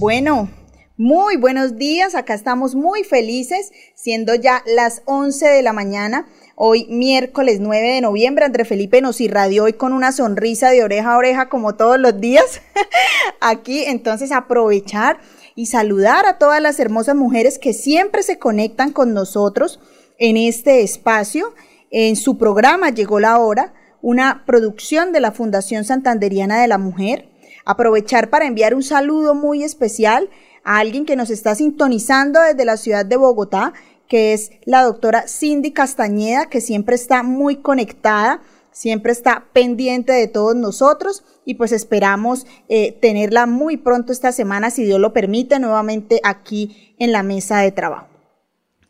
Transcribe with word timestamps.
Bueno, 0.00 0.48
muy 0.96 1.36
buenos 1.36 1.76
días. 1.76 2.14
Acá 2.14 2.32
estamos 2.32 2.74
muy 2.74 3.04
felices, 3.04 3.70
siendo 3.94 4.34
ya 4.34 4.62
las 4.64 5.02
11 5.04 5.46
de 5.46 5.62
la 5.62 5.74
mañana. 5.74 6.26
Hoy 6.54 6.86
miércoles 6.88 7.60
9 7.60 7.86
de 7.86 8.00
noviembre, 8.00 8.46
André 8.46 8.64
Felipe 8.64 9.02
nos 9.02 9.20
irradió 9.20 9.64
hoy 9.64 9.74
con 9.74 9.92
una 9.92 10.12
sonrisa 10.12 10.70
de 10.70 10.82
oreja 10.82 11.12
a 11.12 11.18
oreja 11.18 11.48
como 11.50 11.74
todos 11.74 12.00
los 12.00 12.18
días. 12.18 12.62
Aquí, 13.42 13.84
entonces, 13.84 14.32
aprovechar 14.32 15.18
y 15.54 15.66
saludar 15.66 16.24
a 16.24 16.38
todas 16.38 16.62
las 16.62 16.80
hermosas 16.80 17.14
mujeres 17.14 17.58
que 17.58 17.74
siempre 17.74 18.22
se 18.22 18.38
conectan 18.38 18.92
con 18.92 19.12
nosotros 19.12 19.80
en 20.16 20.38
este 20.38 20.80
espacio. 20.80 21.52
En 21.90 22.16
su 22.16 22.38
programa 22.38 22.88
Llegó 22.88 23.20
la 23.20 23.38
Hora, 23.38 23.74
una 24.00 24.46
producción 24.46 25.12
de 25.12 25.20
la 25.20 25.32
Fundación 25.32 25.84
Santanderiana 25.84 26.58
de 26.58 26.68
la 26.68 26.78
Mujer 26.78 27.29
aprovechar 27.64 28.30
para 28.30 28.46
enviar 28.46 28.74
un 28.74 28.82
saludo 28.82 29.34
muy 29.34 29.62
especial 29.62 30.30
a 30.64 30.78
alguien 30.78 31.06
que 31.06 31.16
nos 31.16 31.30
está 31.30 31.54
sintonizando 31.54 32.40
desde 32.40 32.64
la 32.64 32.76
ciudad 32.76 33.06
de 33.06 33.16
Bogotá, 33.16 33.72
que 34.08 34.32
es 34.32 34.50
la 34.64 34.82
doctora 34.82 35.28
Cindy 35.28 35.72
Castañeda, 35.72 36.46
que 36.46 36.60
siempre 36.60 36.96
está 36.96 37.22
muy 37.22 37.56
conectada, 37.56 38.42
siempre 38.72 39.12
está 39.12 39.46
pendiente 39.52 40.12
de 40.12 40.26
todos 40.26 40.56
nosotros 40.56 41.24
y 41.44 41.54
pues 41.54 41.72
esperamos 41.72 42.46
eh, 42.68 42.98
tenerla 43.00 43.46
muy 43.46 43.76
pronto 43.76 44.12
esta 44.12 44.32
semana, 44.32 44.70
si 44.70 44.84
Dios 44.84 45.00
lo 45.00 45.12
permite, 45.12 45.58
nuevamente 45.58 46.20
aquí 46.24 46.94
en 46.98 47.12
la 47.12 47.22
mesa 47.22 47.58
de 47.58 47.72
trabajo. 47.72 48.08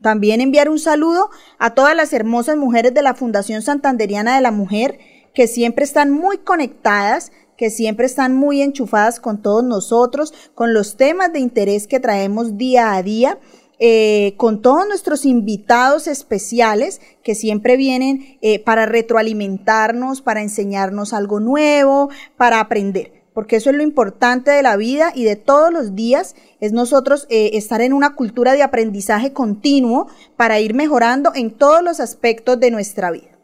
También 0.00 0.40
enviar 0.40 0.70
un 0.70 0.78
saludo 0.78 1.30
a 1.58 1.74
todas 1.74 1.94
las 1.94 2.12
hermosas 2.12 2.56
mujeres 2.56 2.94
de 2.94 3.02
la 3.02 3.14
Fundación 3.14 3.60
Santanderiana 3.60 4.34
de 4.34 4.40
la 4.40 4.50
Mujer, 4.50 4.98
que 5.34 5.46
siempre 5.46 5.84
están 5.84 6.10
muy 6.10 6.38
conectadas, 6.38 7.32
que 7.60 7.68
siempre 7.68 8.06
están 8.06 8.34
muy 8.34 8.62
enchufadas 8.62 9.20
con 9.20 9.42
todos 9.42 9.62
nosotros, 9.62 10.32
con 10.54 10.72
los 10.72 10.96
temas 10.96 11.30
de 11.30 11.40
interés 11.40 11.86
que 11.86 12.00
traemos 12.00 12.56
día 12.56 12.94
a 12.94 13.02
día. 13.02 13.38
Eh, 13.78 14.34
con 14.38 14.60
todos 14.62 14.86
nuestros 14.88 15.26
invitados 15.26 16.06
especiales 16.06 17.00
que 17.22 17.34
siempre 17.34 17.78
vienen 17.78 18.38
eh, 18.42 18.58
para 18.58 18.84
retroalimentarnos, 18.84 20.20
para 20.20 20.42
enseñarnos 20.42 21.14
algo 21.14 21.40
nuevo, 21.40 22.10
para 22.36 22.60
aprender, 22.60 23.24
porque 23.32 23.56
eso 23.56 23.70
es 23.70 23.76
lo 23.76 23.82
importante 23.82 24.50
de 24.50 24.62
la 24.62 24.76
vida 24.76 25.12
y 25.14 25.24
de 25.24 25.36
todos 25.36 25.72
los 25.72 25.94
días, 25.94 26.36
es 26.60 26.72
nosotros 26.72 27.26
eh, 27.30 27.52
estar 27.54 27.80
en 27.80 27.94
una 27.94 28.14
cultura 28.14 28.52
de 28.52 28.62
aprendizaje 28.62 29.32
continuo 29.32 30.08
para 30.36 30.60
ir 30.60 30.74
mejorando 30.74 31.32
en 31.34 31.50
todos 31.50 31.82
los 31.82 32.00
aspectos 32.00 32.60
de 32.60 32.70
nuestra 32.70 33.10
vida. 33.10 33.39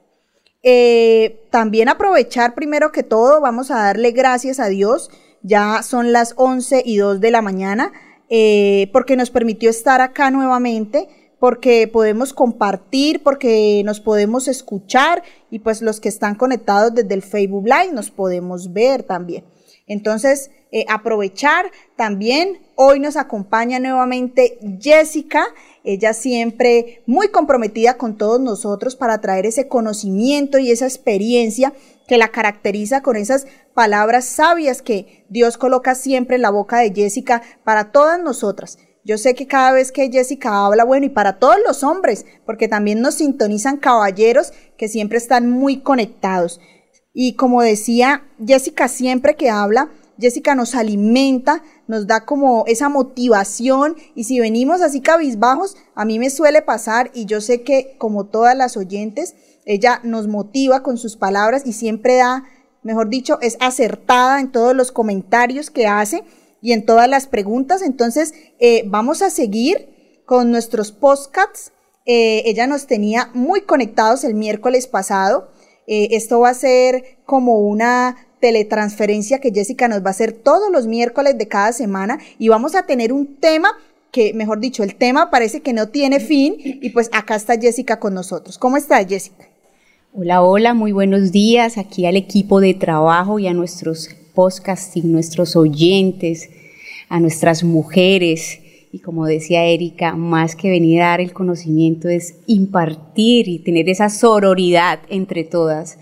Eh, 0.68 1.46
también 1.50 1.88
aprovechar 1.88 2.56
primero 2.56 2.90
que 2.90 3.04
todo, 3.04 3.40
vamos 3.40 3.70
a 3.70 3.76
darle 3.76 4.10
gracias 4.10 4.58
a 4.58 4.66
Dios, 4.66 5.10
ya 5.42 5.80
son 5.84 6.10
las 6.10 6.34
11 6.36 6.82
y 6.84 6.96
2 6.96 7.20
de 7.20 7.30
la 7.30 7.40
mañana, 7.40 7.92
eh, 8.28 8.90
porque 8.92 9.14
nos 9.16 9.30
permitió 9.30 9.70
estar 9.70 10.00
acá 10.00 10.32
nuevamente, 10.32 11.08
porque 11.38 11.86
podemos 11.86 12.32
compartir, 12.32 13.22
porque 13.22 13.82
nos 13.84 14.00
podemos 14.00 14.48
escuchar 14.48 15.22
y 15.52 15.60
pues 15.60 15.82
los 15.82 16.00
que 16.00 16.08
están 16.08 16.34
conectados 16.34 16.92
desde 16.92 17.14
el 17.14 17.22
Facebook 17.22 17.66
Live 17.66 17.92
nos 17.92 18.10
podemos 18.10 18.72
ver 18.72 19.04
también. 19.04 19.44
Entonces, 19.86 20.50
eh, 20.76 20.84
aprovechar 20.90 21.70
también, 21.96 22.58
hoy 22.74 23.00
nos 23.00 23.16
acompaña 23.16 23.78
nuevamente 23.78 24.58
Jessica, 24.78 25.46
ella 25.84 26.12
siempre 26.12 27.02
muy 27.06 27.28
comprometida 27.28 27.96
con 27.96 28.18
todos 28.18 28.42
nosotros 28.42 28.94
para 28.94 29.22
traer 29.22 29.46
ese 29.46 29.68
conocimiento 29.68 30.58
y 30.58 30.70
esa 30.70 30.84
experiencia 30.84 31.72
que 32.06 32.18
la 32.18 32.28
caracteriza 32.28 33.02
con 33.02 33.16
esas 33.16 33.46
palabras 33.72 34.26
sabias 34.26 34.82
que 34.82 35.24
Dios 35.30 35.56
coloca 35.56 35.94
siempre 35.94 36.36
en 36.36 36.42
la 36.42 36.50
boca 36.50 36.80
de 36.80 36.92
Jessica 36.94 37.40
para 37.64 37.90
todas 37.90 38.20
nosotras. 38.20 38.76
Yo 39.02 39.16
sé 39.16 39.34
que 39.34 39.46
cada 39.46 39.72
vez 39.72 39.92
que 39.92 40.10
Jessica 40.10 40.66
habla, 40.66 40.84
bueno, 40.84 41.06
y 41.06 41.08
para 41.08 41.38
todos 41.38 41.56
los 41.66 41.84
hombres, 41.84 42.26
porque 42.44 42.68
también 42.68 43.00
nos 43.00 43.14
sintonizan 43.14 43.78
caballeros 43.78 44.52
que 44.76 44.88
siempre 44.88 45.16
están 45.16 45.48
muy 45.50 45.80
conectados. 45.80 46.60
Y 47.14 47.32
como 47.32 47.62
decía 47.62 48.24
Jessica, 48.46 48.88
siempre 48.88 49.36
que 49.36 49.48
habla, 49.48 49.88
Jessica 50.18 50.54
nos 50.54 50.74
alimenta, 50.74 51.62
nos 51.86 52.06
da 52.06 52.24
como 52.24 52.64
esa 52.66 52.88
motivación 52.88 53.96
y 54.14 54.24
si 54.24 54.40
venimos 54.40 54.80
así 54.80 55.00
cabizbajos, 55.00 55.76
a 55.94 56.04
mí 56.04 56.18
me 56.18 56.30
suele 56.30 56.62
pasar 56.62 57.10
y 57.14 57.26
yo 57.26 57.40
sé 57.40 57.62
que 57.62 57.96
como 57.98 58.26
todas 58.26 58.56
las 58.56 58.76
oyentes, 58.76 59.34
ella 59.64 60.00
nos 60.04 60.28
motiva 60.28 60.82
con 60.82 60.96
sus 60.96 61.16
palabras 61.16 61.62
y 61.66 61.72
siempre 61.72 62.16
da, 62.16 62.44
mejor 62.82 63.08
dicho, 63.08 63.38
es 63.42 63.56
acertada 63.60 64.40
en 64.40 64.52
todos 64.52 64.74
los 64.74 64.92
comentarios 64.92 65.70
que 65.70 65.86
hace 65.86 66.24
y 66.62 66.72
en 66.72 66.86
todas 66.86 67.08
las 67.08 67.26
preguntas. 67.26 67.82
Entonces, 67.82 68.32
eh, 68.58 68.84
vamos 68.86 69.22
a 69.22 69.30
seguir 69.30 70.22
con 70.24 70.50
nuestros 70.50 70.92
podcasts. 70.92 71.72
Eh, 72.06 72.42
ella 72.46 72.66
nos 72.66 72.86
tenía 72.86 73.30
muy 73.34 73.62
conectados 73.62 74.24
el 74.24 74.34
miércoles 74.34 74.86
pasado. 74.86 75.50
Eh, 75.86 76.08
esto 76.12 76.40
va 76.40 76.50
a 76.50 76.54
ser 76.54 77.18
como 77.24 77.60
una 77.60 78.25
teletransferencia 78.46 79.40
que 79.40 79.50
Jessica 79.50 79.88
nos 79.88 80.04
va 80.04 80.06
a 80.06 80.10
hacer 80.10 80.30
todos 80.30 80.70
los 80.70 80.86
miércoles 80.86 81.36
de 81.36 81.48
cada 81.48 81.72
semana 81.72 82.20
y 82.38 82.46
vamos 82.46 82.76
a 82.76 82.86
tener 82.86 83.12
un 83.12 83.34
tema 83.40 83.70
que, 84.12 84.34
mejor 84.34 84.60
dicho, 84.60 84.84
el 84.84 84.94
tema 84.94 85.32
parece 85.32 85.62
que 85.62 85.72
no 85.72 85.88
tiene 85.88 86.20
fin 86.20 86.54
y 86.60 86.90
pues 86.90 87.10
acá 87.12 87.34
está 87.34 87.58
Jessica 87.58 87.98
con 87.98 88.14
nosotros. 88.14 88.56
¿Cómo 88.56 88.76
estás, 88.76 89.04
Jessica? 89.08 89.48
Hola, 90.14 90.44
hola, 90.44 90.74
muy 90.74 90.92
buenos 90.92 91.32
días 91.32 91.76
aquí 91.76 92.06
al 92.06 92.14
equipo 92.14 92.60
de 92.60 92.74
trabajo 92.74 93.40
y 93.40 93.48
a 93.48 93.52
nuestros 93.52 94.10
podcasting, 94.36 95.10
nuestros 95.10 95.56
oyentes, 95.56 96.48
a 97.08 97.18
nuestras 97.18 97.64
mujeres. 97.64 98.60
Y 98.92 99.00
como 99.00 99.26
decía 99.26 99.64
Erika, 99.64 100.14
más 100.14 100.54
que 100.54 100.70
venir 100.70 101.02
a 101.02 101.08
dar 101.08 101.20
el 101.20 101.32
conocimiento 101.32 102.08
es 102.08 102.36
impartir 102.46 103.48
y 103.48 103.58
tener 103.58 103.88
esa 103.88 104.08
sororidad 104.08 105.00
entre 105.08 105.42
todas 105.42 105.98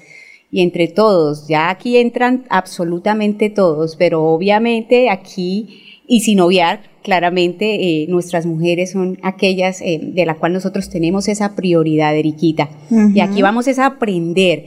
y 0.54 0.60
entre 0.60 0.86
todos. 0.86 1.48
Ya 1.48 1.68
aquí 1.68 1.96
entran 1.96 2.44
absolutamente 2.48 3.50
todos, 3.50 3.96
pero 3.96 4.22
obviamente 4.22 5.10
aquí, 5.10 5.82
y 6.06 6.20
sin 6.20 6.38
obviar, 6.38 6.82
claramente 7.02 7.74
eh, 7.74 8.06
nuestras 8.08 8.46
mujeres 8.46 8.92
son 8.92 9.18
aquellas 9.24 9.80
eh, 9.80 9.98
de 10.00 10.24
la 10.24 10.36
cual 10.36 10.52
nosotros 10.52 10.90
tenemos 10.90 11.26
esa 11.26 11.56
prioridad, 11.56 12.16
Eriquita. 12.16 12.70
Y 13.12 13.18
aquí 13.18 13.42
vamos 13.42 13.66
a 13.66 13.84
aprender 13.84 14.66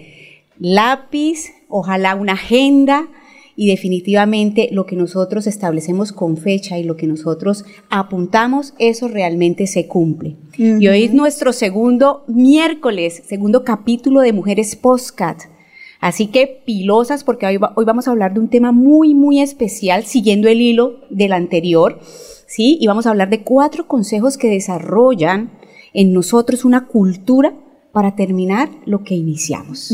lápiz, 0.59 1.53
ojalá 1.69 2.15
una 2.15 2.33
agenda, 2.33 3.07
y 3.55 3.67
definitivamente 3.67 4.67
lo 4.73 4.85
que 4.85 4.97
nosotros 4.97 5.47
establecemos 5.47 6.11
con 6.11 6.35
fecha 6.35 6.77
y 6.77 6.83
lo 6.83 6.97
que 6.97 7.07
nosotros 7.07 7.63
apuntamos, 7.89 8.73
eso 8.77 9.07
realmente 9.07 9.67
se 9.67 9.87
cumple. 9.87 10.35
Y 10.57 10.85
hoy 10.85 11.05
es 11.05 11.13
nuestro 11.13 11.53
segundo 11.53 12.25
miércoles, 12.27 13.23
segundo 13.25 13.63
capítulo 13.63 14.19
de 14.19 14.33
Mujeres 14.33 14.75
Postcat. 14.75 15.43
Así 15.99 16.27
que 16.27 16.61
pilosas, 16.65 17.23
porque 17.23 17.45
hoy, 17.45 17.57
vamos 17.57 18.07
a 18.07 18.11
hablar 18.11 18.33
de 18.33 18.39
un 18.39 18.49
tema 18.49 18.71
muy, 18.71 19.13
muy 19.13 19.41
especial, 19.41 20.05
siguiendo 20.05 20.47
el 20.47 20.61
hilo 20.61 20.99
del 21.09 21.33
anterior, 21.33 21.99
¿sí? 22.47 22.77
Y 22.79 22.87
vamos 22.87 23.07
a 23.07 23.09
hablar 23.09 23.29
de 23.29 23.43
cuatro 23.43 23.87
consejos 23.87 24.37
que 24.37 24.49
desarrollan 24.49 25.51
en 25.93 26.13
nosotros 26.13 26.65
una 26.65 26.87
cultura 26.87 27.55
para 27.91 28.15
terminar 28.15 28.69
lo 28.85 29.03
que 29.03 29.15
iniciamos. 29.15 29.91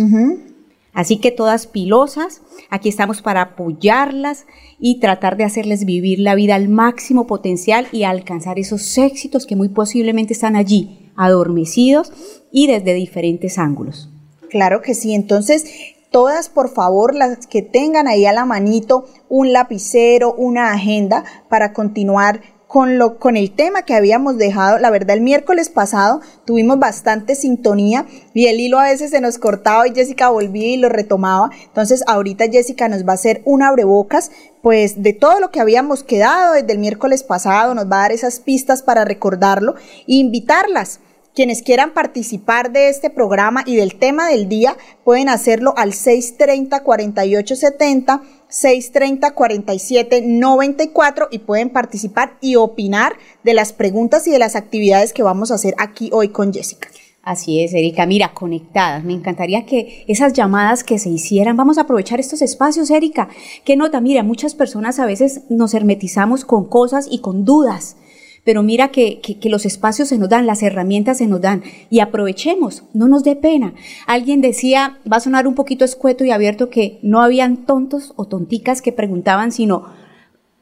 Así 0.94 1.18
que 1.18 1.32
todas 1.32 1.66
pilosas, 1.66 2.42
aquí 2.70 2.90
estamos 2.90 3.22
para 3.22 3.42
apoyarlas 3.42 4.46
y 4.80 5.00
tratar 5.00 5.38
de 5.38 5.44
hacerles 5.44 5.86
vivir 5.86 6.20
la 6.20 6.36
vida 6.36 6.54
al 6.56 6.70
máximo 6.70 7.26
potencial 7.26 7.88
y 7.92 8.04
alcanzar 8.04 8.60
esos 8.60 8.98
éxitos 8.98 9.48
que 9.48 9.56
muy 9.56 9.70
posiblemente 9.70 10.34
están 10.34 10.56
allí, 10.56 11.10
adormecidos 11.16 12.12
y 12.52 12.68
desde 12.68 12.94
diferentes 12.94 13.58
ángulos. 13.58 14.10
Claro 14.50 14.82
que 14.84 14.94
sí. 14.94 15.16
Entonces, 15.16 15.66
todas, 16.14 16.48
por 16.48 16.70
favor, 16.70 17.16
las 17.16 17.48
que 17.48 17.64
tengan 17.64 18.08
ahí 18.08 18.26
a 18.28 18.34
la 18.34 18.46
manito 18.46 19.06
un 19.30 19.52
lapicero, 19.52 20.34
una 20.36 20.72
agenda 20.72 21.26
para 21.50 21.74
continuar 21.74 22.40
con, 22.68 23.00
lo, 23.00 23.18
con 23.18 23.36
el 23.36 23.52
tema 23.52 23.82
que 23.82 23.96
habíamos 23.96 24.38
dejado. 24.38 24.78
La 24.78 24.92
verdad, 24.92 25.18
el 25.18 25.24
miércoles 25.24 25.70
pasado 25.70 26.22
tuvimos 26.46 26.78
bastante 26.78 27.34
sintonía 27.34 28.06
y 28.36 28.46
el 28.46 28.60
hilo 28.60 28.80
a 28.80 28.86
veces 28.86 29.10
se 29.10 29.22
nos 29.22 29.40
cortaba 29.40 29.88
y 29.88 29.94
Jessica 29.96 30.30
volvía 30.30 30.68
y 30.68 30.78
lo 30.78 30.88
retomaba. 30.88 31.50
Entonces, 31.66 32.04
ahorita 32.06 32.46
Jessica 32.46 32.88
nos 32.88 33.08
va 33.08 33.14
a 33.14 33.16
hacer 33.16 33.42
un 33.46 33.64
abrebocas, 33.64 34.30
pues 34.62 35.02
de 35.02 35.14
todo 35.14 35.40
lo 35.40 35.50
que 35.50 35.62
habíamos 35.62 36.04
quedado 36.04 36.54
desde 36.54 36.74
el 36.74 36.80
miércoles 36.80 37.24
pasado, 37.24 37.74
nos 37.74 37.86
va 37.92 37.98
a 37.98 38.02
dar 38.02 38.12
esas 38.12 38.40
pistas 38.40 38.84
para 38.84 39.04
recordarlo 39.04 39.74
e 40.08 40.14
invitarlas 40.14 41.00
quienes 41.34 41.64
quieran 41.64 41.94
participar 41.94 42.72
de 42.72 42.90
este 42.90 43.10
programa 43.10 43.64
y 43.66 43.76
del 43.76 43.96
tema 43.96 44.28
del 44.30 44.48
día 44.50 44.78
pueden 45.04 45.30
hacerlo 45.30 45.74
al 45.78 45.94
630 45.94 46.84
4870 46.84 48.22
630 48.48 49.32
47 49.32 50.22
94 50.22 51.28
y 51.32 51.40
pueden 51.40 51.70
participar 51.70 52.38
y 52.42 52.56
opinar 52.56 53.14
de 53.44 53.54
las 53.54 53.74
preguntas 53.74 54.28
y 54.28 54.32
de 54.32 54.40
las 54.40 54.56
actividades 54.56 55.14
que 55.14 55.24
vamos 55.24 55.52
a 55.52 55.56
hacer 55.56 55.74
aquí 55.78 56.10
hoy 56.14 56.30
con 56.30 56.54
Jessica. 56.54 56.90
Así 57.24 57.64
es, 57.64 57.74
Erika. 57.74 58.06
Mira, 58.06 58.34
conectadas. 58.34 59.06
Me 59.06 59.14
encantaría 59.14 59.66
que 59.66 60.04
esas 60.10 60.34
llamadas 60.34 60.84
que 60.84 61.00
se 61.00 61.10
hicieran, 61.10 61.56
vamos 61.56 61.78
a 61.78 61.82
aprovechar 61.82 62.20
estos 62.20 62.42
espacios, 62.42 62.92
Erika. 62.92 63.30
¿Qué 63.64 63.78
nota? 63.78 64.02
Mira, 64.02 64.24
muchas 64.24 64.56
personas 64.56 65.00
a 65.00 65.06
veces 65.06 65.44
nos 65.50 65.74
hermetizamos 65.74 66.44
con 66.44 66.66
cosas 66.66 67.08
y 67.10 67.20
con 67.20 67.46
dudas 67.46 67.96
pero 68.44 68.62
mira 68.64 68.90
que, 68.90 69.20
que, 69.22 69.50
los 69.50 69.66
espacios 69.66 70.10
se 70.10 70.18
nos 70.18 70.30
dan, 70.30 70.46
las 70.46 70.64
herramientas 70.64 71.20
se 71.20 71.28
nos 71.28 71.42
dan 71.42 71.64
y 71.90 72.00
aprovechemos, 72.00 72.84
no 72.94 73.08
nos 73.08 73.24
dé 73.24 73.36
pena. 73.36 73.74
Alguien 74.06 74.42
decía, 74.42 75.00
va 75.10 75.18
a 75.18 75.22
sonar 75.22 75.48
un 75.48 75.56
poquito 75.56 75.86
escueto 75.86 76.26
y 76.26 76.32
abierto, 76.32 76.70
que 76.70 77.00
no 77.02 77.22
habían 77.22 77.66
tontos 77.66 78.14
o 78.18 78.26
tonticas 78.26 78.82
que 78.82 78.92
preguntaban, 78.92 79.52
sino 79.52 79.86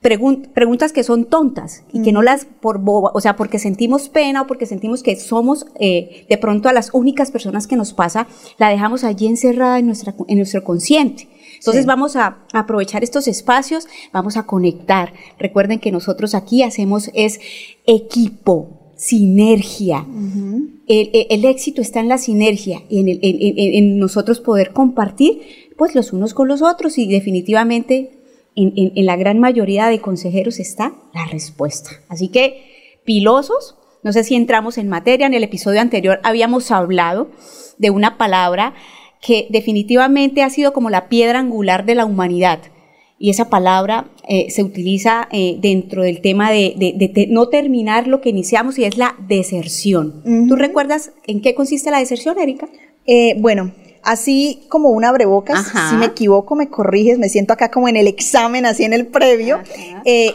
preguntas 0.01 0.93
que 0.93 1.03
son 1.03 1.25
tontas 1.25 1.83
y 1.93 2.01
que 2.01 2.11
no 2.11 2.23
las 2.23 2.45
por 2.45 2.79
boba, 2.79 3.11
o 3.13 3.21
sea, 3.21 3.35
porque 3.35 3.59
sentimos 3.59 4.09
pena 4.09 4.41
o 4.41 4.47
porque 4.47 4.65
sentimos 4.65 5.03
que 5.03 5.15
somos 5.15 5.67
eh, 5.79 6.25
de 6.27 6.37
pronto 6.39 6.69
a 6.69 6.73
las 6.73 6.91
únicas 6.93 7.29
personas 7.29 7.67
que 7.67 7.75
nos 7.75 7.93
pasa, 7.93 8.27
la 8.57 8.69
dejamos 8.69 9.03
allí 9.03 9.27
encerrada 9.27 9.77
en, 9.77 9.85
nuestra, 9.85 10.15
en 10.27 10.37
nuestro 10.37 10.63
consciente. 10.63 11.27
Entonces 11.61 11.85
vamos 11.85 12.15
a 12.15 12.39
aprovechar 12.53 13.03
estos 13.03 13.27
espacios, 13.27 13.87
vamos 14.11 14.35
a 14.35 14.47
conectar. 14.47 15.13
Recuerden 15.37 15.77
que 15.77 15.91
nosotros 15.91 16.33
aquí 16.33 16.63
hacemos 16.63 17.11
es 17.13 17.39
equipo, 17.85 18.93
sinergia. 18.95 20.03
el, 20.87 21.45
éxito 21.45 21.83
está 21.83 21.99
en 21.99 22.07
la 22.07 22.17
sinergia 22.17 22.81
y 22.89 22.99
en, 22.99 23.19
en, 23.21 23.99
nosotros 23.99 24.39
poder 24.39 24.73
compartir 24.73 25.41
pues 25.77 25.93
los 25.93 26.13
unos 26.13 26.33
con 26.33 26.47
los 26.47 26.63
otros 26.63 26.97
y 26.97 27.07
definitivamente 27.07 28.09
en, 28.55 29.05
la 29.05 29.15
gran 29.15 29.39
mayoría 29.39 29.85
de 29.87 30.01
consejeros 30.01 30.59
está 30.59 30.93
la 31.13 31.25
respuesta. 31.25 31.91
Así 32.09 32.29
que, 32.29 32.99
pilosos, 33.05 33.75
no 34.01 34.13
sé 34.13 34.23
si 34.23 34.33
entramos 34.33 34.79
en 34.79 34.89
materia, 34.89 35.27
en 35.27 35.35
el 35.35 35.43
episodio 35.43 35.79
anterior 35.79 36.19
habíamos 36.23 36.71
hablado 36.71 37.29
de 37.77 37.91
una 37.91 38.17
palabra 38.17 38.73
que 39.21 39.47
definitivamente 39.49 40.41
ha 40.41 40.49
sido 40.49 40.73
como 40.73 40.89
la 40.89 41.07
piedra 41.07 41.39
angular 41.39 41.85
de 41.85 41.95
la 41.95 42.05
humanidad. 42.05 42.59
Y 43.19 43.29
esa 43.29 43.49
palabra 43.49 44.09
eh, 44.27 44.49
se 44.49 44.63
utiliza 44.63 45.27
eh, 45.31 45.57
dentro 45.61 46.01
del 46.01 46.21
tema 46.21 46.49
de, 46.49 47.27
no 47.29 47.49
terminar 47.49 48.07
lo 48.07 48.19
que 48.19 48.29
iniciamos 48.29 48.79
y 48.79 48.85
es 48.85 48.97
la 48.97 49.15
deserción. 49.27 50.23
¿Tú 50.47 50.55
recuerdas 50.55 51.11
en 51.27 51.39
qué 51.39 51.53
consiste 51.53 51.91
la 51.91 51.99
deserción, 51.99 52.39
Erika? 52.39 52.67
Eh, 53.05 53.35
bueno, 53.37 53.73
así 54.01 54.63
como 54.69 54.89
un 54.89 55.05
abrebocas, 55.05 55.71
si 55.91 55.95
me 55.97 56.07
equivoco 56.07 56.55
me 56.55 56.69
corriges, 56.69 57.19
me 57.19 57.29
siento 57.29 57.53
acá 57.53 57.69
como 57.69 57.87
en 57.87 57.95
el 57.95 58.07
examen, 58.07 58.65
así 58.65 58.85
en 58.85 58.93
el 58.93 59.05
previo. 59.05 59.59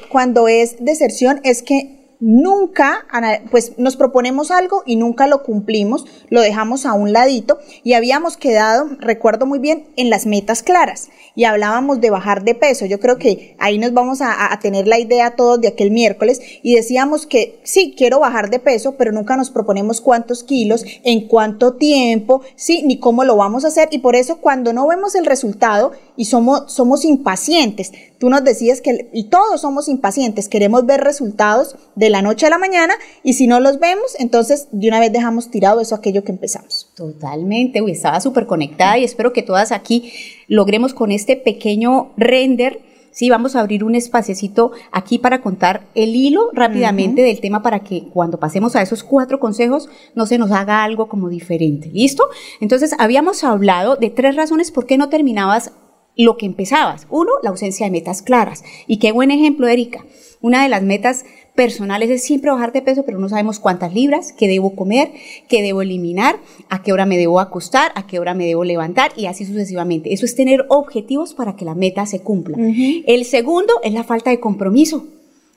cuando 0.08 0.46
es 0.46 0.76
deserción 0.78 1.40
es 1.42 1.64
que 1.64 1.95
nunca, 2.20 3.06
pues 3.50 3.72
nos 3.78 3.96
proponemos 3.96 4.50
algo 4.50 4.82
y 4.86 4.96
nunca 4.96 5.26
lo 5.26 5.42
cumplimos, 5.42 6.06
lo 6.30 6.40
dejamos 6.40 6.86
a 6.86 6.92
un 6.92 7.12
ladito 7.12 7.58
y 7.82 7.92
habíamos 7.92 8.36
quedado, 8.36 8.88
recuerdo 8.98 9.46
muy 9.46 9.58
bien, 9.58 9.88
en 9.96 10.10
las 10.10 10.26
metas 10.26 10.62
claras 10.62 11.08
y 11.34 11.44
hablábamos 11.44 12.00
de 12.00 12.10
bajar 12.10 12.42
de 12.44 12.54
peso. 12.54 12.86
Yo 12.86 12.98
creo 12.98 13.18
que 13.18 13.54
ahí 13.58 13.78
nos 13.78 13.92
vamos 13.92 14.20
a, 14.22 14.58
tener 14.60 14.88
la 14.88 14.98
idea 14.98 15.36
todos 15.36 15.60
de 15.60 15.68
aquel 15.68 15.90
miércoles 15.90 16.40
y 16.62 16.74
decíamos 16.74 17.26
que 17.26 17.60
sí, 17.62 17.94
quiero 17.96 18.20
bajar 18.20 18.48
de 18.50 18.58
peso, 18.58 18.96
pero 18.96 19.12
nunca 19.12 19.36
nos 19.36 19.50
proponemos 19.50 20.00
cuántos 20.00 20.42
kilos, 20.42 20.84
en 21.04 21.28
cuánto 21.28 21.74
tiempo, 21.74 22.40
sí, 22.56 22.82
ni 22.84 22.98
cómo 22.98 23.24
lo 23.24 23.36
vamos 23.36 23.64
a 23.64 23.69
hacer 23.69 23.88
y 23.90 23.98
por 23.98 24.16
eso 24.16 24.38
cuando 24.38 24.72
no 24.72 24.86
vemos 24.86 25.14
el 25.14 25.26
resultado 25.26 25.92
y 26.16 26.24
somos, 26.24 26.72
somos 26.72 27.04
impacientes, 27.04 27.92
tú 28.18 28.30
nos 28.30 28.44
decías 28.44 28.80
que, 28.80 29.08
y 29.12 29.24
todos 29.24 29.60
somos 29.60 29.88
impacientes, 29.88 30.48
queremos 30.48 30.86
ver 30.86 31.00
resultados 31.00 31.76
de 31.94 32.10
la 32.10 32.22
noche 32.22 32.46
a 32.46 32.50
la 32.50 32.58
mañana 32.58 32.94
y 33.22 33.34
si 33.34 33.46
no 33.46 33.60
los 33.60 33.78
vemos, 33.78 34.14
entonces 34.18 34.68
de 34.72 34.88
una 34.88 35.00
vez 35.00 35.12
dejamos 35.12 35.50
tirado 35.50 35.80
eso 35.80 35.94
aquello 35.94 36.24
que 36.24 36.32
empezamos. 36.32 36.90
Totalmente, 36.94 37.82
uy, 37.82 37.92
estaba 37.92 38.20
súper 38.20 38.46
conectada 38.46 38.98
y 38.98 39.04
espero 39.04 39.32
que 39.32 39.42
todas 39.42 39.72
aquí 39.72 40.12
logremos 40.48 40.94
con 40.94 41.12
este 41.12 41.36
pequeño 41.36 42.12
render 42.16 42.80
Sí, 43.16 43.30
vamos 43.30 43.56
a 43.56 43.60
abrir 43.60 43.82
un 43.82 43.94
espaciecito 43.94 44.72
aquí 44.92 45.16
para 45.16 45.40
contar 45.40 45.86
el 45.94 46.14
hilo 46.14 46.50
rápidamente 46.52 47.22
del 47.22 47.40
tema 47.40 47.62
para 47.62 47.78
que 47.78 48.10
cuando 48.12 48.38
pasemos 48.38 48.76
a 48.76 48.82
esos 48.82 49.02
cuatro 49.02 49.40
consejos 49.40 49.88
no 50.14 50.26
se 50.26 50.36
nos 50.36 50.50
haga 50.50 50.84
algo 50.84 51.08
como 51.08 51.30
diferente. 51.30 51.88
¿Listo? 51.88 52.24
Entonces, 52.60 52.94
habíamos 52.98 53.42
hablado 53.42 53.96
de 53.96 54.10
tres 54.10 54.36
razones 54.36 54.70
por 54.70 54.84
qué 54.84 54.98
no 54.98 55.08
terminabas 55.08 55.72
lo 56.16 56.36
que 56.36 56.46
empezabas. 56.46 57.06
Uno, 57.10 57.30
la 57.42 57.50
ausencia 57.50 57.86
de 57.86 57.92
metas 57.92 58.22
claras. 58.22 58.64
Y 58.86 58.98
qué 58.98 59.12
buen 59.12 59.30
ejemplo, 59.30 59.68
Erika. 59.68 60.04
Una 60.40 60.62
de 60.62 60.68
las 60.68 60.82
metas 60.82 61.24
personales 61.54 62.10
es 62.10 62.22
siempre 62.22 62.50
bajar 62.50 62.72
de 62.72 62.82
peso, 62.82 63.04
pero 63.04 63.18
no 63.18 63.28
sabemos 63.28 63.58
cuántas 63.58 63.94
libras, 63.94 64.32
qué 64.32 64.46
debo 64.46 64.76
comer, 64.76 65.10
qué 65.48 65.62
debo 65.62 65.82
eliminar, 65.82 66.38
a 66.68 66.82
qué 66.82 66.92
hora 66.92 67.06
me 67.06 67.16
debo 67.16 67.40
acostar, 67.40 67.90
a 67.94 68.06
qué 68.06 68.18
hora 68.18 68.34
me 68.34 68.46
debo 68.46 68.62
levantar 68.62 69.12
y 69.16 69.26
así 69.26 69.44
sucesivamente. 69.44 70.12
Eso 70.12 70.26
es 70.26 70.36
tener 70.36 70.66
objetivos 70.68 71.34
para 71.34 71.56
que 71.56 71.64
la 71.64 71.74
meta 71.74 72.06
se 72.06 72.20
cumpla. 72.20 72.58
El 72.58 73.24
segundo 73.24 73.72
es 73.82 73.92
la 73.92 74.04
falta 74.04 74.30
de 74.30 74.40
compromiso. 74.40 75.06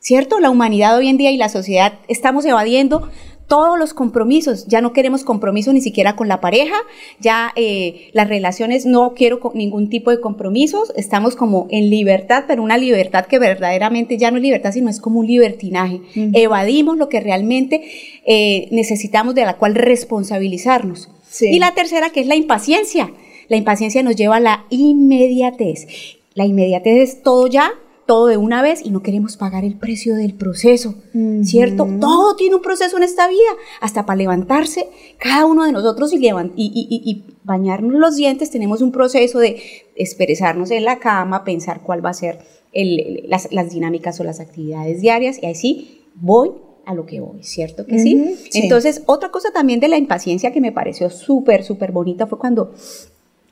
¿Cierto? 0.02 0.40
La 0.40 0.50
humanidad 0.50 0.98
hoy 0.98 1.10
en 1.10 1.18
día 1.18 1.30
y 1.30 1.36
la 1.36 1.50
sociedad 1.50 2.00
estamos 2.08 2.46
evadiendo 2.46 3.10
todos 3.50 3.78
los 3.78 3.94
compromisos. 3.94 4.68
Ya 4.68 4.80
no 4.80 4.94
queremos 4.94 5.26
compromiso 5.26 5.74
ni 5.74 5.82
siquiera 5.82 6.16
con 6.16 6.30
la 6.30 6.40
pareja, 6.40 6.76
ya 7.20 7.52
eh, 7.58 8.10
las 8.14 8.30
relaciones 8.30 8.86
no 8.86 9.14
quiero 9.16 9.42
ningún 9.56 9.90
tipo 9.90 10.12
de 10.12 10.22
compromisos, 10.22 10.94
estamos 10.96 11.36
como 11.36 11.68
en 11.72 11.90
libertad, 11.90 12.46
pero 12.48 12.64
una 12.64 12.78
libertad 12.78 13.26
que 13.26 13.40
verdaderamente 13.40 14.18
ya 14.18 14.32
no 14.32 14.38
es 14.38 14.44
libertad, 14.44 14.72
sino 14.72 14.90
es 14.90 15.02
como 15.02 15.20
un 15.20 15.28
libertinaje. 15.28 16.00
Evadimos 16.34 16.98
lo 16.98 17.10
que 17.10 17.20
realmente 17.20 17.82
eh, 18.26 18.70
necesitamos, 18.72 19.36
de 19.36 19.44
la 19.44 19.58
cual 19.58 19.76
responsabilizarnos. 19.76 21.10
Y 21.42 21.60
la 21.60 21.74
tercera, 21.74 22.12
que 22.12 22.22
es 22.22 22.28
la 22.28 22.36
impaciencia. 22.36 23.12
La 23.48 23.58
impaciencia 23.58 24.04
nos 24.04 24.16
lleva 24.16 24.38
a 24.38 24.40
la 24.40 24.66
inmediatez. 24.70 25.88
La 26.36 26.46
inmediatez 26.46 27.10
es 27.10 27.24
todo 27.24 27.48
ya, 27.48 27.72
todo 28.10 28.26
de 28.26 28.38
una 28.38 28.64
vez 28.64 28.82
y 28.84 28.90
no 28.90 29.04
queremos 29.04 29.38
pagar 29.38 29.64
el 29.64 29.76
precio 29.76 30.16
del 30.16 30.34
proceso, 30.34 30.96
¿cierto? 31.44 31.88
Todo 32.02 32.36
tiene 32.36 32.56
un 32.56 32.62
proceso 32.64 32.98
en 32.98 33.04
esta 33.04 33.28
vida, 33.28 33.52
hasta 33.82 34.08
para 34.08 34.18
levantarse, 34.18 34.90
cada 35.20 35.46
uno 35.46 35.64
de 35.64 35.72
nosotros 35.72 36.12
y, 36.12 36.18
y, 36.58 37.24
bañarnos 37.44 37.94
los 37.94 38.16
dientes, 38.16 38.50
tenemos 38.50 38.82
un 38.82 38.92
proceso 38.92 39.38
de 39.38 39.62
esperezarnos 39.96 40.72
en 40.72 40.86
la 40.86 40.98
cama, 40.98 41.44
pensar 41.44 41.82
cuál 41.84 42.04
va 42.04 42.10
a 42.10 42.16
ser 42.16 42.40
las, 42.74 43.70
dinámicas 43.70 44.20
o 44.20 44.24
las 44.24 44.40
actividades 44.40 45.02
diarias 45.02 45.38
y 45.44 45.46
así 45.46 46.02
voy 46.16 46.54
a 46.88 46.96
lo 46.96 47.06
que 47.06 47.20
voy, 47.20 47.44
¿cierto 47.44 47.86
que 47.86 48.00
sí? 48.00 48.40
Entonces, 48.56 49.04
otra 49.06 49.30
cosa 49.30 49.52
también 49.54 49.80
de 49.80 49.88
la 49.88 49.98
impaciencia 49.98 50.52
que 50.52 50.62
me 50.62 50.72
pareció 50.72 51.12
súper, 51.12 51.64
súper 51.64 51.92
bonita 51.92 52.26
fue 52.26 52.40
cuando 52.40 52.74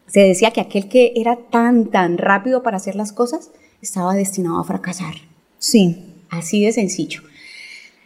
se 0.08 0.22
decía 0.22 0.50
que 0.50 0.62
aquel 0.62 0.90
que 0.90 1.14
era 1.16 1.38
tan, 1.52 1.92
tan 1.92 2.18
rápido 2.18 2.64
para 2.64 2.78
hacer 2.78 2.96
las 2.96 3.14
cosas, 3.14 3.52
estaba 3.82 4.14
destinado 4.16 4.60
a 4.60 4.64
fracasar. 4.64 5.16
Sí. 5.60 6.14
Así 6.30 6.64
de 6.64 6.72
sencillo. 6.74 7.22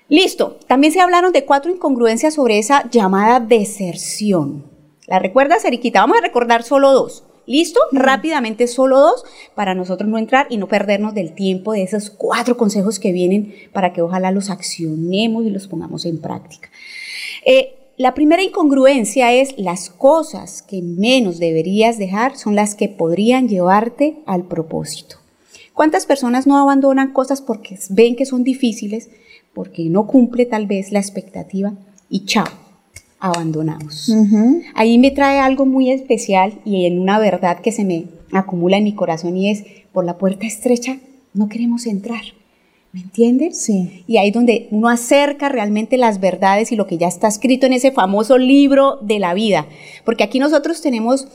Listo. 0.08 0.60
También 0.68 0.94
se 0.94 1.02
hablaron 1.02 1.32
de 1.32 1.46
cuatro 1.46 1.72
incongruencias 1.72 2.34
sobre 2.34 2.60
esa 2.60 2.90
llamada 2.90 3.40
deserción. 3.40 4.66
¿La 5.08 5.20
recuerdas, 5.20 5.66
Eriquita? 5.66 6.02
Vamos 6.02 6.18
a 6.18 6.22
recordar 6.22 6.64
solo 6.64 6.92
dos. 6.92 7.24
¿Listo? 7.48 7.80
Rápidamente 7.92 8.68
solo 8.68 9.00
dos 9.00 9.24
para 9.56 9.74
nosotros 9.74 10.10
no 10.10 10.18
entrar 10.18 10.48
y 10.50 10.58
no 10.58 10.68
perdernos 10.68 11.14
del 11.14 11.34
tiempo 11.34 11.74
de 11.74 11.84
esos 11.84 12.10
cuatro 12.10 12.56
consejos 12.56 13.00
que 13.00 13.12
vienen 13.12 13.54
para 13.74 13.94
que 13.94 14.02
ojalá 14.02 14.32
los 14.32 14.50
accionemos 14.50 15.46
y 15.46 15.50
los 15.50 15.68
pongamos 15.68 16.06
en 16.06 16.22
práctica. 16.22 16.70
Eh, 17.46 17.74
la 17.98 18.14
primera 18.14 18.44
incongruencia 18.44 19.34
es 19.34 19.58
las 19.58 19.90
cosas 19.90 20.62
que 20.62 20.82
menos 20.82 21.40
deberías 21.40 21.98
dejar 21.98 22.38
son 22.38 22.56
las 22.56 22.76
que 22.76 22.90
podrían 22.90 23.50
llevarte 23.50 24.20
al 24.26 24.44
propósito. 24.44 25.21
¿Cuántas 25.82 26.06
personas 26.06 26.46
no 26.46 26.58
abandonan 26.60 27.12
cosas 27.12 27.42
porque 27.42 27.76
ven 27.90 28.16
que 28.16 28.28
son 28.28 28.44
difíciles, 28.44 29.10
porque 29.52 29.86
no 29.86 30.06
cumple 30.06 30.46
tal 30.46 30.68
vez 30.68 30.92
la 30.92 31.00
expectativa 31.00 31.74
y 32.08 32.26
chao, 32.26 32.46
abandonamos? 33.20 34.14
Ahí 34.76 35.00
me 35.00 35.10
trae 35.10 35.40
algo 35.40 35.66
muy 35.66 35.90
especial 35.90 36.54
y 36.66 36.86
en 36.86 37.00
una 37.00 37.18
verdad 37.18 37.62
que 37.62 37.72
se 37.72 37.84
me 37.84 38.06
acumula 38.32 38.78
en 38.78 38.84
mi 38.84 38.94
corazón 38.94 39.36
y 39.36 39.50
es, 39.50 39.64
por 39.92 40.06
la 40.06 40.20
puerta 40.20 40.46
estrecha 40.46 41.00
no 41.34 41.50
queremos 41.50 41.88
entrar. 41.88 42.22
¿Me 42.94 43.02
entienden? 43.02 43.56
Sí. 43.56 44.04
Y 44.06 44.18
ahí 44.18 44.30
donde 44.30 44.68
uno 44.70 44.88
acerca 44.88 45.50
realmente 45.50 45.98
las 45.98 46.20
verdades 46.20 46.72
y 46.72 46.76
lo 46.76 46.86
que 46.86 47.00
ya 47.00 47.08
está 47.08 47.28
escrito 47.28 47.66
en 47.66 47.74
ese 47.74 47.92
famoso 47.92 48.38
libro 48.38 49.00
de 49.02 49.18
la 49.18 49.34
vida. 49.34 49.66
Porque 50.06 50.24
aquí 50.24 50.38
nosotros 50.38 50.80
tenemos 50.84 51.28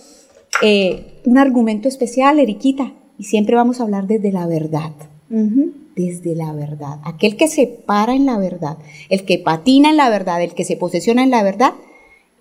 eh, 0.63 1.21
un 1.25 1.37
argumento 1.37 1.89
especial, 1.89 2.39
Eriquita, 2.39 2.93
y 3.19 3.25
siempre 3.25 3.57
vamos 3.57 3.81
a 3.81 3.85
hablar 3.85 4.07
desde 4.07 4.33
la 4.33 4.47
verdad. 4.47 4.93
Desde 5.29 6.35
la 6.37 6.53
verdad. 6.53 7.01
Aquel 7.05 7.37
que 7.37 7.49
se 7.49 7.67
para 7.67 8.15
en 8.15 8.27
la 8.27 8.39
verdad, 8.39 8.79
el 9.09 9.25
que 9.25 9.39
patina 9.39 9.91
en 9.91 9.97
la 9.97 10.09
verdad, 10.11 10.43
el 10.43 10.55
que 10.55 10.65
se 10.65 10.77
posesiona 10.77 11.23
en 11.25 11.31
la 11.31 11.43
verdad, 11.43 11.73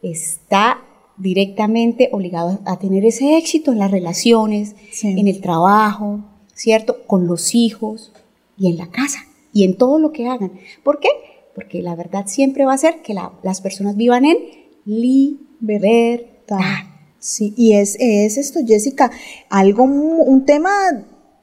está 0.03 0.82
directamente 1.17 2.10
obligado 2.12 2.60
a 2.65 2.77
tener 2.77 3.05
ese 3.05 3.38
éxito 3.38 3.72
en 3.72 3.79
las 3.79 3.89
relaciones, 3.91 4.75
Sí. 4.91 5.08
en 5.17 5.27
el 5.27 5.39
trabajo, 5.41 6.20
¿cierto? 6.53 6.98
Con 7.08 7.25
los 7.27 7.55
hijos 7.55 8.12
y 8.58 8.67
en 8.70 8.77
la 8.77 8.88
casa 8.88 9.20
y 9.53 9.63
en 9.63 9.77
todo 9.77 9.98
lo 10.00 10.12
que 10.12 10.27
hagan. 10.27 10.51
¿Por 10.84 11.00
qué? 11.00 11.08
Porque 11.55 11.82
la 11.82 11.96
verdad 11.96 12.25
siempre 12.27 12.65
va 12.65 12.74
a 12.74 12.77
ser 12.77 13.01
que 13.01 13.13
la- 13.13 13.32
las 13.44 13.62
personas 13.62 13.96
vivan 13.96 14.25
en 14.25 14.38
libertad. 14.86 16.60
Sí, 17.25 17.55
y 17.58 17.74
es, 17.74 17.98
es 18.00 18.38
esto, 18.38 18.60
Jessica, 18.63 19.10
algo, 19.50 19.84
un 19.84 20.46
tema, 20.46 20.70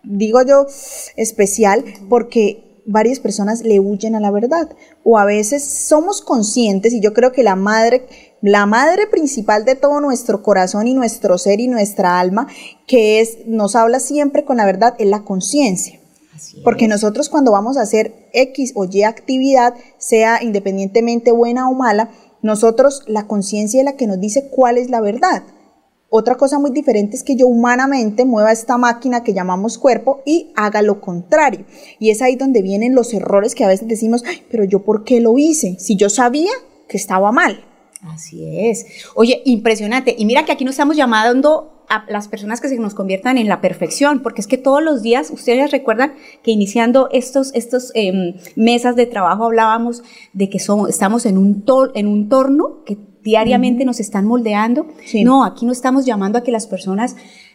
digo 0.05 0.41
yo, 0.43 0.69
especial, 1.17 1.85
porque 2.09 2.83
varias 2.87 3.19
personas 3.19 3.62
le 3.62 3.81
huyen 3.81 4.15
a 4.15 4.21
la 4.21 4.31
verdad, 4.31 4.71
o 5.03 5.19
a 5.19 5.25
veces 5.25 5.65
somos 5.65 6.23
conscientes, 6.23 6.93
y 6.93 7.01
yo 7.01 7.12
creo 7.12 7.33
que 7.33 7.43
la 7.43 7.57
madre, 7.57 8.07
la 8.43 8.65
madre 8.65 9.09
principal 9.09 9.65
de 9.65 9.75
todo 9.75 10.01
nuestro 10.01 10.45
corazón 10.45 10.87
y 10.87 10.95
nuestro 10.95 11.37
ser 11.37 11.59
y 11.59 11.67
nuestra 11.67 12.21
alma, 12.21 12.47
que 12.87 13.19
es, 13.19 13.39
nos 13.47 13.75
habla 13.75 13.99
siempre 13.99 14.45
con 14.45 14.59
la 14.59 14.67
verdad, 14.67 14.95
es 15.01 15.09
la 15.09 15.25
conciencia. 15.25 15.99
Porque 16.62 16.87
nosotros 16.87 17.29
cuando 17.29 17.51
vamos 17.51 17.77
a 17.77 17.83
hacer 17.83 18.29
X 18.33 18.71
o 18.77 18.85
Y 18.85 19.03
actividad, 19.03 19.75
sea 19.99 20.45
independientemente 20.45 21.33
buena 21.33 21.69
o 21.69 21.75
mala, 21.75 22.12
nosotros 22.41 23.03
la 23.09 23.27
conciencia 23.27 23.81
es 23.81 23.85
la 23.85 23.97
que 23.97 24.07
nos 24.07 24.21
dice 24.21 24.49
cuál 24.49 24.79
es 24.79 24.91
la 24.91 25.01
verdad. 25.01 25.43
Otra 26.14 26.35
cosa 26.35 26.59
muy 26.59 26.73
diferente 26.73 27.16
es 27.16 27.25
que 27.25 27.37
yo 27.37 27.47
humanamente 27.47 28.26
mueva 28.26 28.52
esta 28.52 28.76
máquina 28.76 29.25
que 29.25 29.33
llamamos 29.33 29.78
cuerpo 29.78 30.21
y 30.26 30.52
haga 30.57 30.83
lo 30.83 31.00
contrario. 31.00 31.64
Y 31.99 32.11
es 32.11 32.21
ahí 32.21 32.37
donde 32.37 32.61
vienen 32.61 32.95
los 32.95 33.14
errores 33.14 33.54
que 33.54 33.64
a 33.64 33.69
veces 33.69 33.88
decimos, 33.88 34.23
"Ay, 34.26 34.42
pero 34.50 34.62
yo 34.64 34.85
por 34.85 35.04
qué 35.04 35.23
lo 35.23 35.38
hice, 35.38 35.76
si 35.78 35.97
yo 35.97 36.11
sabía 36.11 36.50
que 36.87 36.99
estaba 36.99 37.33
mal. 37.33 37.64
Así 38.02 38.44
es. 38.68 38.85
Oye, 39.14 39.42
impresionante. 39.44 40.14
Y 40.18 40.25
mira 40.25 40.44
que 40.44 40.52
aquí 40.52 40.64
nos 40.64 40.73
estamos 40.73 40.97
llamando 40.97 41.85
a 41.88 42.04
las 42.09 42.26
personas 42.28 42.61
que 42.61 42.68
se 42.68 42.76
nos 42.78 42.94
conviertan 42.94 43.38
en 43.38 43.49
la 43.49 43.61
perfección, 43.61 44.21
porque 44.23 44.40
es 44.40 44.47
que 44.47 44.59
todos 44.59 44.82
los 44.82 45.02
días, 45.02 45.30
ustedes 45.30 45.71
recuerdan 45.71 46.14
que 46.42 46.50
iniciando 46.50 47.09
estos, 47.12 47.54
estos 47.54 47.92
em, 47.94 48.35
mesas 48.56 48.97
de 48.97 49.06
trabajo 49.06 49.44
hablábamos 49.44 50.02
de 50.32 50.49
que 50.49 50.59
somos, 50.59 50.88
estamos 50.88 51.26
en 51.26 51.38
un, 51.38 51.62
to- 51.62 51.92
en 51.94 52.06
un 52.09 52.28
torno 52.28 52.82
que 52.85 52.99
diariamente 53.23 53.85
nos 53.85 54.00
están 54.00 54.26
moldeando. 54.26 54.87
Sí. 55.04 55.23
No, 55.23 55.44
aquí 55.44 55.64
no 55.64 55.71
estamos 55.73 56.04
llamando 56.04 56.38
a 56.38 56.42
que 56.42 56.50
las 56.50 56.66
personas 56.66 57.14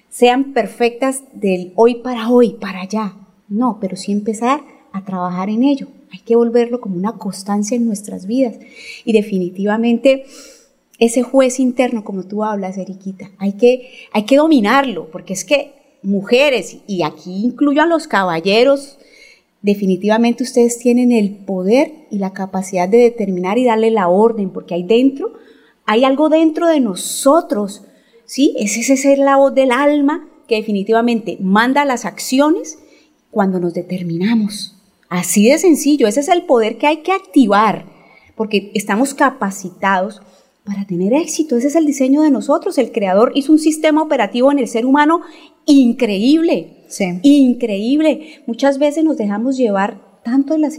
sean 0.10 0.54
perfectas 0.54 1.24
del 1.34 1.74
hoy 1.76 1.96
para 1.96 2.30
hoy, 2.30 2.54
para 2.62 2.82
allá. 2.82 3.16
No, 3.50 3.80
pero 3.82 3.98
sí 3.98 4.12
empezar 4.14 4.62
a 4.94 5.04
trabajar 5.04 5.50
en 5.50 5.64
ello. 5.64 5.88
Hay 6.12 6.20
que 6.20 6.36
volverlo 6.36 6.82
como 6.82 6.96
una 6.96 7.14
constancia 7.14 7.76
en 7.76 7.86
nuestras 7.86 8.28
vidas. 8.28 8.56
Y 9.06 9.14
definitivamente 9.14 10.26
ese 11.00 11.22
juez 11.24 11.60
interno, 11.60 12.04
como 12.04 12.24
tú 12.24 12.44
hablas, 12.44 12.78
Eriquita, 12.78 13.32
hay 13.38 13.54
que, 13.54 13.92
hay 14.14 14.24
que 14.24 14.38
dominarlo, 14.38 15.10
porque 15.12 15.34
es 15.34 15.46
que 15.46 15.74
mujeres, 16.02 16.78
y 16.88 17.04
aquí 17.04 17.44
incluyo 17.44 17.84
a 17.84 17.86
los 17.88 18.08
caballeros, 18.08 18.98
definitivamente 19.62 20.44
ustedes 20.44 20.80
tienen 20.80 21.12
el 21.12 21.32
poder 21.32 21.92
y 22.10 22.18
la 22.20 22.34
capacidad 22.34 22.90
de 22.90 22.98
determinar 22.98 23.58
y 23.58 23.66
darle 23.66 23.92
la 23.92 24.08
orden, 24.08 24.50
porque 24.50 24.74
hay 24.74 24.84
dentro, 24.84 25.34
hay 25.86 26.04
algo 26.04 26.30
dentro 26.30 26.68
de 26.68 26.80
nosotros, 26.80 27.84
¿sí? 28.26 28.56
Ese 28.58 28.82
es 28.82 28.90
esa 28.90 29.12
es 29.12 29.20
la 29.20 29.38
voz 29.38 29.54
del 29.54 29.72
alma 29.72 30.28
que 30.48 30.56
definitivamente 30.56 31.38
manda 31.42 31.86
las 31.86 32.06
acciones 32.06 32.80
cuando 33.30 33.60
nos 33.60 33.74
determinamos. 33.74 34.77
Así 35.10 35.50
de 35.50 35.58
sencillo, 35.58 36.08
ese 36.08 36.20
es 36.20 36.28
el 36.28 36.44
poder 36.44 36.78
que 36.78 36.88
hay 36.88 36.98
que 36.98 37.12
activar, 37.12 37.86
porque 38.36 38.72
estamos 38.74 39.14
capacitados 39.14 40.22
para 40.66 40.86
tener 40.86 41.14
éxito. 41.14 41.58
Ese 41.58 41.68
es 41.68 41.76
el 41.76 41.86
diseño 41.86 42.22
de 42.22 42.30
nosotros. 42.30 42.78
El 42.78 42.92
creador 42.92 43.32
hizo 43.36 43.54
un 43.54 43.60
sistema 43.60 44.02
operativo 44.02 44.52
en 44.52 44.60
el 44.60 44.68
ser 44.68 44.86
humano 44.86 45.22
increíble. 45.66 46.84
Sí. 46.88 47.20
Increíble. 47.24 48.42
Muchas 48.46 48.78
veces 48.78 49.04
nos 49.04 49.18
dejamos 49.18 49.58
llevar 49.58 50.02
tanto 50.24 50.54
de 50.54 50.60
la, 50.60 50.70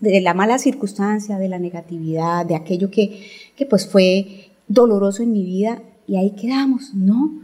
de 0.00 0.20
la 0.22 0.32
mala 0.32 0.58
circunstancia, 0.58 1.36
de 1.36 1.48
la 1.48 1.58
negatividad, 1.58 2.46
de 2.46 2.54
aquello 2.54 2.90
que, 2.90 3.26
que 3.54 3.66
pues 3.66 3.86
fue 3.86 4.50
doloroso 4.66 5.22
en 5.22 5.32
mi 5.32 5.44
vida 5.44 5.82
y 6.06 6.16
ahí 6.16 6.30
quedamos. 6.30 6.94
No. 6.94 7.42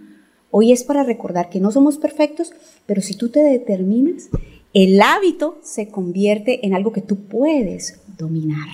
Hoy 0.51 0.73
es 0.73 0.85
para 0.85 1.05
recordar 1.05 1.51
que 1.51 1.61
no 1.61 1.71
somos 1.71 1.99
perfectos, 1.99 2.53
pero 2.87 3.03
si 3.03 3.15
tú 3.15 3.29
te 3.29 3.41
determinas, 3.41 4.31
el 4.75 5.01
hábito 5.03 5.59
se 5.63 5.89
convierte 5.89 6.65
en 6.67 6.75
algo 6.75 6.93
que 6.93 7.01
tú 7.01 7.17
puedes 7.17 8.01
dominar. 8.19 8.69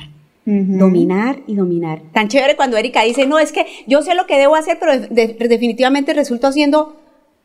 Dominar 0.45 1.41
y 1.49 1.57
dominar. 1.57 2.03
Tan 2.13 2.29
chévere 2.29 2.55
cuando 2.55 2.77
Erika 2.77 3.03
dice, 3.03 3.27
no, 3.27 3.41
es 3.41 3.51
que 3.51 3.67
yo 3.89 4.03
sé 4.03 4.15
lo 4.15 4.27
que 4.27 4.39
debo 4.39 4.55
hacer, 4.55 4.77
pero 4.79 4.93
de- 5.01 5.09
de- 5.35 5.49
definitivamente 5.49 6.15
resulta 6.15 6.49
haciendo 6.49 6.95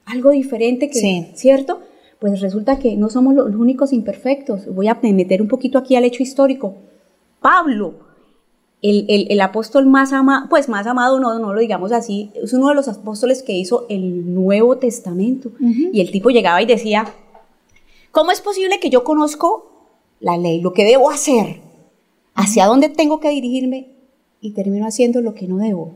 algo 0.05 0.29
diferente 0.29 0.87
que, 0.87 0.99
Sí. 0.99 1.27
¿cierto? 1.33 1.81
Pues 2.19 2.41
resulta 2.41 2.77
que 2.77 2.95
no 2.97 3.09
somos 3.09 3.33
los 3.33 3.55
únicos 3.55 3.91
imperfectos. 3.91 4.71
Voy 4.73 4.87
a 4.87 4.99
meter 5.01 5.41
un 5.41 5.47
poquito 5.47 5.79
aquí 5.79 5.95
al 5.95 6.03
hecho 6.05 6.21
histórico. 6.21 6.75
Pablo, 7.41 7.93
el, 8.83 9.05
el- 9.09 9.27
el 9.31 9.41
apóstol 9.41 9.87
más 9.87 10.13
amado, 10.13 10.45
pues 10.49 10.69
más 10.69 10.85
amado, 10.85 11.19
no, 11.19 11.39
no 11.39 11.53
lo 11.53 11.59
digamos 11.59 11.91
así, 11.91 12.29
es 12.35 12.53
uno 12.53 12.69
de 12.69 12.75
los 12.75 12.87
apóstoles 12.87 13.41
que 13.41 13.53
hizo 13.53 13.87
el 13.89 14.33
Nuevo 14.35 14.77
Testamento. 14.77 15.51
Y 15.91 16.01
el 16.01 16.11
tipo 16.11 16.29
llegaba 16.29 16.61
y 16.61 16.67
decía, 16.67 17.07
¿cómo 18.11 18.31
es 18.31 18.41
posible 18.41 18.79
que 18.79 18.89
yo 18.89 19.03
conozco 19.03 19.71
la 20.19 20.37
ley, 20.37 20.61
lo 20.61 20.73
que 20.73 20.85
debo 20.85 21.09
hacer, 21.09 21.61
hacia 22.35 22.65
dónde 22.65 22.89
tengo 22.89 23.19
que 23.19 23.29
dirigirme 23.29 23.87
y 24.39 24.51
termino 24.51 24.85
haciendo 24.85 25.21
lo 25.21 25.33
que 25.33 25.47
no 25.47 25.57
debo? 25.57 25.91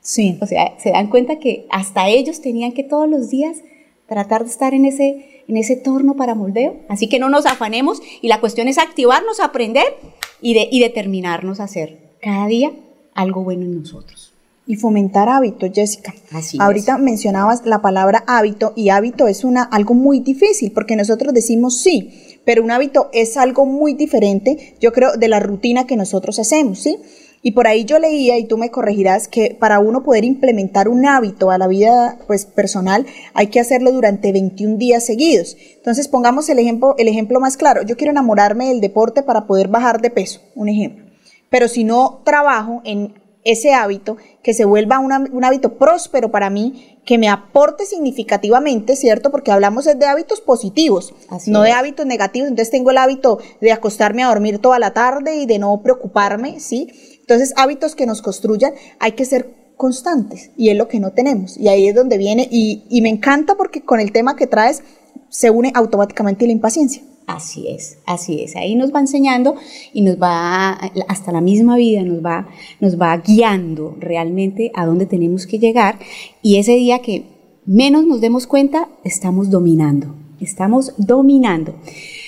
Sí. 0.00 0.38
O 0.40 0.46
sea, 0.46 0.78
se 0.78 0.90
dan 0.90 1.08
cuenta 1.08 1.38
que 1.38 1.66
hasta 1.70 2.08
ellos 2.08 2.40
tenían 2.40 2.72
que 2.72 2.84
todos 2.84 3.08
los 3.08 3.30
días 3.30 3.58
tratar 4.06 4.44
de 4.44 4.50
estar 4.50 4.74
en 4.74 4.84
ese, 4.84 5.42
en 5.48 5.56
ese 5.56 5.76
torno 5.76 6.14
para 6.14 6.34
moldeo. 6.34 6.76
Así 6.88 7.08
que 7.08 7.18
no 7.18 7.28
nos 7.28 7.46
afanemos 7.46 8.00
y 8.20 8.28
la 8.28 8.40
cuestión 8.40 8.68
es 8.68 8.78
activarnos, 8.78 9.40
aprender 9.40 9.96
y, 10.40 10.54
de, 10.54 10.68
y 10.70 10.80
determinarnos 10.80 11.58
a 11.58 11.64
hacer 11.64 11.98
cada 12.20 12.46
día 12.46 12.72
algo 13.14 13.42
bueno 13.42 13.64
en 13.64 13.80
nosotros. 13.80 14.23
Y 14.66 14.76
fomentar 14.76 15.28
hábitos, 15.28 15.70
Jessica. 15.74 16.14
Así 16.32 16.56
Ahorita 16.60 16.96
mencionabas 16.96 17.66
la 17.66 17.82
palabra 17.82 18.24
hábito 18.26 18.72
y 18.74 18.88
hábito 18.88 19.28
es 19.28 19.44
una, 19.44 19.62
algo 19.62 19.94
muy 19.94 20.20
difícil 20.20 20.72
porque 20.72 20.96
nosotros 20.96 21.34
decimos 21.34 21.80
sí, 21.80 22.38
pero 22.44 22.62
un 22.62 22.70
hábito 22.70 23.10
es 23.12 23.36
algo 23.36 23.66
muy 23.66 23.94
diferente, 23.94 24.74
yo 24.80 24.92
creo, 24.92 25.16
de 25.16 25.28
la 25.28 25.40
rutina 25.40 25.86
que 25.86 25.96
nosotros 25.96 26.38
hacemos, 26.38 26.78
¿sí? 26.78 26.98
Y 27.46 27.50
por 27.50 27.66
ahí 27.66 27.84
yo 27.84 27.98
leía, 27.98 28.38
y 28.38 28.46
tú 28.46 28.56
me 28.56 28.70
corregirás, 28.70 29.28
que 29.28 29.54
para 29.60 29.78
uno 29.78 30.02
poder 30.02 30.24
implementar 30.24 30.88
un 30.88 31.04
hábito 31.04 31.50
a 31.50 31.58
la 31.58 31.66
vida 31.66 32.18
pues, 32.26 32.46
personal, 32.46 33.04
hay 33.34 33.48
que 33.48 33.60
hacerlo 33.60 33.92
durante 33.92 34.32
21 34.32 34.78
días 34.78 35.04
seguidos. 35.04 35.54
Entonces, 35.76 36.08
pongamos 36.08 36.48
el 36.48 36.58
ejemplo, 36.58 36.94
el 36.96 37.06
ejemplo 37.06 37.40
más 37.40 37.58
claro. 37.58 37.82
Yo 37.82 37.98
quiero 37.98 38.12
enamorarme 38.12 38.68
del 38.68 38.80
deporte 38.80 39.22
para 39.22 39.46
poder 39.46 39.68
bajar 39.68 40.00
de 40.00 40.08
peso, 40.08 40.40
un 40.54 40.70
ejemplo. 40.70 41.04
Pero 41.50 41.68
si 41.68 41.84
no 41.84 42.22
trabajo 42.24 42.80
en 42.82 43.12
ese 43.44 43.72
hábito, 43.74 44.16
que 44.42 44.54
se 44.54 44.64
vuelva 44.64 44.98
una- 44.98 45.24
un 45.32 45.44
hábito 45.44 45.74
próspero 45.74 46.30
para 46.30 46.50
mí, 46.50 46.98
que 47.04 47.18
me 47.18 47.28
aporte 47.28 47.84
significativamente, 47.86 48.96
¿cierto? 48.96 49.30
Porque 49.30 49.52
hablamos 49.52 49.84
de 49.84 50.06
hábitos 50.06 50.40
positivos, 50.40 51.14
Así 51.28 51.50
no 51.50 51.62
de 51.62 51.72
hábitos 51.72 52.06
negativos. 52.06 52.48
Entonces 52.48 52.70
tengo 52.70 52.90
el 52.90 52.98
hábito 52.98 53.38
de 53.60 53.72
acostarme 53.72 54.22
a 54.24 54.28
dormir 54.28 54.58
toda 54.58 54.78
la 54.78 54.92
tarde 54.94 55.36
y 55.36 55.46
de 55.46 55.58
no 55.58 55.80
preocuparme, 55.82 56.60
¿sí? 56.60 56.88
Entonces 57.20 57.52
hábitos 57.56 57.94
que 57.94 58.06
nos 58.06 58.22
construyan 58.22 58.72
hay 58.98 59.12
que 59.12 59.24
ser 59.24 59.54
constantes 59.76 60.50
y 60.56 60.70
es 60.70 60.76
lo 60.76 60.88
que 60.88 61.00
no 61.00 61.12
tenemos. 61.12 61.56
Y 61.58 61.68
ahí 61.68 61.88
es 61.88 61.94
donde 61.94 62.16
viene, 62.16 62.48
y, 62.50 62.84
y 62.88 63.02
me 63.02 63.08
encanta 63.10 63.56
porque 63.56 63.82
con 63.84 64.00
el 64.00 64.12
tema 64.12 64.36
que 64.36 64.46
traes 64.46 64.82
se 65.28 65.50
une 65.50 65.72
automáticamente 65.74 66.46
la 66.46 66.52
impaciencia. 66.52 67.02
Así 67.26 67.68
es, 67.68 67.98
así 68.04 68.42
es. 68.42 68.54
Ahí 68.54 68.74
nos 68.74 68.92
va 68.94 69.00
enseñando 69.00 69.54
y 69.94 70.02
nos 70.02 70.20
va, 70.20 70.72
hasta 71.08 71.32
la 71.32 71.40
misma 71.40 71.76
vida, 71.76 72.02
nos 72.02 72.24
va, 72.24 72.48
nos 72.80 73.00
va 73.00 73.16
guiando 73.16 73.96
realmente 73.98 74.70
a 74.74 74.84
dónde 74.84 75.06
tenemos 75.06 75.46
que 75.46 75.58
llegar. 75.58 75.98
Y 76.42 76.58
ese 76.58 76.72
día 76.72 77.00
que 77.00 77.24
menos 77.64 78.04
nos 78.04 78.20
demos 78.20 78.46
cuenta, 78.46 78.88
estamos 79.04 79.50
dominando, 79.50 80.14
estamos 80.40 80.92
dominando. 80.98 81.74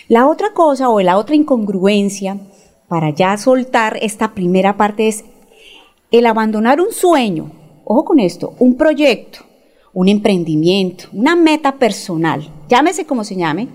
La 0.09 0.26
otra 0.29 0.55
cosa 0.55 0.88
o 0.88 1.00
la 1.00 1.19
otra 1.19 1.37
incongruencia 1.37 2.38
para 2.88 3.11
ya 3.11 3.37
soltar 3.37 3.99
esta 4.00 4.35
primera 4.35 4.76
parte 4.76 5.09
es 5.09 5.25
el 6.11 6.25
abandonar 6.25 6.81
un 6.81 6.93
sueño, 6.93 7.50
ojo 7.85 8.05
con 8.05 8.21
esto, 8.21 8.55
un 8.59 8.76
proyecto, 8.76 9.41
un 9.93 10.09
emprendimiento, 10.09 11.07
una 11.12 11.37
meta 11.37 11.73
personal, 11.73 12.49
llámese 12.69 13.05
como 13.05 13.25
se 13.25 13.37
llame, 13.37 13.69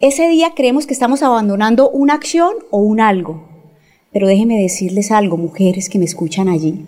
ese 0.00 0.28
día 0.28 0.52
creemos 0.54 0.86
que 0.86 0.92
estamos 0.92 1.22
abandonando 1.22 1.88
una 1.90 2.14
acción 2.14 2.54
o 2.70 2.78
un 2.78 3.00
algo. 3.00 3.48
Pero 4.12 4.26
déjenme 4.26 4.60
decirles 4.60 5.10
algo, 5.10 5.36
mujeres 5.36 5.88
que 5.88 5.98
me 5.98 6.04
escuchan 6.04 6.48
allí. 6.48 6.84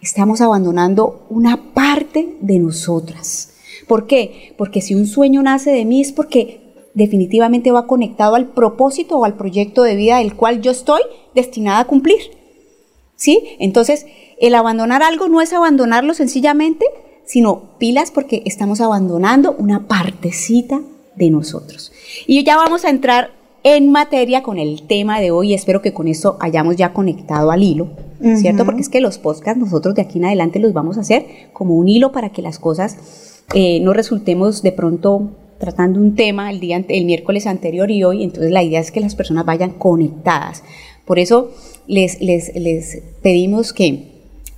Estamos 0.00 0.40
abandonando 0.40 1.26
una 1.28 1.72
parte 1.74 2.36
de 2.40 2.58
nosotras. 2.58 3.54
¿Por 3.86 4.06
qué? 4.06 4.54
Porque 4.56 4.80
si 4.80 4.94
un 4.94 5.06
sueño 5.06 5.42
nace 5.42 5.70
de 5.70 5.84
mí 5.84 6.00
es 6.00 6.12
porque 6.12 6.60
definitivamente 6.94 7.70
va 7.70 7.86
conectado 7.86 8.34
al 8.34 8.48
propósito 8.48 9.18
o 9.18 9.24
al 9.24 9.36
proyecto 9.36 9.82
de 9.82 9.96
vida 9.96 10.18
del 10.18 10.34
cual 10.34 10.60
yo 10.60 10.70
estoy 10.70 11.00
destinada 11.34 11.80
a 11.80 11.86
cumplir. 11.86 12.18
¿Sí? 13.16 13.56
Entonces, 13.58 14.06
el 14.38 14.54
abandonar 14.54 15.02
algo 15.02 15.28
no 15.28 15.40
es 15.40 15.52
abandonarlo 15.52 16.14
sencillamente, 16.14 16.86
sino 17.24 17.76
pilas 17.78 18.10
porque 18.10 18.42
estamos 18.46 18.80
abandonando 18.80 19.52
una 19.52 19.86
partecita 19.86 20.80
de 21.16 21.30
nosotros. 21.30 21.92
Y 22.26 22.42
ya 22.44 22.56
vamos 22.56 22.84
a 22.84 22.90
entrar 22.90 23.30
en 23.62 23.90
materia 23.90 24.42
con 24.42 24.58
el 24.58 24.82
tema 24.82 25.20
de 25.20 25.30
hoy. 25.30 25.54
Espero 25.54 25.82
que 25.82 25.92
con 25.92 26.08
eso 26.08 26.36
hayamos 26.40 26.76
ya 26.76 26.92
conectado 26.92 27.50
al 27.50 27.62
hilo, 27.62 27.88
¿cierto? 28.36 28.64
Porque 28.64 28.80
es 28.80 28.88
que 28.88 29.00
los 29.00 29.18
podcasts 29.18 29.60
nosotros 29.60 29.94
de 29.94 30.02
aquí 30.02 30.18
en 30.18 30.26
adelante 30.26 30.58
los 30.58 30.72
vamos 30.72 30.96
a 30.98 31.02
hacer 31.02 31.26
como 31.52 31.76
un 31.76 31.88
hilo 31.88 32.12
para 32.12 32.30
que 32.30 32.42
las 32.42 32.58
cosas 32.58 33.42
eh, 33.54 33.80
no 33.80 33.92
resultemos 33.92 34.62
de 34.62 34.72
pronto 34.72 35.30
tratando 35.58 36.00
un 36.00 36.14
tema 36.14 36.50
el, 36.50 36.58
día, 36.58 36.82
el 36.88 37.04
miércoles 37.04 37.46
anterior 37.46 37.90
y 37.90 38.02
hoy. 38.02 38.22
Entonces 38.22 38.50
la 38.50 38.62
idea 38.62 38.80
es 38.80 38.90
que 38.90 39.00
las 39.00 39.14
personas 39.14 39.44
vayan 39.44 39.70
conectadas. 39.70 40.62
Por 41.04 41.18
eso 41.18 41.50
les, 41.86 42.20
les, 42.20 42.54
les 42.54 43.02
pedimos 43.22 43.72
que 43.72 44.10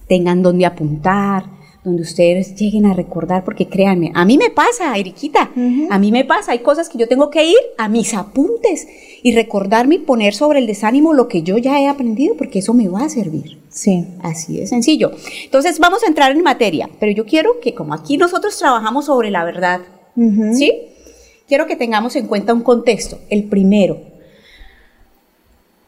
tengan 0.07 0.43
donde 0.43 0.67
apuntar, 0.67 1.47
donde 1.85 2.03
ustedes 2.03 2.55
lleguen 2.55 2.87
a 2.87 2.95
recordar, 2.95 3.45
porque 3.45 3.69
créanme, 3.69 4.13
a 4.15 4.25
mí 4.25 4.39
me 4.39 4.51
pasa, 4.51 4.97
Eriquita, 4.97 5.51
a 5.91 5.99
mí 5.99 6.13
me 6.13 6.25
pasa, 6.25 6.53
hay 6.53 6.61
cosas 6.61 6.89
que 6.89 6.99
yo 6.99 7.09
tengo 7.09 7.29
que 7.29 7.45
ir 7.45 7.57
a 7.77 7.89
mis 7.89 8.15
apuntes 8.15 8.87
y 9.23 9.33
recordarme 9.33 9.97
y 9.97 9.99
poner 9.99 10.35
sobre 10.35 10.61
el 10.61 10.67
desánimo 10.67 11.13
lo 11.13 11.27
que 11.27 11.43
yo 11.43 11.59
ya 11.59 11.81
he 11.81 11.89
aprendido, 11.89 12.37
porque 12.37 12.61
eso 12.61 12.73
me 12.73 12.89
va 12.89 13.05
a 13.05 13.09
servir. 13.09 13.59
Sí. 13.69 14.05
Así 14.23 14.59
de 14.59 14.67
sencillo. 14.67 15.13
Entonces 15.45 15.79
vamos 15.79 16.05
a 16.05 16.07
entrar 16.07 16.31
en 16.31 16.43
materia, 16.43 16.89
pero 17.01 17.11
yo 17.13 17.27
quiero 17.27 17.59
que 17.61 17.75
como 17.75 17.95
aquí 17.95 18.17
nosotros 18.17 18.57
trabajamos 18.59 19.07
sobre 19.07 19.31
la 19.31 19.45
verdad, 19.45 19.81
¿sí? 20.53 20.73
Quiero 21.49 21.67
que 21.67 21.77
tengamos 21.77 22.15
en 22.17 22.29
cuenta 22.29 22.55
un 22.55 22.63
contexto. 22.63 23.19
El 23.29 23.45
primero, 23.45 23.99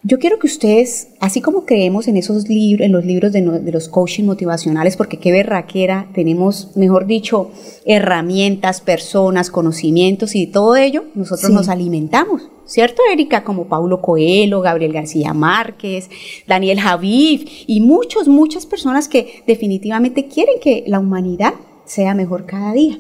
yo 0.07 0.19
quiero 0.19 0.39
que 0.39 0.47
ustedes, 0.47 1.09
así 1.19 1.41
como 1.41 1.65
creemos 1.65 2.09
en 2.09 2.19
esos 2.19 2.47
libros, 2.47 2.85
en 2.85 2.93
los 2.93 3.07
libros 3.07 3.33
de, 3.33 3.41
los 3.41 3.89
coaching 3.89 4.25
motivacionales, 4.25 4.99
porque 4.99 5.17
qué 5.17 5.33
berraquera, 5.33 6.11
tenemos, 6.13 6.77
mejor 6.77 7.07
dicho, 7.07 7.51
herramientas, 7.87 8.83
personas, 8.83 9.51
conocimientos 9.51 10.35
y 10.35 10.47
todo 10.47 10.77
ello, 10.77 11.05
nosotros 11.15 11.51
nos 11.51 11.71
alimentamos, 11.71 12.51
¿cierto, 12.67 13.01
Erika? 13.11 13.45
Como 13.45 13.65
Paulo 13.65 14.03
Coelho, 14.03 14.61
Gabriel 14.61 14.93
García 14.93 15.33
Márquez, 15.33 16.11
Daniel 16.47 16.81
Javid 16.81 17.49
y 17.67 17.81
muchos, 17.81 18.29
muchas 18.29 18.67
personas 18.67 19.09
que 19.09 19.43
definitivamente 19.47 20.27
quieren 20.27 20.57
que 20.61 20.85
la 20.87 21.01
humanidad 21.01 21.55
sea 21.87 22.15
mejor 22.15 22.45
cada 22.45 22.75
día. 22.75 22.99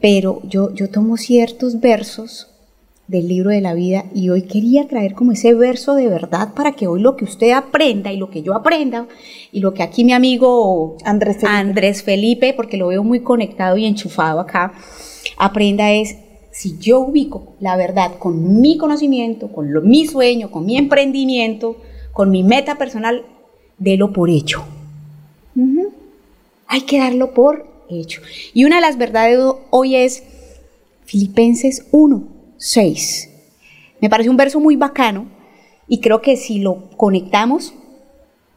Pero 0.00 0.42
yo, 0.44 0.72
yo 0.74 0.88
tomo 0.90 1.16
ciertos 1.16 1.80
versos 1.80 2.47
del 3.08 3.26
libro 3.26 3.50
de 3.50 3.62
la 3.62 3.72
vida 3.72 4.04
y 4.14 4.28
hoy 4.28 4.42
quería 4.42 4.86
traer 4.86 5.14
como 5.14 5.32
ese 5.32 5.54
verso 5.54 5.94
de 5.94 6.08
verdad 6.08 6.52
para 6.54 6.72
que 6.72 6.86
hoy 6.86 7.00
lo 7.00 7.16
que 7.16 7.24
usted 7.24 7.52
aprenda 7.52 8.12
y 8.12 8.18
lo 8.18 8.28
que 8.30 8.42
yo 8.42 8.54
aprenda 8.54 9.08
y 9.50 9.60
lo 9.60 9.72
que 9.72 9.82
aquí 9.82 10.04
mi 10.04 10.12
amigo 10.12 10.98
Andrés 11.04 11.38
Felipe, 11.38 11.56
Andrés 11.56 12.02
Felipe 12.02 12.52
porque 12.54 12.76
lo 12.76 12.88
veo 12.88 13.02
muy 13.02 13.20
conectado 13.20 13.78
y 13.78 13.86
enchufado 13.86 14.40
acá, 14.40 14.74
aprenda 15.38 15.90
es 15.90 16.18
si 16.50 16.76
yo 16.78 17.00
ubico 17.00 17.54
la 17.60 17.76
verdad 17.76 18.18
con 18.18 18.60
mi 18.60 18.76
conocimiento, 18.76 19.48
con 19.52 19.72
lo, 19.72 19.80
mi 19.80 20.06
sueño, 20.06 20.50
con 20.50 20.66
mi 20.66 20.76
emprendimiento, 20.76 21.76
con 22.12 22.30
mi 22.30 22.42
meta 22.42 22.76
personal, 22.76 23.24
délo 23.78 24.12
por 24.12 24.28
hecho. 24.28 24.64
Hay 26.66 26.82
que 26.82 26.98
darlo 26.98 27.32
por 27.32 27.66
hecho. 27.88 28.20
Y 28.52 28.64
una 28.64 28.76
de 28.76 28.82
las 28.82 28.98
verdades 28.98 29.38
hoy 29.70 29.96
es 29.96 30.24
Filipenses 31.06 31.86
1 31.92 32.37
6. 32.58 33.30
Me 34.00 34.10
parece 34.10 34.30
un 34.30 34.36
verso 34.36 34.60
muy 34.60 34.76
bacano 34.76 35.26
y 35.88 36.00
creo 36.00 36.20
que 36.20 36.36
si 36.36 36.58
lo 36.58 36.90
conectamos, 36.96 37.74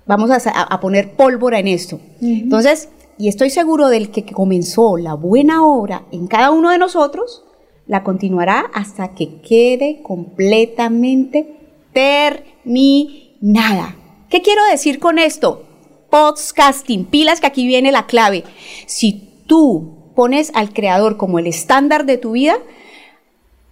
vamos 0.05 0.29
a, 0.31 0.79
poner 0.81 1.13
pólvora 1.13 1.59
en 1.59 1.67
esto. 1.67 1.99
Entonces, 2.21 2.89
y 3.17 3.27
estoy 3.27 3.49
seguro 3.49 3.87
del 3.87 4.11
que 4.11 4.25
comenzó 4.25 4.97
la 4.97 5.13
buena 5.13 5.65
obra 5.65 6.03
en 6.11 6.27
cada 6.27 6.51
uno 6.51 6.71
de 6.71 6.77
nosotros, 6.77 7.43
la 7.87 8.03
continuará 8.03 8.65
hasta 8.73 9.15
que 9.15 9.41
quede 9.41 10.01
completamente 10.03 11.57
terminada. 11.93 13.95
¿Qué 14.29 14.41
quiero 14.41 14.63
decir 14.65 14.99
con 14.99 15.19
esto? 15.19 15.63
Podcasting, 16.09 17.05
pilas 17.05 17.39
que 17.39 17.47
aquí 17.47 17.67
viene 17.67 17.91
la 17.91 18.05
clave. 18.05 18.43
Si 18.85 19.43
tú 19.47 20.11
pones 20.15 20.51
al 20.53 20.73
creador 20.73 21.17
como 21.17 21.39
el 21.39 21.47
estándar 21.47 22.05
de 22.05 22.17
tu 22.17 22.31
vida, 22.31 22.57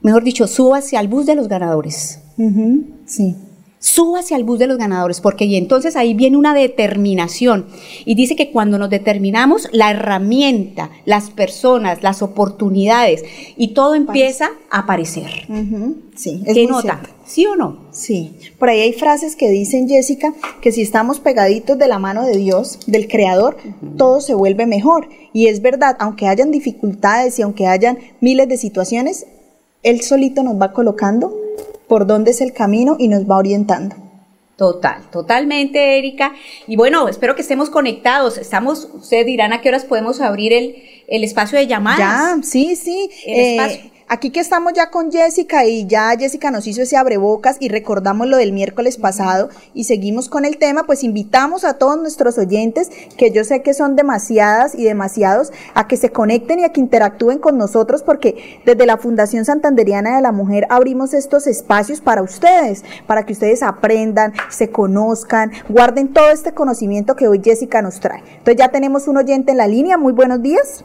mejor 0.02 0.24
dicho, 0.24 0.46
hacia 0.74 1.00
al 1.00 1.08
bus 1.08 1.26
de 1.26 1.36
los 1.36 1.48
ganadores. 1.48 2.20
Sí. 3.06 3.36
hacia 4.18 4.38
al 4.38 4.44
bus 4.44 4.60
de 4.60 4.68
los 4.68 4.78
ganadores, 4.78 5.20
porque 5.22 5.46
y 5.46 5.56
entonces 5.56 5.96
ahí 5.96 6.14
viene 6.14 6.38
una 6.38 6.54
determinación. 6.54 7.66
Y 8.06 8.16
dice 8.16 8.36
que 8.36 8.52
cuando 8.52 8.78
nos 8.78 8.90
determinamos, 8.90 9.68
la 9.72 9.92
herramienta, 9.92 10.90
las 11.06 11.30
personas, 11.30 12.04
las 12.04 12.22
oportunidades 12.22 13.24
y 13.58 13.70
todo 13.70 13.96
empieza 13.96 14.52
a 14.70 14.80
aparecer. 14.80 15.48
Sí, 16.16 16.44
¿Qué 16.54 16.68
nota? 16.68 17.02
¿Sí 17.26 17.46
o 17.46 17.56
no? 17.56 17.90
Sí. 17.92 18.34
Por 18.58 18.70
ahí 18.70 18.80
hay 18.82 18.94
frases 18.94 19.36
que 19.36 19.50
dicen, 19.50 19.88
Jessica, 19.88 20.34
que 20.62 20.72
si 20.72 20.82
estamos 20.82 21.20
pegaditos 21.20 21.78
de 21.78 21.88
la 21.88 22.00
mano 22.00 22.26
de 22.26 22.36
Dios, 22.38 22.80
del 22.88 23.08
Creador, 23.08 23.58
todo 23.98 24.20
se 24.20 24.34
vuelve 24.34 24.66
mejor. 24.66 25.08
Y 25.32 25.48
es 25.48 25.62
verdad, 25.62 25.96
aunque 26.00 26.28
hayan 26.28 26.52
dificultades 26.52 27.38
y 27.40 27.44
aunque 27.44 27.68
hayan 27.68 28.00
miles 28.20 28.50
de 28.50 28.58
situaciones, 28.58 29.26
él 29.84 30.02
solito 30.02 30.44
nos 30.44 30.60
va 30.62 30.72
colocando 30.72 31.36
por 31.88 32.06
dónde 32.06 32.32
es 32.32 32.42
el 32.42 32.54
camino 32.54 32.96
y 33.00 33.08
nos 33.08 33.30
va 33.30 33.38
orientando. 33.38 33.96
Total, 34.56 35.10
totalmente, 35.10 35.98
Erika. 35.98 36.34
Y 36.68 36.76
bueno, 36.76 37.08
espero 37.08 37.34
que 37.34 37.42
estemos 37.42 37.70
conectados. 37.70 38.38
Estamos, 38.38 38.90
ustedes 38.94 39.26
dirán 39.26 39.54
a 39.54 39.62
qué 39.62 39.70
horas 39.70 39.86
podemos 39.86 40.20
abrir 40.20 40.52
el, 40.52 40.76
el 41.08 41.24
espacio 41.24 41.58
de 41.58 41.66
llamadas. 41.66 42.00
Ya, 42.00 42.38
sí, 42.44 42.76
sí. 42.76 43.10
El 43.26 43.40
espacio. 43.40 43.92
Aquí 44.12 44.32
que 44.32 44.40
estamos 44.40 44.74
ya 44.74 44.90
con 44.90 45.12
Jessica 45.12 45.66
y 45.66 45.86
ya 45.86 46.10
Jessica 46.18 46.50
nos 46.50 46.66
hizo 46.66 46.82
ese 46.82 46.98
abrebocas 46.98 47.58
y 47.60 47.70
recordamos 47.70 48.26
lo 48.26 48.38
del 48.38 48.54
miércoles 48.54 48.98
pasado 48.98 49.50
y 49.76 49.84
seguimos 49.84 50.30
con 50.30 50.46
el 50.46 50.58
tema, 50.58 50.88
pues 50.88 51.04
invitamos 51.04 51.64
a 51.64 51.76
todos 51.76 51.96
nuestros 52.00 52.40
oyentes, 52.40 52.90
que 53.18 53.30
yo 53.30 53.44
sé 53.44 53.62
que 53.62 53.76
son 53.76 53.96
demasiadas 53.96 54.74
y 54.74 54.84
demasiados, 54.84 55.52
a 55.76 55.88
que 55.88 55.96
se 55.96 56.10
conecten 56.10 56.58
y 56.58 56.64
a 56.64 56.70
que 56.70 56.80
interactúen 56.80 57.38
con 57.38 57.60
nosotros 57.60 58.02
porque 58.02 58.60
desde 58.66 58.88
la 58.88 58.98
Fundación 58.98 59.46
Santanderiana 59.46 60.16
de 60.16 60.24
la 60.24 60.32
Mujer 60.32 60.66
abrimos 60.72 61.14
estos 61.14 61.46
espacios 61.46 62.02
para 62.02 62.24
ustedes, 62.24 62.84
para 63.06 63.28
que 63.28 63.34
ustedes 63.34 63.62
aprendan, 63.62 64.34
se 64.50 64.72
conozcan, 64.72 65.52
guarden 65.70 66.14
todo 66.14 66.32
este 66.32 66.56
conocimiento 66.56 67.16
que 67.16 67.28
hoy 67.28 67.42
Jessica 67.44 67.84
nos 67.84 68.00
trae. 68.00 68.24
Entonces 68.40 68.56
ya 68.58 68.70
tenemos 68.70 69.08
un 69.08 69.18
oyente 69.18 69.52
en 69.52 69.58
la 69.60 69.68
línea, 69.68 70.00
muy 70.00 70.14
buenos 70.14 70.42
días. 70.42 70.84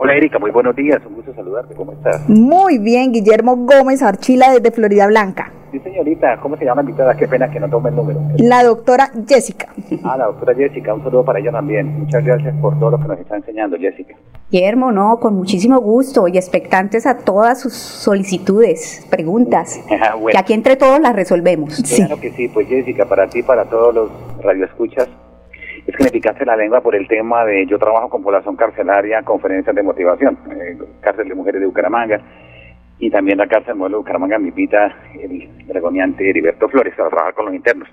Hola 0.00 0.14
Erika, 0.14 0.38
muy 0.38 0.52
buenos 0.52 0.76
días, 0.76 1.04
un 1.04 1.16
gusto 1.16 1.34
saludarte, 1.34 1.74
¿cómo 1.74 1.90
estás? 1.90 2.28
Muy 2.28 2.78
bien, 2.78 3.10
Guillermo 3.10 3.56
Gómez 3.56 4.00
Archila 4.00 4.52
desde 4.52 4.70
Florida 4.70 5.08
Blanca. 5.08 5.50
Sí 5.72 5.80
señorita, 5.80 6.38
¿cómo 6.40 6.56
se 6.56 6.64
llama 6.64 6.82
invitada? 6.82 7.16
Qué 7.16 7.26
pena 7.26 7.50
que 7.50 7.58
no 7.58 7.68
tome 7.68 7.88
el 7.88 7.96
número. 7.96 8.20
La 8.36 8.62
doctora 8.62 9.10
Jessica. 9.26 9.66
Ah, 10.04 10.16
la 10.16 10.26
doctora 10.26 10.54
Jessica, 10.54 10.94
un 10.94 11.02
saludo 11.02 11.24
para 11.24 11.40
ella 11.40 11.50
también. 11.50 11.98
Muchas 11.98 12.24
gracias 12.24 12.54
por 12.60 12.78
todo 12.78 12.92
lo 12.92 12.98
que 13.00 13.08
nos 13.08 13.18
está 13.18 13.38
enseñando 13.38 13.76
Jessica. 13.76 14.14
Guillermo, 14.52 14.92
no, 14.92 15.18
con 15.18 15.34
muchísimo 15.34 15.80
gusto 15.80 16.28
y 16.28 16.38
expectantes 16.38 17.04
a 17.04 17.18
todas 17.18 17.60
sus 17.60 17.72
solicitudes, 17.72 19.04
preguntas, 19.10 19.80
ah, 19.90 20.14
que 20.30 20.38
aquí 20.38 20.52
entre 20.52 20.76
todos 20.76 21.00
las 21.00 21.16
resolvemos. 21.16 21.82
Claro 21.96 22.20
que 22.20 22.30
sí, 22.30 22.46
pues 22.46 22.68
Jessica, 22.68 23.04
para 23.06 23.26
ti, 23.26 23.42
para 23.42 23.64
todos 23.64 23.92
los 23.92 24.10
radioescuchas, 24.44 25.08
es 25.88 25.96
que 25.96 26.04
me 26.04 26.10
picaste 26.10 26.44
la 26.44 26.54
lengua 26.54 26.82
por 26.82 26.94
el 26.94 27.08
tema 27.08 27.46
de 27.46 27.64
yo 27.66 27.78
trabajo 27.78 28.10
con 28.10 28.22
población 28.22 28.56
carcelaria, 28.56 29.22
conferencias 29.22 29.74
de 29.74 29.82
motivación, 29.82 30.36
eh, 30.50 30.76
cárcel 31.00 31.28
de 31.28 31.34
mujeres 31.34 31.62
de 31.62 31.66
Bucaramanga 31.66 32.20
y 32.98 33.08
también 33.10 33.38
la 33.38 33.46
cárcel 33.46 33.74
modelo 33.74 33.96
de 33.96 34.00
Bucaramanga 34.00 34.38
me 34.38 34.48
invita 34.48 34.94
el 35.18 35.48
dragoniante 35.66 36.28
Heriberto 36.28 36.68
Flores 36.68 36.92
a 36.92 37.08
trabajar 37.08 37.32
con 37.32 37.46
los 37.46 37.54
internos. 37.54 37.88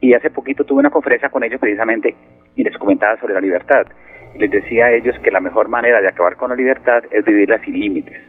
Y 0.00 0.14
hace 0.14 0.30
poquito 0.30 0.64
tuve 0.64 0.80
una 0.80 0.90
conferencia 0.90 1.28
con 1.28 1.44
ellos 1.44 1.60
precisamente 1.60 2.14
y 2.56 2.64
les 2.64 2.76
comentaba 2.78 3.20
sobre 3.20 3.34
la 3.34 3.40
libertad. 3.40 3.86
Y 4.34 4.38
les 4.38 4.50
decía 4.50 4.86
a 4.86 4.92
ellos 4.92 5.14
que 5.22 5.30
la 5.30 5.40
mejor 5.40 5.68
manera 5.68 6.00
de 6.00 6.08
acabar 6.08 6.36
con 6.36 6.48
la 6.48 6.56
libertad 6.56 7.04
es 7.10 7.26
vivirla 7.26 7.58
sin 7.62 7.78
límites. 7.78 8.22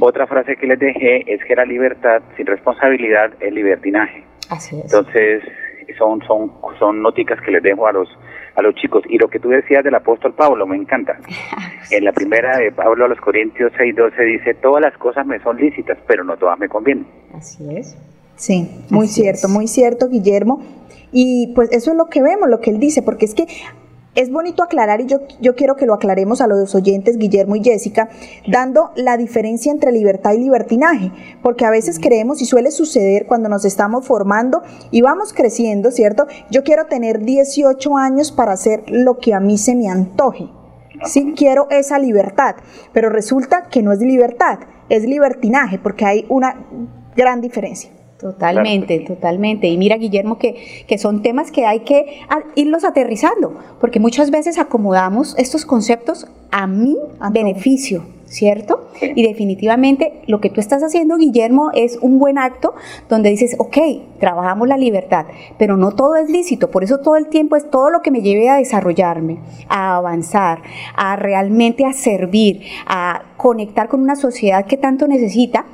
Otra 0.00 0.26
frase 0.26 0.56
que 0.56 0.66
les 0.66 0.78
dejé 0.78 1.32
es 1.32 1.42
que 1.44 1.54
la 1.54 1.64
libertad 1.64 2.20
sin 2.36 2.44
responsabilidad 2.44 3.30
es 3.40 3.52
libertinaje. 3.54 4.24
Así 4.50 4.76
es. 4.76 4.84
Entonces, 4.84 5.44
son, 5.96 6.20
son, 6.26 6.52
son 6.78 7.02
nóticas 7.02 7.40
que 7.40 7.50
les 7.50 7.62
dejo 7.62 7.86
a 7.86 7.92
los, 7.92 8.08
a 8.56 8.62
los 8.62 8.74
chicos. 8.74 9.02
Y 9.08 9.18
lo 9.18 9.28
que 9.28 9.38
tú 9.38 9.48
decías 9.48 9.84
del 9.84 9.94
apóstol 9.94 10.34
Pablo, 10.34 10.66
me 10.66 10.76
encanta. 10.76 11.18
En 11.90 12.04
la 12.04 12.12
primera 12.12 12.58
de 12.58 12.70
Pablo 12.70 13.06
a 13.06 13.08
los 13.08 13.18
Corintios 13.18 13.72
6:12 13.72 14.22
dice, 14.26 14.52
todas 14.54 14.82
las 14.82 14.96
cosas 14.98 15.24
me 15.24 15.38
son 15.40 15.56
lícitas, 15.56 15.96
pero 16.06 16.22
no 16.22 16.36
todas 16.36 16.58
me 16.58 16.68
convienen. 16.68 17.06
Así 17.34 17.64
es. 17.74 17.96
Sí, 18.36 18.68
muy 18.90 19.06
Así 19.06 19.22
cierto, 19.22 19.46
es. 19.46 19.48
muy 19.52 19.66
cierto, 19.68 20.08
Guillermo. 20.10 20.62
Y 21.12 21.52
pues 21.54 21.72
eso 21.72 21.90
es 21.92 21.96
lo 21.96 22.06
que 22.06 22.20
vemos, 22.20 22.50
lo 22.50 22.60
que 22.60 22.68
él 22.70 22.78
dice, 22.78 23.00
porque 23.02 23.24
es 23.24 23.34
que 23.34 23.46
es 24.14 24.30
bonito 24.32 24.62
aclarar 24.62 25.00
y 25.00 25.06
yo, 25.06 25.18
yo 25.40 25.54
quiero 25.54 25.76
que 25.76 25.86
lo 25.86 25.94
aclaremos 25.94 26.40
a 26.40 26.46
los 26.46 26.74
oyentes, 26.74 27.18
Guillermo 27.18 27.56
y 27.56 27.62
Jessica, 27.62 28.08
dando 28.46 28.90
la 28.96 29.16
diferencia 29.16 29.70
entre 29.70 29.92
libertad 29.92 30.32
y 30.32 30.38
libertinaje, 30.38 31.12
porque 31.42 31.64
a 31.64 31.70
veces 31.70 31.98
creemos 32.00 32.42
y 32.42 32.46
suele 32.46 32.70
suceder 32.70 33.26
cuando 33.26 33.48
nos 33.48 33.64
estamos 33.64 34.06
formando 34.06 34.62
y 34.90 35.02
vamos 35.02 35.32
creciendo, 35.32 35.90
¿cierto? 35.90 36.26
Yo 36.50 36.64
quiero 36.64 36.86
tener 36.86 37.20
18 37.20 37.96
años 37.96 38.32
para 38.32 38.52
hacer 38.52 38.84
lo 38.88 39.18
que 39.18 39.34
a 39.34 39.40
mí 39.40 39.58
se 39.58 39.74
me 39.74 39.88
antoje. 39.88 40.48
Sí, 41.04 41.34
quiero 41.36 41.68
esa 41.70 41.98
libertad, 41.98 42.56
pero 42.92 43.08
resulta 43.08 43.68
que 43.70 43.82
no 43.82 43.92
es 43.92 44.00
libertad, 44.00 44.58
es 44.88 45.04
libertinaje, 45.04 45.78
porque 45.78 46.04
hay 46.04 46.26
una 46.28 46.66
gran 47.14 47.40
diferencia. 47.40 47.90
Totalmente, 48.18 48.98
totalmente. 49.00 49.68
Y 49.68 49.78
mira, 49.78 49.96
Guillermo, 49.96 50.38
que, 50.38 50.84
que 50.88 50.98
son 50.98 51.22
temas 51.22 51.52
que 51.52 51.66
hay 51.66 51.80
que 51.80 52.20
irlos 52.56 52.84
aterrizando, 52.84 53.56
porque 53.80 54.00
muchas 54.00 54.32
veces 54.32 54.58
acomodamos 54.58 55.36
estos 55.38 55.64
conceptos 55.64 56.26
a 56.50 56.66
mi 56.66 56.96
A 57.20 57.30
beneficio, 57.30 58.06
¿cierto? 58.26 58.88
Sí. 58.98 59.12
Y 59.14 59.22
definitivamente 59.22 60.22
lo 60.26 60.40
que 60.40 60.50
tú 60.50 60.60
estás 60.60 60.82
haciendo, 60.82 61.16
Guillermo, 61.16 61.70
es 61.74 61.96
un 62.00 62.18
buen 62.18 62.38
acto 62.38 62.74
donde 63.08 63.30
dices, 63.30 63.54
ok, 63.58 63.76
trabajamos 64.18 64.66
la 64.66 64.76
libertad, 64.76 65.26
pero 65.56 65.76
no 65.76 65.92
todo 65.92 66.16
es 66.16 66.28
lícito, 66.28 66.72
por 66.72 66.82
eso 66.82 66.98
todo 66.98 67.14
el 67.14 67.28
tiempo 67.28 67.54
es 67.54 67.70
todo 67.70 67.88
lo 67.88 68.02
que 68.02 68.10
me 68.10 68.22
lleve 68.22 68.48
a 68.48 68.56
desarrollarme, 68.56 69.38
a 69.68 69.94
avanzar, 69.94 70.62
a 70.96 71.14
realmente 71.14 71.84
a 71.84 71.92
servir, 71.92 72.62
a 72.84 73.22
conectar 73.36 73.88
con 73.88 74.00
una 74.00 74.16
sociedad 74.16 74.66
que 74.66 74.76
tanto 74.76 75.06
necesita, 75.06 75.66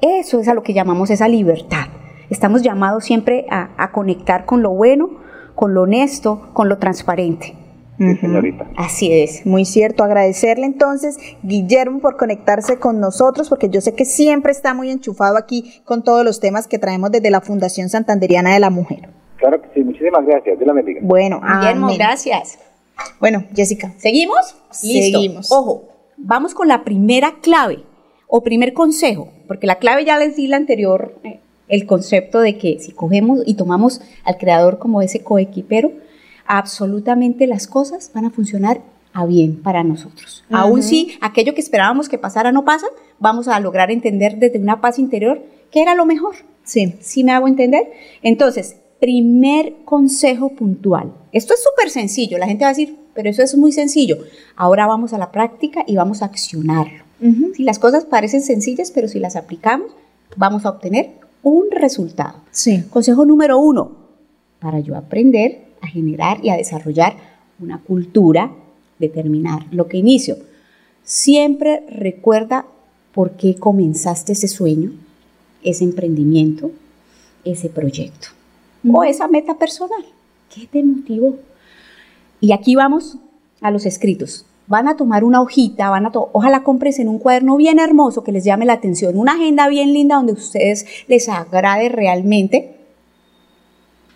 eso 0.00 0.40
es 0.40 0.48
a 0.48 0.54
lo 0.54 0.62
que 0.62 0.74
llamamos 0.74 1.10
esa 1.10 1.28
libertad. 1.28 1.86
Estamos 2.30 2.62
llamados 2.62 3.04
siempre 3.04 3.46
a, 3.50 3.70
a 3.76 3.92
conectar 3.92 4.44
con 4.44 4.62
lo 4.62 4.70
bueno, 4.70 5.10
con 5.54 5.74
lo 5.74 5.82
honesto, 5.82 6.48
con 6.52 6.68
lo 6.68 6.78
transparente. 6.78 7.54
Sí, 7.98 8.14
señorita. 8.16 8.66
Así 8.76 9.10
es. 9.10 9.46
Muy 9.46 9.64
cierto, 9.64 10.04
agradecerle 10.04 10.66
entonces, 10.66 11.16
Guillermo, 11.42 12.00
por 12.00 12.16
conectarse 12.18 12.78
con 12.78 13.00
nosotros, 13.00 13.48
porque 13.48 13.70
yo 13.70 13.80
sé 13.80 13.94
que 13.94 14.04
siempre 14.04 14.52
está 14.52 14.74
muy 14.74 14.90
enchufado 14.90 15.38
aquí 15.38 15.80
con 15.84 16.02
todos 16.02 16.24
los 16.24 16.40
temas 16.40 16.66
que 16.66 16.78
traemos 16.78 17.10
desde 17.10 17.30
la 17.30 17.40
Fundación 17.40 17.88
Santanderiana 17.88 18.52
de 18.52 18.60
la 18.60 18.68
Mujer. 18.68 19.08
Claro 19.38 19.62
que 19.62 19.68
sí, 19.72 19.82
muchísimas 19.82 20.26
gracias. 20.26 20.58
Dios 20.58 20.66
la 20.66 20.74
bendiga. 20.74 21.00
Bueno, 21.02 21.40
Guillermo, 21.40 21.86
amén. 21.86 21.98
gracias. 21.98 22.58
Bueno, 23.18 23.44
Jessica. 23.54 23.92
¿Seguimos? 23.96 24.56
Listo. 24.82 25.18
Seguimos. 25.18 25.52
Ojo, 25.52 25.84
vamos 26.18 26.54
con 26.54 26.68
la 26.68 26.84
primera 26.84 27.36
clave 27.40 27.82
o 28.28 28.42
primer 28.42 28.72
consejo, 28.72 29.28
porque 29.46 29.66
la 29.66 29.78
clave 29.78 30.04
ya 30.04 30.18
les 30.18 30.36
di 30.36 30.46
la 30.46 30.56
anterior, 30.56 31.18
eh, 31.24 31.40
el 31.68 31.86
concepto 31.86 32.40
de 32.40 32.58
que 32.58 32.78
si 32.78 32.92
cogemos 32.92 33.40
y 33.46 33.54
tomamos 33.54 34.00
al 34.24 34.38
creador 34.38 34.78
como 34.78 35.02
ese 35.02 35.20
coequipero, 35.20 35.92
absolutamente 36.46 37.46
las 37.46 37.66
cosas 37.66 38.10
van 38.14 38.26
a 38.26 38.30
funcionar 38.30 38.80
a 39.12 39.24
bien 39.24 39.62
para 39.62 39.82
nosotros. 39.82 40.44
Aún 40.50 40.82
si 40.82 41.16
aquello 41.20 41.54
que 41.54 41.60
esperábamos 41.60 42.08
que 42.08 42.18
pasara 42.18 42.52
no 42.52 42.64
pasa, 42.64 42.86
vamos 43.18 43.48
a 43.48 43.58
lograr 43.60 43.90
entender 43.90 44.36
desde 44.36 44.58
una 44.58 44.80
paz 44.80 44.98
interior 44.98 45.42
que 45.70 45.80
era 45.80 45.94
lo 45.94 46.04
mejor. 46.04 46.36
Sí. 46.64 46.94
¿Sí 47.00 47.24
me 47.24 47.32
hago 47.32 47.48
entender? 47.48 47.90
Entonces, 48.22 48.76
primer 49.00 49.74
consejo 49.84 50.50
puntual. 50.50 51.14
Esto 51.32 51.54
es 51.54 51.62
súper 51.62 51.90
sencillo. 51.90 52.36
La 52.36 52.46
gente 52.46 52.64
va 52.64 52.70
a 52.70 52.74
decir, 52.74 52.98
pero 53.14 53.30
eso 53.30 53.42
es 53.42 53.56
muy 53.56 53.72
sencillo. 53.72 54.18
Ahora 54.54 54.86
vamos 54.86 55.14
a 55.14 55.18
la 55.18 55.32
práctica 55.32 55.82
y 55.86 55.96
vamos 55.96 56.20
a 56.20 56.26
accionarlo. 56.26 57.05
Si 57.54 57.62
las 57.62 57.78
cosas 57.78 58.04
parecen 58.04 58.42
sencillas, 58.42 58.90
pero 58.90 59.08
si 59.08 59.18
las 59.18 59.36
aplicamos, 59.36 59.92
vamos 60.36 60.66
a 60.66 60.70
obtener 60.70 61.12
un 61.42 61.70
resultado. 61.70 62.40
Sí. 62.50 62.84
Consejo 62.90 63.24
número 63.24 63.58
uno, 63.58 63.92
para 64.60 64.80
yo 64.80 64.96
aprender 64.96 65.66
a 65.80 65.86
generar 65.86 66.44
y 66.44 66.50
a 66.50 66.56
desarrollar 66.56 67.16
una 67.60 67.80
cultura, 67.80 68.52
determinar 68.98 69.66
lo 69.70 69.88
que 69.88 69.96
inicio. 69.96 70.36
Siempre 71.04 71.84
recuerda 71.88 72.66
por 73.12 73.32
qué 73.32 73.54
comenzaste 73.54 74.32
ese 74.32 74.48
sueño, 74.48 74.92
ese 75.62 75.84
emprendimiento, 75.84 76.70
ese 77.44 77.68
proyecto 77.68 78.28
o 78.92 79.04
esa 79.04 79.28
meta 79.28 79.56
personal. 79.56 80.04
¿Qué 80.54 80.66
te 80.66 80.82
motivó? 80.82 81.36
Y 82.40 82.52
aquí 82.52 82.74
vamos 82.74 83.18
a 83.60 83.70
los 83.70 83.86
escritos. 83.86 84.44
Van 84.68 84.88
a 84.88 84.96
tomar 84.96 85.22
una 85.22 85.40
hojita, 85.40 85.90
van 85.90 86.06
a 86.06 86.10
ojalá 86.14 86.62
compres 86.64 86.98
en 86.98 87.08
un 87.08 87.18
cuaderno 87.18 87.56
bien 87.56 87.78
hermoso 87.78 88.24
que 88.24 88.32
les 88.32 88.44
llame 88.44 88.66
la 88.66 88.72
atención, 88.74 89.16
una 89.16 89.34
agenda 89.34 89.68
bien 89.68 89.92
linda 89.92 90.16
donde 90.16 90.32
a 90.32 90.36
ustedes 90.36 90.86
les 91.06 91.28
agrade 91.28 91.88
realmente 91.88 92.74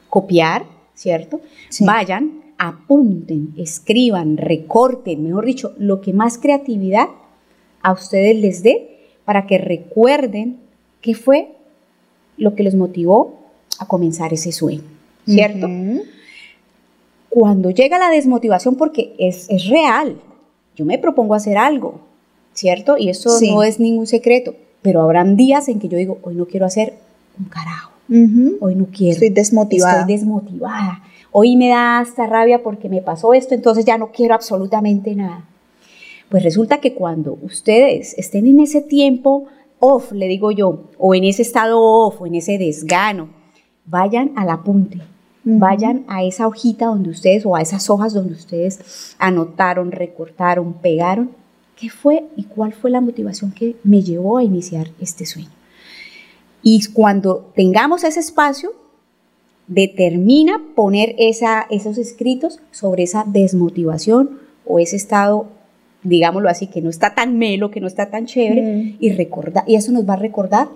copiar, 0.08 0.64
¿cierto? 0.94 1.40
Sí. 1.68 1.84
Vayan, 1.84 2.42
apunten, 2.58 3.54
escriban, 3.56 4.36
recorten, 4.36 5.24
mejor 5.24 5.46
dicho, 5.46 5.72
lo 5.78 6.00
que 6.00 6.12
más 6.12 6.36
creatividad 6.36 7.08
a 7.82 7.92
ustedes 7.92 8.36
les 8.36 8.62
dé 8.62 9.08
para 9.24 9.46
que 9.46 9.58
recuerden 9.58 10.58
qué 11.00 11.14
fue 11.14 11.52
lo 12.36 12.54
que 12.54 12.62
los 12.62 12.74
motivó 12.74 13.38
a 13.78 13.86
comenzar 13.86 14.32
ese 14.34 14.52
sueño, 14.52 14.82
¿cierto? 15.26 15.68
Cuando 17.28 17.70
llega 17.70 17.98
la 17.98 18.10
desmotivación, 18.10 18.74
porque 18.74 19.14
es, 19.18 19.48
es 19.48 19.68
real, 19.68 20.20
yo 20.80 20.86
me 20.86 20.98
propongo 20.98 21.34
hacer 21.34 21.58
algo, 21.58 22.00
¿cierto? 22.54 22.96
Y 22.96 23.10
eso 23.10 23.28
Sí. 23.38 23.52
no 23.54 23.62
es 23.62 23.78
ningún 23.78 24.06
secreto, 24.06 24.54
pero 24.80 25.02
habrán 25.02 25.36
días 25.36 25.68
en 25.68 25.78
que 25.78 25.88
yo 25.88 25.98
digo, 25.98 26.18
hoy 26.22 26.34
no 26.34 26.46
quiero 26.46 26.64
hacer 26.64 26.94
un 27.38 27.44
carajo, 27.46 27.92
hoy 28.60 28.74
no 28.74 28.86
quiero. 28.86 29.12
Estoy 29.12 29.28
desmotivada. 29.28 30.00
Estoy 30.00 30.14
desmotivada. 30.14 31.02
Hoy 31.32 31.54
me 31.56 31.68
da 31.68 31.98
hasta 32.00 32.26
rabia 32.26 32.62
porque 32.62 32.88
me 32.88 33.02
pasó 33.02 33.34
esto, 33.34 33.54
entonces 33.54 33.84
ya 33.84 33.98
no 33.98 34.10
quiero 34.10 34.34
absolutamente 34.34 35.14
nada. 35.14 35.44
Pues 36.30 36.42
resulta 36.42 36.78
que 36.78 36.94
cuando 36.94 37.36
ustedes 37.42 38.14
estén 38.16 38.46
en 38.46 38.60
ese 38.60 38.80
tiempo 38.80 39.44
off, 39.80 40.12
le 40.12 40.28
digo 40.28 40.50
yo, 40.50 40.84
o 40.98 41.14
en 41.14 41.24
ese 41.24 41.42
estado 41.42 41.78
off, 41.80 42.22
o 42.22 42.26
en 42.26 42.36
ese 42.36 42.56
desgano, 42.56 43.28
vayan 43.84 44.32
al 44.36 44.48
apunte, 44.48 44.98
Vayan 45.42 46.04
a 46.06 46.22
esa 46.22 46.46
hojita 46.46 46.86
donde 46.86 47.10
ustedes, 47.10 47.46
o 47.46 47.56
a 47.56 47.62
esas 47.62 47.88
hojas 47.88 48.12
donde 48.12 48.34
ustedes 48.34 49.14
anotaron, 49.18 49.90
recortaron, 49.90 50.74
pegaron, 50.74 51.30
qué 51.76 51.88
fue 51.88 52.24
y 52.36 52.44
cuál 52.44 52.74
fue 52.74 52.90
la 52.90 53.00
motivación 53.00 53.52
que 53.52 53.76
me 53.82 54.02
llevó 54.02 54.36
a 54.38 54.44
iniciar 54.44 54.88
este 55.00 55.24
sueño. 55.24 55.48
Y 56.62 56.84
cuando 56.92 57.50
tengamos 57.54 58.04
ese 58.04 58.20
espacio, 58.20 58.72
determina 59.66 60.60
poner 60.74 61.14
esa, 61.18 61.66
esos 61.70 61.96
escritos 61.96 62.60
sobre 62.70 63.04
esa 63.04 63.24
desmotivación 63.26 64.40
o 64.66 64.78
ese 64.78 64.96
estado, 64.96 65.46
digámoslo 66.02 66.50
así, 66.50 66.66
que 66.66 66.82
no 66.82 66.90
está 66.90 67.14
tan 67.14 67.38
melo, 67.38 67.70
que 67.70 67.80
no 67.80 67.86
está 67.86 68.10
tan 68.10 68.26
chévere, 68.26 68.60
Mm. 68.62 68.96
y, 69.00 69.12
recorda, 69.12 69.64
y 69.66 69.76
eso 69.76 69.90
nos 69.92 70.06
va 70.06 70.14
a 70.14 70.16
recordar 70.16 70.68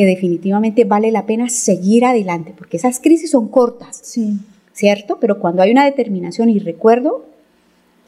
que 0.00 0.06
definitivamente 0.06 0.84
vale 0.84 1.10
la 1.10 1.26
pena 1.26 1.50
seguir 1.50 2.06
adelante, 2.06 2.54
porque 2.56 2.78
esas 2.78 3.00
crisis 3.00 3.32
son 3.32 3.48
cortas, 3.48 4.00
Sí. 4.02 4.38
¿cierto? 4.72 5.18
Pero 5.20 5.38
cuando 5.38 5.60
hay 5.60 5.70
una 5.72 5.84
determinación 5.84 6.48
y 6.48 6.58
recuerdo 6.58 7.26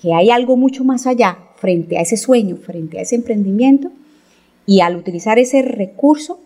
que 0.00 0.14
hay 0.14 0.30
algo 0.30 0.56
mucho 0.56 0.84
más 0.84 1.06
allá 1.06 1.36
frente 1.56 1.98
a 1.98 2.00
ese 2.00 2.16
sueño, 2.16 2.56
frente 2.56 2.98
a 2.98 3.02
ese 3.02 3.16
emprendimiento, 3.16 3.90
y 4.64 4.80
al 4.80 4.96
utilizar 4.96 5.38
ese 5.38 5.60
recurso 5.60 6.40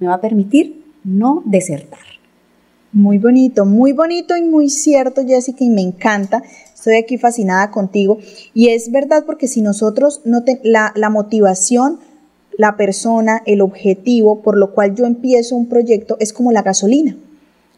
me 0.00 0.06
va 0.06 0.16
a 0.16 0.20
permitir 0.20 0.82
no 1.02 1.42
desertar. 1.46 2.00
Muy 2.92 3.16
bonito, 3.16 3.64
muy 3.64 3.92
bonito 3.92 4.36
y 4.36 4.42
muy 4.42 4.68
cierto, 4.68 5.22
Jessica, 5.26 5.64
y 5.64 5.70
me 5.70 5.80
encanta. 5.80 6.42
Estoy 6.74 6.96
aquí 6.96 7.16
fascinada 7.16 7.70
contigo. 7.70 8.18
Y 8.52 8.68
es 8.68 8.90
verdad 8.92 9.24
porque 9.24 9.48
si 9.48 9.62
nosotros 9.62 10.20
no 10.26 10.44
te- 10.44 10.60
la, 10.62 10.92
la 10.94 11.08
motivación, 11.08 12.00
la 12.60 12.76
persona, 12.76 13.42
el 13.46 13.62
objetivo 13.62 14.42
por 14.42 14.54
lo 14.54 14.74
cual 14.74 14.94
yo 14.94 15.06
empiezo 15.06 15.56
un 15.56 15.66
proyecto 15.66 16.18
es 16.20 16.34
como 16.34 16.52
la 16.52 16.60
gasolina. 16.60 17.16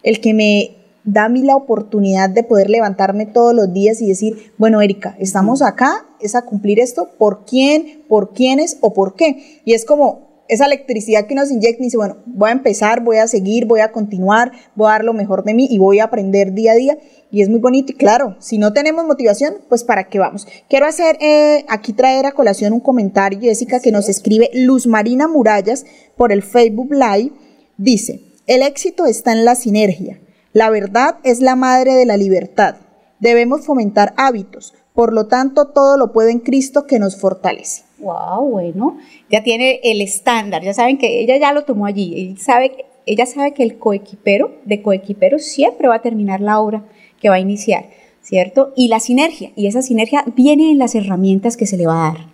El 0.02 0.20
que 0.20 0.34
me 0.34 0.76
da 1.04 1.26
a 1.26 1.28
mí 1.28 1.42
la 1.42 1.54
oportunidad 1.54 2.28
de 2.28 2.42
poder 2.42 2.68
levantarme 2.68 3.26
todos 3.26 3.54
los 3.54 3.72
días 3.72 4.02
y 4.02 4.08
decir, 4.08 4.50
bueno, 4.58 4.80
Erika, 4.80 5.14
estamos 5.20 5.62
acá, 5.62 6.04
es 6.20 6.34
a 6.34 6.42
cumplir 6.42 6.80
esto, 6.80 7.10
¿por 7.16 7.44
quién, 7.44 8.02
por 8.08 8.32
quiénes 8.32 8.78
o 8.80 8.92
por 8.92 9.14
qué? 9.14 9.60
Y 9.64 9.74
es 9.74 9.84
como 9.84 10.31
esa 10.48 10.66
electricidad 10.66 11.26
que 11.26 11.34
nos 11.34 11.50
inyecta 11.50 11.82
y 11.82 11.86
dice, 11.86 11.96
bueno, 11.96 12.18
voy 12.26 12.50
a 12.50 12.52
empezar, 12.52 13.02
voy 13.02 13.16
a 13.16 13.26
seguir, 13.26 13.66
voy 13.66 13.80
a 13.80 13.92
continuar, 13.92 14.52
voy 14.74 14.88
a 14.88 14.92
dar 14.92 15.04
lo 15.04 15.14
mejor 15.14 15.44
de 15.44 15.54
mí 15.54 15.66
y 15.70 15.78
voy 15.78 16.00
a 16.00 16.04
aprender 16.04 16.52
día 16.52 16.72
a 16.72 16.76
día. 16.76 16.98
Y 17.30 17.42
es 17.42 17.48
muy 17.48 17.60
bonito 17.60 17.92
y 17.92 17.96
claro, 17.96 18.36
si 18.38 18.58
no 18.58 18.72
tenemos 18.72 19.06
motivación, 19.06 19.54
pues 19.68 19.84
para 19.84 20.08
qué 20.08 20.18
vamos. 20.18 20.46
Quiero 20.68 20.86
hacer 20.86 21.16
eh, 21.20 21.64
aquí 21.68 21.92
traer 21.92 22.26
a 22.26 22.32
colación 22.32 22.72
un 22.72 22.80
comentario, 22.80 23.40
Jessica, 23.40 23.80
que 23.80 23.92
nos 23.92 24.08
escribe 24.08 24.50
Luz 24.52 24.86
Marina 24.86 25.28
Murallas 25.28 25.86
por 26.16 26.32
el 26.32 26.42
Facebook 26.42 26.92
Live. 26.92 27.32
Dice, 27.78 28.20
el 28.46 28.62
éxito 28.62 29.06
está 29.06 29.32
en 29.32 29.44
la 29.44 29.54
sinergia. 29.54 30.20
La 30.52 30.68
verdad 30.68 31.16
es 31.24 31.40
la 31.40 31.56
madre 31.56 31.94
de 31.94 32.04
la 32.04 32.16
libertad. 32.16 32.76
debemos 33.20 33.64
fomentar 33.64 34.12
hábitos. 34.16 34.74
Por 34.94 35.14
lo 35.14 35.28
tanto, 35.28 35.68
todo 35.68 35.96
lo 35.96 36.12
puede 36.12 36.32
en 36.32 36.40
Cristo 36.40 36.86
que 36.86 36.98
nos 36.98 37.16
fortalece. 37.16 37.84
Wow, 38.02 38.50
bueno, 38.50 38.98
ya 39.30 39.42
tiene 39.42 39.80
el 39.84 40.00
estándar, 40.00 40.62
ya 40.62 40.74
saben 40.74 40.98
que 40.98 41.20
ella 41.20 41.36
ya 41.38 41.52
lo 41.52 41.64
tomó 41.64 41.86
allí, 41.86 42.14
ella 42.16 42.36
sabe, 42.36 42.84
ella 43.06 43.26
sabe 43.26 43.54
que 43.54 43.62
el 43.62 43.78
coequipero, 43.78 44.56
de 44.64 44.82
coequipero 44.82 45.38
siempre 45.38 45.88
va 45.88 45.96
a 45.96 46.02
terminar 46.02 46.40
la 46.40 46.60
obra 46.60 46.84
que 47.20 47.28
va 47.28 47.36
a 47.36 47.40
iniciar, 47.40 47.90
¿cierto? 48.20 48.72
Y 48.76 48.88
la 48.88 48.98
sinergia, 48.98 49.52
y 49.54 49.68
esa 49.68 49.82
sinergia 49.82 50.24
viene 50.34 50.72
en 50.72 50.78
las 50.78 50.96
herramientas 50.96 51.56
que 51.56 51.66
se 51.66 51.76
le 51.76 51.86
va 51.86 52.08
a 52.08 52.12
dar, 52.12 52.26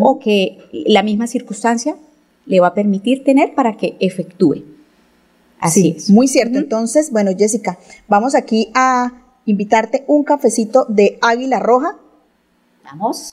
o 0.00 0.20
que 0.20 0.58
la 0.72 1.02
misma 1.02 1.26
circunstancia 1.26 1.96
le 2.46 2.60
va 2.60 2.68
a 2.68 2.74
permitir 2.74 3.24
tener 3.24 3.54
para 3.54 3.76
que 3.76 3.96
efectúe. 3.98 4.62
Así 5.58 5.94
es. 5.96 6.10
Muy 6.10 6.28
cierto. 6.28 6.58
Entonces, 6.58 7.10
bueno, 7.10 7.32
Jessica, 7.36 7.78
vamos 8.08 8.34
aquí 8.34 8.68
a 8.74 9.24
invitarte 9.46 10.04
un 10.06 10.22
cafecito 10.22 10.84
de 10.88 11.18
Águila 11.20 11.58
Roja. 11.58 11.96
Vamos. 12.84 13.32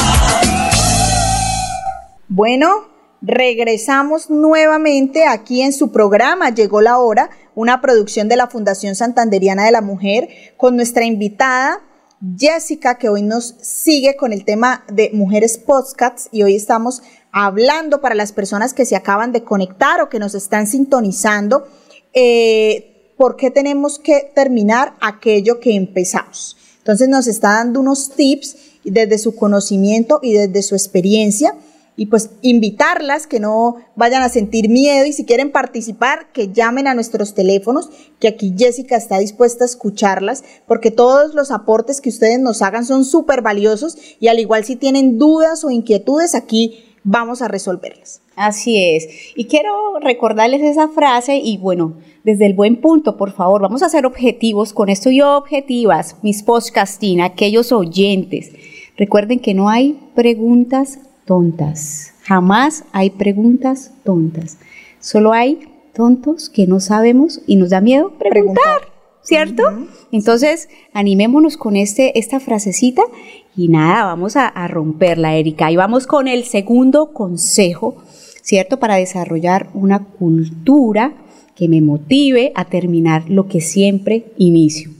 Bueno, 2.33 2.87
regresamos 3.21 4.29
nuevamente 4.29 5.25
aquí 5.25 5.63
en 5.63 5.73
su 5.73 5.91
programa. 5.91 6.49
Llegó 6.49 6.79
la 6.79 6.97
hora, 6.97 7.29
una 7.55 7.81
producción 7.81 8.29
de 8.29 8.37
la 8.37 8.47
Fundación 8.47 8.95
Santanderiana 8.95 9.65
de 9.65 9.73
la 9.73 9.81
Mujer, 9.81 10.29
con 10.55 10.77
nuestra 10.77 11.03
invitada 11.03 11.81
Jessica, 12.37 12.97
que 12.97 13.09
hoy 13.09 13.21
nos 13.21 13.55
sigue 13.61 14.15
con 14.15 14.31
el 14.31 14.45
tema 14.45 14.85
de 14.89 15.11
mujeres 15.11 15.57
podcasts 15.57 16.29
y 16.31 16.43
hoy 16.43 16.55
estamos 16.55 17.03
hablando 17.33 17.99
para 17.99 18.15
las 18.15 18.31
personas 18.31 18.73
que 18.73 18.85
se 18.85 18.95
acaban 18.95 19.33
de 19.33 19.43
conectar 19.43 19.99
o 19.99 20.07
que 20.07 20.19
nos 20.19 20.33
están 20.33 20.67
sintonizando, 20.67 21.67
eh, 22.13 23.13
por 23.17 23.35
qué 23.35 23.51
tenemos 23.51 23.99
que 23.99 24.31
terminar 24.33 24.93
aquello 25.01 25.59
que 25.59 25.75
empezamos. 25.75 26.55
Entonces 26.77 27.09
nos 27.09 27.27
está 27.27 27.55
dando 27.55 27.81
unos 27.81 28.11
tips 28.11 28.55
desde 28.85 29.17
su 29.17 29.35
conocimiento 29.35 30.21
y 30.23 30.31
desde 30.31 30.61
su 30.61 30.75
experiencia 30.75 31.57
y 31.95 32.07
pues 32.07 32.31
invitarlas 32.41 33.27
que 33.27 33.39
no 33.39 33.75
vayan 33.95 34.23
a 34.23 34.29
sentir 34.29 34.69
miedo 34.69 35.05
y 35.05 35.13
si 35.13 35.25
quieren 35.25 35.51
participar 35.51 36.31
que 36.31 36.51
llamen 36.51 36.87
a 36.87 36.93
nuestros 36.93 37.33
teléfonos 37.33 37.89
que 38.19 38.27
aquí 38.27 38.55
Jessica 38.57 38.95
está 38.95 39.19
dispuesta 39.19 39.63
a 39.63 39.67
escucharlas 39.67 40.43
porque 40.67 40.91
todos 40.91 41.35
los 41.35 41.51
aportes 41.51 42.01
que 42.01 42.09
ustedes 42.09 42.39
nos 42.39 42.61
hagan 42.61 42.85
son 42.85 43.05
súper 43.05 43.41
valiosos 43.41 43.97
y 44.19 44.29
al 44.29 44.39
igual 44.39 44.63
si 44.63 44.75
tienen 44.75 45.17
dudas 45.17 45.63
o 45.63 45.71
inquietudes 45.71 46.33
aquí 46.33 46.85
vamos 47.03 47.41
a 47.41 47.47
resolverlas. 47.47 48.21
Así 48.35 48.77
es. 48.77 49.07
Y 49.35 49.45
quiero 49.45 49.99
recordarles 49.99 50.61
esa 50.61 50.87
frase 50.87 51.37
y 51.37 51.57
bueno, 51.57 51.97
desde 52.23 52.45
el 52.45 52.53
buen 52.53 52.79
punto, 52.79 53.17
por 53.17 53.31
favor, 53.33 53.61
vamos 53.61 53.83
a 53.83 53.89
ser 53.89 54.05
objetivos 54.05 54.73
con 54.73 54.89
esto 54.89 55.09
y 55.09 55.21
objetivas, 55.21 56.15
mis 56.21 56.43
podcasting, 56.43 57.21
aquellos 57.21 57.71
oyentes. 57.71 58.51
Recuerden 58.97 59.39
que 59.39 59.53
no 59.53 59.69
hay 59.69 59.99
preguntas 60.15 60.99
tontas. 61.31 62.13
Jamás 62.23 62.83
hay 62.91 63.11
preguntas 63.11 63.93
tontas. 64.03 64.57
Solo 64.99 65.31
hay 65.31 65.59
tontos 65.93 66.49
que 66.49 66.67
no 66.67 66.81
sabemos 66.81 67.39
y 67.47 67.55
nos 67.55 67.69
da 67.69 67.79
miedo 67.79 68.11
preguntar, 68.19 68.81
¿cierto? 69.23 69.63
Entonces, 70.11 70.67
animémonos 70.91 71.55
con 71.55 71.77
este, 71.77 72.19
esta 72.19 72.41
frasecita 72.41 73.03
y 73.55 73.69
nada, 73.69 74.03
vamos 74.03 74.35
a, 74.35 74.45
a 74.45 74.67
romperla, 74.67 75.37
Erika. 75.37 75.71
Y 75.71 75.77
vamos 75.77 76.05
con 76.05 76.27
el 76.27 76.43
segundo 76.43 77.13
consejo, 77.13 77.95
¿cierto? 78.41 78.77
Para 78.77 78.97
desarrollar 78.97 79.69
una 79.73 80.03
cultura 80.03 81.13
que 81.55 81.69
me 81.69 81.79
motive 81.79 82.51
a 82.55 82.65
terminar 82.65 83.29
lo 83.29 83.47
que 83.47 83.61
siempre 83.61 84.33
inicio. 84.37 84.91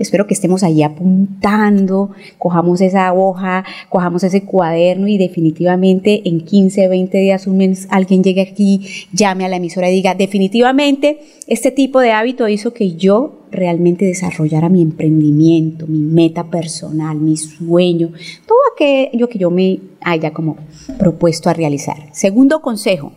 Espero 0.00 0.26
que 0.26 0.32
estemos 0.32 0.62
ahí 0.62 0.82
apuntando, 0.82 2.12
cojamos 2.38 2.80
esa 2.80 3.12
hoja, 3.12 3.64
cojamos 3.90 4.24
ese 4.24 4.44
cuaderno 4.44 5.08
y 5.08 5.18
definitivamente 5.18 6.26
en 6.26 6.40
15, 6.40 6.88
20 6.88 7.18
días, 7.18 7.46
un 7.46 7.58
mes, 7.58 7.86
alguien 7.90 8.24
llegue 8.24 8.40
aquí, 8.40 8.86
llame 9.12 9.44
a 9.44 9.48
la 9.48 9.56
emisora 9.56 9.90
y 9.90 9.94
diga, 9.94 10.14
definitivamente 10.14 11.18
este 11.46 11.70
tipo 11.70 12.00
de 12.00 12.12
hábito 12.12 12.48
hizo 12.48 12.72
que 12.72 12.92
yo 12.96 13.42
realmente 13.50 14.06
desarrollara 14.06 14.70
mi 14.70 14.80
emprendimiento, 14.80 15.86
mi 15.86 16.00
meta 16.00 16.50
personal, 16.50 17.18
mi 17.18 17.36
sueño, 17.36 18.12
todo 18.46 18.58
aquello 18.74 19.28
que 19.28 19.38
yo 19.38 19.50
me 19.50 19.80
haya 20.00 20.32
como 20.32 20.56
propuesto 20.98 21.50
a 21.50 21.54
realizar. 21.54 22.08
Segundo 22.12 22.62
consejo, 22.62 23.12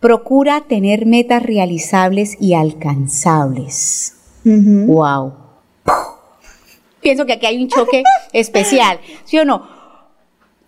procura 0.00 0.64
tener 0.66 1.04
metas 1.04 1.42
realizables 1.42 2.36
y 2.40 2.54
alcanzables. 2.54 4.14
Wow. 4.44 5.41
Pienso 7.02 7.26
que 7.26 7.34
aquí 7.34 7.46
hay 7.46 7.62
un 7.62 7.68
choque 7.68 8.04
especial, 8.32 8.98
¿sí 9.24 9.38
o 9.38 9.44
no? 9.44 9.68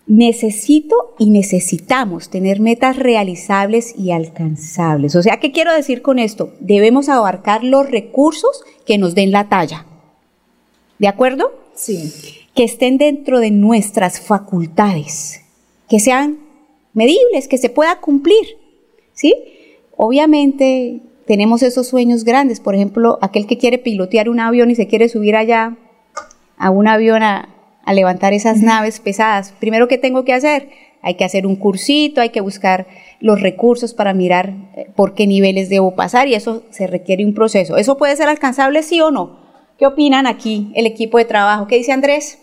Necesito 0.05 1.15
y 1.17 1.31
necesitamos 1.31 2.29
tener 2.29 2.59
metas 2.59 2.97
realizables 2.97 3.95
y 3.97 4.11
alcanzables. 4.11 5.15
O 5.15 5.23
sea, 5.23 5.39
¿qué 5.39 5.51
quiero 5.51 5.73
decir 5.73 6.03
con 6.03 6.19
esto? 6.19 6.53
Debemos 6.59 7.09
abarcar 7.09 7.63
los 7.63 7.89
recursos 7.89 8.63
que 8.85 8.99
nos 8.99 9.15
den 9.15 9.31
la 9.31 9.49
talla. 9.49 9.85
¿De 10.99 11.07
acuerdo? 11.07 11.51
Sí. 11.73 12.13
Que 12.53 12.65
estén 12.65 12.99
dentro 12.99 13.39
de 13.39 13.49
nuestras 13.49 14.19
facultades, 14.19 15.41
que 15.89 15.99
sean 15.99 16.39
medibles, 16.93 17.47
que 17.47 17.57
se 17.57 17.69
pueda 17.69 17.99
cumplir. 17.99 18.45
¿Sí? 19.13 19.33
Obviamente 19.97 21.01
tenemos 21.25 21.63
esos 21.63 21.87
sueños 21.87 22.25
grandes. 22.25 22.59
Por 22.59 22.75
ejemplo, 22.75 23.17
aquel 23.21 23.47
que 23.47 23.57
quiere 23.57 23.79
pilotear 23.79 24.29
un 24.29 24.39
avión 24.39 24.69
y 24.69 24.75
se 24.75 24.87
quiere 24.87 25.09
subir 25.09 25.35
allá 25.35 25.77
a 26.57 26.69
un 26.69 26.87
avión 26.87 27.23
a, 27.23 27.49
a 27.85 27.93
levantar 27.93 28.33
esas 28.33 28.61
naves 28.61 28.99
pesadas. 28.99 29.53
Primero, 29.59 29.87
¿qué 29.87 29.97
tengo 29.97 30.25
que 30.25 30.33
hacer? 30.33 30.69
Hay 31.01 31.15
que 31.15 31.23
hacer 31.23 31.45
un 31.45 31.55
cursito, 31.55 32.19
hay 32.19 32.29
que 32.29 32.41
buscar 32.41 32.87
los 33.19 33.39
recursos 33.39 33.93
para 33.93 34.13
mirar 34.13 34.53
eh, 34.75 34.87
por 34.95 35.13
qué 35.13 35.27
niveles 35.27 35.69
debo 35.69 35.95
pasar 35.95 36.27
y 36.27 36.33
eso 36.33 36.63
se 36.71 36.87
requiere 36.87 37.23
un 37.23 37.35
proceso. 37.35 37.77
¿Eso 37.77 37.97
puede 37.97 38.15
ser 38.15 38.27
alcanzable, 38.27 38.81
sí 38.81 38.99
o 39.01 39.11
no? 39.11 39.39
¿Qué 39.77 39.85
opinan 39.85 40.25
aquí 40.25 40.71
el 40.73 40.87
equipo 40.87 41.19
de 41.19 41.25
trabajo? 41.25 41.67
¿Qué 41.67 41.77
dice 41.77 41.91
Andrés? 41.91 42.39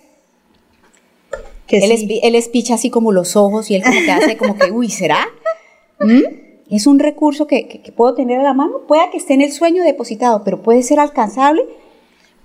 Que 1.67 1.79
él, 1.79 1.99
sí. 1.99 2.21
es, 2.21 2.21
él 2.23 2.35
espicha 2.37 2.75
así 2.75 2.89
como 2.89 3.11
los 3.11 3.35
ojos 3.35 3.69
y 3.71 3.75
él 3.75 3.83
como 3.83 3.99
que 3.99 4.11
hace 4.13 4.37
como 4.37 4.57
que, 4.57 4.71
uy, 4.71 4.91
¿será? 4.91 5.27
¿Mm? 5.99 6.23
Es 6.71 6.87
un 6.87 7.01
recurso 7.01 7.49
que, 7.49 7.67
que, 7.67 7.83
que 7.83 7.91
puedo 7.91 8.15
tener 8.15 8.39
a 8.39 8.45
la 8.45 8.55
mano. 8.55 8.83
Pueda 8.87 9.11
que 9.11 9.17
esté 9.17 9.35
en 9.35 9.41
el 9.41 9.51
sueño 9.51 9.83
depositado, 9.83 10.45
pero 10.45 10.63
puede 10.63 10.83
ser 10.85 11.01
alcanzable. 11.01 11.65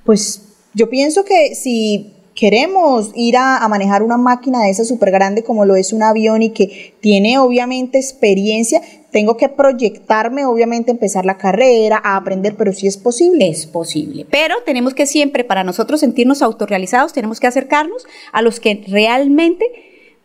Pues 0.04 0.47
yo 0.78 0.90
pienso 0.90 1.26
que 1.26 1.56
si 1.56 2.14
queremos 2.36 3.12
ir 3.16 3.36
a, 3.36 3.58
a 3.58 3.68
manejar 3.68 4.04
una 4.04 4.18
máquina 4.18 4.62
de 4.62 4.70
esa 4.70 4.86
súper 4.86 5.10
grande 5.10 5.44
como 5.44 5.66
lo 5.66 5.76
es 5.76 5.92
un 5.92 6.04
avión 6.04 6.44
y 6.44 6.52
que 6.52 6.94
tiene 7.02 7.40
obviamente 7.40 7.98
experiencia, 7.98 8.80
tengo 9.12 9.38
que 9.38 9.50
proyectarme, 9.50 10.46
obviamente 10.46 10.92
empezar 10.92 11.26
la 11.26 11.40
carrera, 11.40 12.00
a 12.04 12.16
aprender, 12.16 12.56
pero 12.56 12.74
sí 12.74 12.86
es 12.86 12.96
posible. 12.96 13.50
Es 13.50 13.66
posible. 13.66 14.28
Pero 14.30 14.54
tenemos 14.68 14.94
que 14.94 15.08
siempre, 15.08 15.44
para 15.44 15.64
nosotros 15.64 16.00
sentirnos 16.00 16.44
autorrealizados, 16.44 17.12
tenemos 17.12 17.40
que 17.40 17.48
acercarnos 17.48 18.06
a 18.32 18.44
los 18.44 18.60
que 18.60 18.86
realmente 18.88 19.66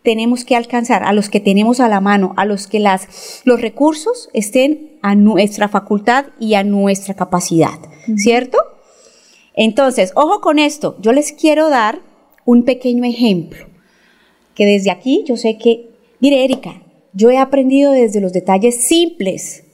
tenemos 0.02 0.44
que 0.44 0.54
alcanzar, 0.54 1.04
a 1.04 1.14
los 1.14 1.30
que 1.30 1.40
tenemos 1.40 1.80
a 1.80 1.88
la 1.88 2.02
mano, 2.02 2.34
a 2.36 2.44
los 2.44 2.66
que 2.66 2.78
las, 2.78 3.40
los 3.44 3.62
recursos 3.62 4.28
estén 4.34 4.98
a 5.00 5.14
nuestra 5.14 5.68
facultad 5.68 6.26
y 6.38 6.54
a 6.54 6.62
nuestra 6.62 7.14
capacidad, 7.14 7.78
¿cierto? 8.16 8.58
Entonces, 9.54 10.12
ojo 10.14 10.40
con 10.40 10.58
esto, 10.58 10.96
yo 11.00 11.12
les 11.12 11.32
quiero 11.32 11.68
dar 11.68 12.00
un 12.44 12.64
pequeño 12.64 13.04
ejemplo, 13.04 13.66
que 14.54 14.66
desde 14.66 14.90
aquí 14.90 15.24
yo 15.26 15.36
sé 15.36 15.58
que, 15.58 15.90
mire 16.20 16.44
Erika, 16.44 16.82
yo 17.12 17.30
he 17.30 17.38
aprendido 17.38 17.92
desde 17.92 18.20
los 18.20 18.32
detalles 18.32 18.82
simples, 18.84 19.64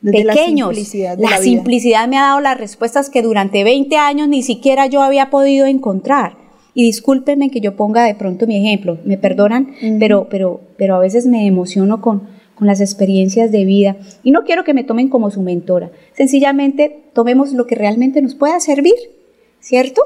Desde 0.00 0.24
la 0.24 0.32
pequeños. 0.32 0.68
simplicidad 0.74 1.18
la 1.18 1.38
simplicidad 1.38 2.08
me 2.08 2.16
ha 2.18 2.22
dado 2.22 2.40
las 2.40 2.58
respuestas 2.58 3.10
que 3.10 3.22
durante 3.22 3.64
20 3.64 3.96
años 3.96 4.28
ni 4.28 4.42
siquiera 4.42 4.86
yo 4.86 5.02
había 5.02 5.30
podido 5.30 5.66
encontrar. 5.66 6.38
Y 6.72 6.84
discúlpenme 6.84 7.50
que 7.50 7.60
yo 7.60 7.76
ponga 7.76 8.04
de 8.04 8.14
pronto 8.14 8.46
mi 8.46 8.56
ejemplo, 8.56 8.98
me 9.04 9.18
perdonan, 9.18 9.74
pero, 9.98 10.28
pero, 10.30 10.60
pero 10.76 10.94
a 10.94 11.00
veces 11.00 11.26
me 11.26 11.46
emociono 11.46 12.00
con, 12.00 12.28
con 12.54 12.68
las 12.68 12.80
experiencias 12.80 13.50
de 13.50 13.64
vida. 13.64 13.96
Y 14.22 14.30
no 14.30 14.44
quiero 14.44 14.62
que 14.62 14.72
me 14.72 14.84
tomen 14.84 15.08
como 15.08 15.30
su 15.30 15.42
mentora. 15.42 15.90
Sencillamente 16.12 17.10
tomemos 17.12 17.52
lo 17.52 17.66
que 17.66 17.74
realmente 17.74 18.22
nos 18.22 18.36
pueda 18.36 18.60
servir, 18.60 18.94
¿cierto? 19.60 20.02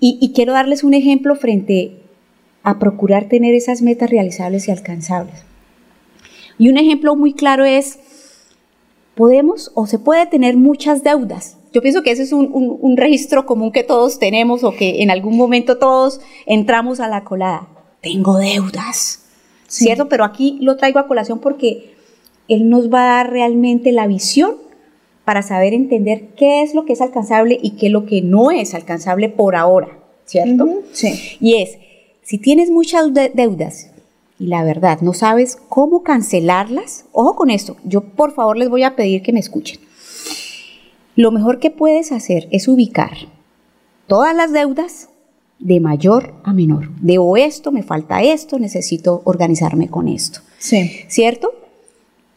Y, 0.00 0.32
quiero 0.32 0.52
darles 0.52 0.84
un 0.84 0.94
ejemplo 0.94 1.34
frente 1.34 1.96
a 2.62 2.78
procurar 2.78 3.28
tener 3.28 3.54
esas 3.54 3.82
metas 3.82 4.10
realizables 4.10 4.68
y 4.68 4.70
alcanzables. 4.70 5.42
Y 6.56 6.68
un 6.68 6.76
ejemplo 6.76 7.16
muy 7.16 7.32
claro 7.32 7.64
es, 7.64 7.98
podemos 9.16 9.72
o 9.74 9.86
se 9.86 9.98
puede 9.98 10.26
tener 10.26 10.56
muchas 10.56 11.02
deudas. 11.02 11.56
Yo 11.72 11.82
pienso 11.82 12.02
que 12.02 12.12
ese 12.12 12.22
es 12.22 12.32
un, 12.32 12.96
registro 12.96 13.44
común 13.44 13.72
que 13.72 13.82
todos 13.82 14.18
tenemos 14.18 14.62
o 14.64 14.72
que 14.72 15.02
en 15.02 15.10
algún 15.10 15.36
momento 15.36 15.78
todos 15.78 16.20
entramos 16.46 17.00
a 17.00 17.08
la 17.08 17.24
colada. 17.24 17.68
Tengo 18.00 18.38
deudas, 18.38 19.24
¿cierto? 19.66 20.08
Pero 20.08 20.24
aquí 20.24 20.58
lo 20.60 20.76
traigo 20.76 21.00
a 21.00 21.08
colación 21.08 21.40
porque 21.40 21.96
él 22.46 22.70
nos 22.70 22.92
va 22.92 23.02
a 23.02 23.16
dar 23.16 23.30
realmente 23.32 23.92
la 23.92 24.06
visión 24.06 24.67
para 25.28 25.42
saber 25.42 25.74
entender 25.74 26.28
qué 26.38 26.62
es 26.62 26.74
lo 26.74 26.86
que 26.86 26.94
es 26.94 27.02
alcanzable 27.02 27.58
y 27.62 27.72
qué 27.72 27.88
es 27.88 27.92
lo 27.92 28.06
que 28.06 28.22
no 28.22 28.50
es 28.50 28.72
alcanzable 28.72 29.28
por 29.28 29.56
ahora, 29.56 29.98
¿cierto? 30.24 30.66
sí. 30.92 31.36
Y 31.38 31.56
es, 31.60 31.76
si 32.22 32.38
tienes 32.38 32.70
muchas 32.70 33.12
deudas 33.34 33.90
y 34.38 34.46
la 34.46 34.64
verdad 34.64 35.02
no 35.02 35.12
sabes 35.12 35.58
cómo 35.68 36.02
cancelarlas, 36.02 37.04
ojo 37.12 37.36
con 37.36 37.50
esto, 37.50 37.76
yo 37.84 38.00
por 38.00 38.32
favor 38.32 38.56
les 38.56 38.70
voy 38.70 38.84
a 38.84 38.96
pedir 38.96 39.20
que 39.20 39.34
me 39.34 39.40
escuchen. 39.40 39.80
Lo 41.14 41.30
mejor 41.30 41.58
que 41.58 41.70
puedes 41.70 42.10
hacer 42.10 42.48
es 42.50 42.66
ubicar 42.66 43.12
todas 44.06 44.34
las 44.34 44.50
deudas 44.50 45.10
de 45.58 45.78
mayor 45.78 46.32
a 46.42 46.54
menor. 46.54 46.88
Debo 47.02 47.36
esto, 47.36 47.70
me 47.70 47.82
falta 47.82 48.22
esto, 48.22 48.58
necesito 48.58 49.20
organizarme 49.24 49.88
con 49.88 50.08
esto. 50.08 50.40
Sí. 50.56 51.00
¿Cierto? 51.08 51.52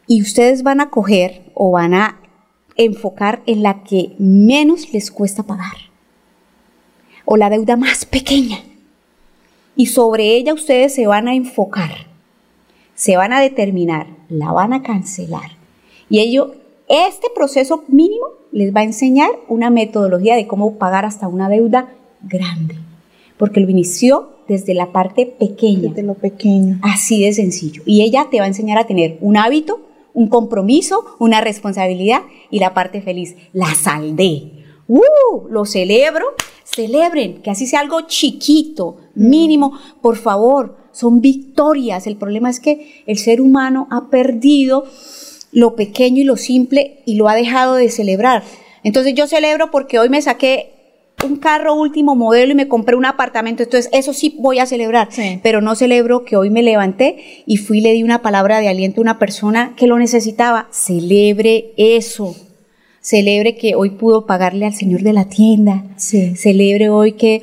Y 0.06 0.20
ustedes 0.20 0.62
van 0.62 0.82
a 0.82 0.90
coger 0.90 1.50
o 1.54 1.70
van 1.70 1.94
a 1.94 2.18
enfocar 2.76 3.42
en 3.46 3.62
la 3.62 3.82
que 3.82 4.14
menos 4.18 4.92
les 4.92 5.10
cuesta 5.10 5.42
pagar 5.42 5.76
o 7.24 7.36
la 7.36 7.50
deuda 7.50 7.76
más 7.76 8.04
pequeña. 8.04 8.58
Y 9.76 9.86
sobre 9.86 10.36
ella 10.36 10.54
ustedes 10.54 10.94
se 10.94 11.06
van 11.06 11.28
a 11.28 11.34
enfocar, 11.34 12.06
se 12.94 13.16
van 13.16 13.32
a 13.32 13.40
determinar, 13.40 14.06
la 14.28 14.52
van 14.52 14.72
a 14.72 14.82
cancelar. 14.82 15.52
Y 16.10 16.20
ello, 16.20 16.54
este 16.88 17.28
proceso 17.34 17.84
mínimo 17.88 18.26
les 18.50 18.74
va 18.74 18.80
a 18.80 18.84
enseñar 18.84 19.30
una 19.48 19.70
metodología 19.70 20.36
de 20.36 20.46
cómo 20.46 20.76
pagar 20.76 21.06
hasta 21.06 21.26
una 21.26 21.48
deuda 21.48 21.88
grande, 22.22 22.76
porque 23.38 23.60
lo 23.60 23.70
inició 23.70 24.28
desde 24.46 24.74
la 24.74 24.92
parte 24.92 25.24
pequeña. 25.24 25.88
Desde 25.88 26.02
lo 26.02 26.14
pequeño. 26.14 26.78
Así 26.82 27.24
de 27.24 27.32
sencillo. 27.32 27.82
Y 27.86 28.02
ella 28.02 28.28
te 28.30 28.38
va 28.38 28.44
a 28.44 28.48
enseñar 28.48 28.76
a 28.76 28.86
tener 28.86 29.16
un 29.20 29.38
hábito, 29.38 29.80
un 30.14 30.28
compromiso, 30.28 31.04
una 31.18 31.40
responsabilidad 31.40 32.22
y 32.50 32.58
la 32.58 32.74
parte 32.74 33.02
feliz. 33.02 33.36
La 33.52 33.74
saldé. 33.74 34.64
¡Uh! 34.88 35.48
Lo 35.48 35.64
celebro. 35.64 36.26
Celebren, 36.64 37.42
que 37.42 37.50
así 37.50 37.66
sea 37.66 37.80
algo 37.80 38.02
chiquito, 38.02 38.96
mínimo. 39.14 39.78
Por 40.00 40.16
favor, 40.16 40.76
son 40.92 41.20
victorias. 41.20 42.06
El 42.06 42.16
problema 42.16 42.50
es 42.50 42.60
que 42.60 43.02
el 43.06 43.18
ser 43.18 43.40
humano 43.40 43.88
ha 43.90 44.08
perdido 44.08 44.84
lo 45.50 45.76
pequeño 45.76 46.22
y 46.22 46.24
lo 46.24 46.36
simple 46.36 47.02
y 47.04 47.16
lo 47.16 47.28
ha 47.28 47.34
dejado 47.34 47.74
de 47.74 47.90
celebrar. 47.90 48.42
Entonces 48.84 49.14
yo 49.14 49.26
celebro 49.26 49.70
porque 49.70 49.98
hoy 49.98 50.08
me 50.08 50.22
saqué 50.22 50.71
un 51.22 51.36
carro 51.36 51.74
último 51.74 52.14
modelo 52.14 52.52
y 52.52 52.54
me 52.54 52.68
compré 52.68 52.96
un 52.96 53.04
apartamento, 53.04 53.62
entonces 53.62 53.90
eso 53.92 54.12
sí 54.12 54.36
voy 54.38 54.58
a 54.58 54.66
celebrar, 54.66 55.08
pero 55.42 55.60
no 55.60 55.74
celebro 55.74 56.24
que 56.24 56.36
hoy 56.36 56.50
me 56.50 56.62
levanté 56.62 57.44
y 57.46 57.56
fui 57.56 57.78
y 57.78 57.80
le 57.80 57.92
di 57.92 58.02
una 58.02 58.22
palabra 58.22 58.60
de 58.60 58.68
aliento 58.68 59.00
a 59.00 59.02
una 59.02 59.18
persona 59.18 59.74
que 59.76 59.86
lo 59.86 59.98
necesitaba. 59.98 60.68
Celebre 60.70 61.72
eso. 61.76 62.36
Celebre 63.00 63.56
que 63.56 63.74
hoy 63.74 63.90
pudo 63.90 64.26
pagarle 64.26 64.66
al 64.66 64.74
señor 64.74 65.02
de 65.02 65.12
la 65.12 65.24
tienda. 65.24 65.84
Celebre 65.96 66.88
hoy 66.88 67.12
que, 67.12 67.42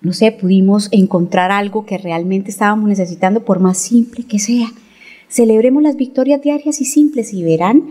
no 0.00 0.12
sé, 0.12 0.32
pudimos 0.32 0.88
encontrar 0.92 1.50
algo 1.50 1.84
que 1.84 1.98
realmente 1.98 2.50
estábamos 2.50 2.88
necesitando, 2.88 3.44
por 3.44 3.60
más 3.60 3.78
simple 3.78 4.24
que 4.24 4.38
sea. 4.38 4.68
Celebremos 5.28 5.82
las 5.82 5.96
victorias 5.96 6.40
diarias 6.40 6.80
y 6.80 6.86
simples 6.86 7.34
y 7.34 7.42
verán 7.42 7.84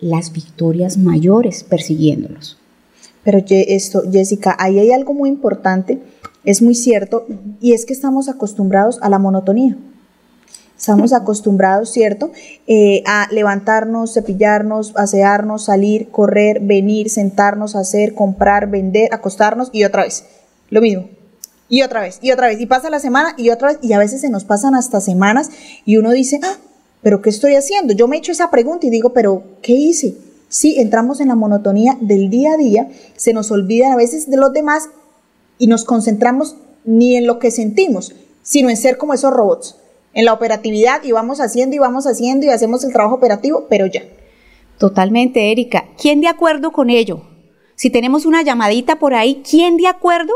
las 0.00 0.32
victorias 0.32 0.96
mayores 0.96 1.62
persiguiéndolos. 1.62 2.59
Pero 3.24 3.42
esto, 3.48 4.02
Jessica, 4.10 4.56
ahí 4.58 4.78
hay 4.78 4.92
algo 4.92 5.12
muy 5.12 5.28
importante, 5.28 6.00
es 6.44 6.62
muy 6.62 6.74
cierto, 6.74 7.26
y 7.60 7.72
es 7.72 7.84
que 7.84 7.92
estamos 7.92 8.28
acostumbrados 8.28 8.98
a 9.02 9.10
la 9.10 9.18
monotonía. 9.18 9.76
Estamos 10.78 11.12
acostumbrados, 11.12 11.92
¿cierto?, 11.92 12.30
eh, 12.66 13.02
a 13.06 13.28
levantarnos, 13.30 14.14
cepillarnos, 14.14 14.94
asearnos, 14.96 15.66
salir, 15.66 16.08
correr, 16.08 16.60
venir, 16.60 17.10
sentarnos, 17.10 17.76
hacer, 17.76 18.14
comprar, 18.14 18.70
vender, 18.70 19.12
acostarnos 19.12 19.68
y 19.72 19.84
otra 19.84 20.04
vez. 20.04 20.24
Lo 20.70 20.80
mismo. 20.80 21.10
Y 21.68 21.82
otra 21.82 22.00
vez, 22.00 22.18
y 22.22 22.32
otra 22.32 22.46
vez. 22.46 22.58
Y 22.60 22.64
pasa 22.64 22.88
la 22.88 22.98
semana 22.98 23.34
y 23.36 23.50
otra 23.50 23.68
vez. 23.68 23.78
Y 23.82 23.92
a 23.92 23.98
veces 23.98 24.22
se 24.22 24.30
nos 24.30 24.44
pasan 24.44 24.74
hasta 24.74 25.02
semanas 25.02 25.50
y 25.84 25.98
uno 25.98 26.12
dice, 26.12 26.40
ah, 26.42 26.56
pero 27.02 27.20
¿qué 27.20 27.28
estoy 27.28 27.56
haciendo? 27.56 27.92
Yo 27.92 28.08
me 28.08 28.16
echo 28.16 28.32
esa 28.32 28.50
pregunta 28.50 28.86
y 28.86 28.90
digo, 28.90 29.12
pero 29.12 29.42
¿qué 29.60 29.72
hice? 29.72 30.16
Sí, 30.50 30.80
entramos 30.80 31.20
en 31.20 31.28
la 31.28 31.36
monotonía 31.36 31.96
del 32.00 32.28
día 32.28 32.54
a 32.54 32.56
día, 32.56 32.88
se 33.16 33.32
nos 33.32 33.52
olvidan 33.52 33.92
a 33.92 33.96
veces 33.96 34.28
de 34.28 34.36
los 34.36 34.52
demás 34.52 34.88
y 35.58 35.68
nos 35.68 35.84
concentramos 35.84 36.56
ni 36.84 37.14
en 37.14 37.28
lo 37.28 37.38
que 37.38 37.52
sentimos, 37.52 38.12
sino 38.42 38.68
en 38.68 38.76
ser 38.76 38.98
como 38.98 39.14
esos 39.14 39.32
robots, 39.32 39.76
en 40.12 40.24
la 40.24 40.32
operatividad 40.32 41.04
y 41.04 41.12
vamos 41.12 41.40
haciendo 41.40 41.76
y 41.76 41.78
vamos 41.78 42.08
haciendo 42.08 42.46
y 42.46 42.48
hacemos 42.48 42.82
el 42.82 42.92
trabajo 42.92 43.14
operativo, 43.14 43.66
pero 43.70 43.86
ya. 43.86 44.02
Totalmente, 44.76 45.52
Erika. 45.52 45.84
¿Quién 45.96 46.20
de 46.20 46.26
acuerdo 46.26 46.72
con 46.72 46.90
ello? 46.90 47.22
Si 47.76 47.88
tenemos 47.88 48.26
una 48.26 48.42
llamadita 48.42 48.98
por 48.98 49.14
ahí, 49.14 49.42
¿quién 49.48 49.76
de 49.76 49.86
acuerdo 49.86 50.32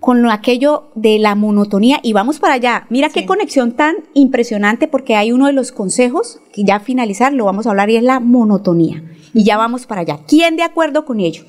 con 0.00 0.28
aquello 0.30 0.90
de 0.94 1.18
la 1.18 1.34
monotonía 1.34 2.00
y 2.02 2.14
vamos 2.14 2.40
para 2.40 2.54
allá. 2.54 2.86
Mira 2.88 3.10
qué 3.10 3.26
conexión 3.26 3.72
tan 3.72 3.96
impresionante 4.14 4.88
porque 4.88 5.14
hay 5.14 5.30
uno 5.30 5.46
de 5.46 5.52
los 5.52 5.72
consejos 5.72 6.40
que 6.52 6.64
ya 6.64 6.80
finalizar 6.80 7.34
lo 7.34 7.44
vamos 7.44 7.66
a 7.66 7.70
hablar 7.70 7.90
y 7.90 7.96
es 7.96 8.02
la 8.02 8.18
monotonía. 8.18 9.04
Y 9.34 9.44
ya 9.44 9.58
vamos 9.58 9.84
para 9.86 10.00
allá. 10.00 10.20
¿Quién 10.26 10.56
de 10.56 10.62
acuerdo 10.62 11.04
con 11.04 11.20
ello? 11.20 11.44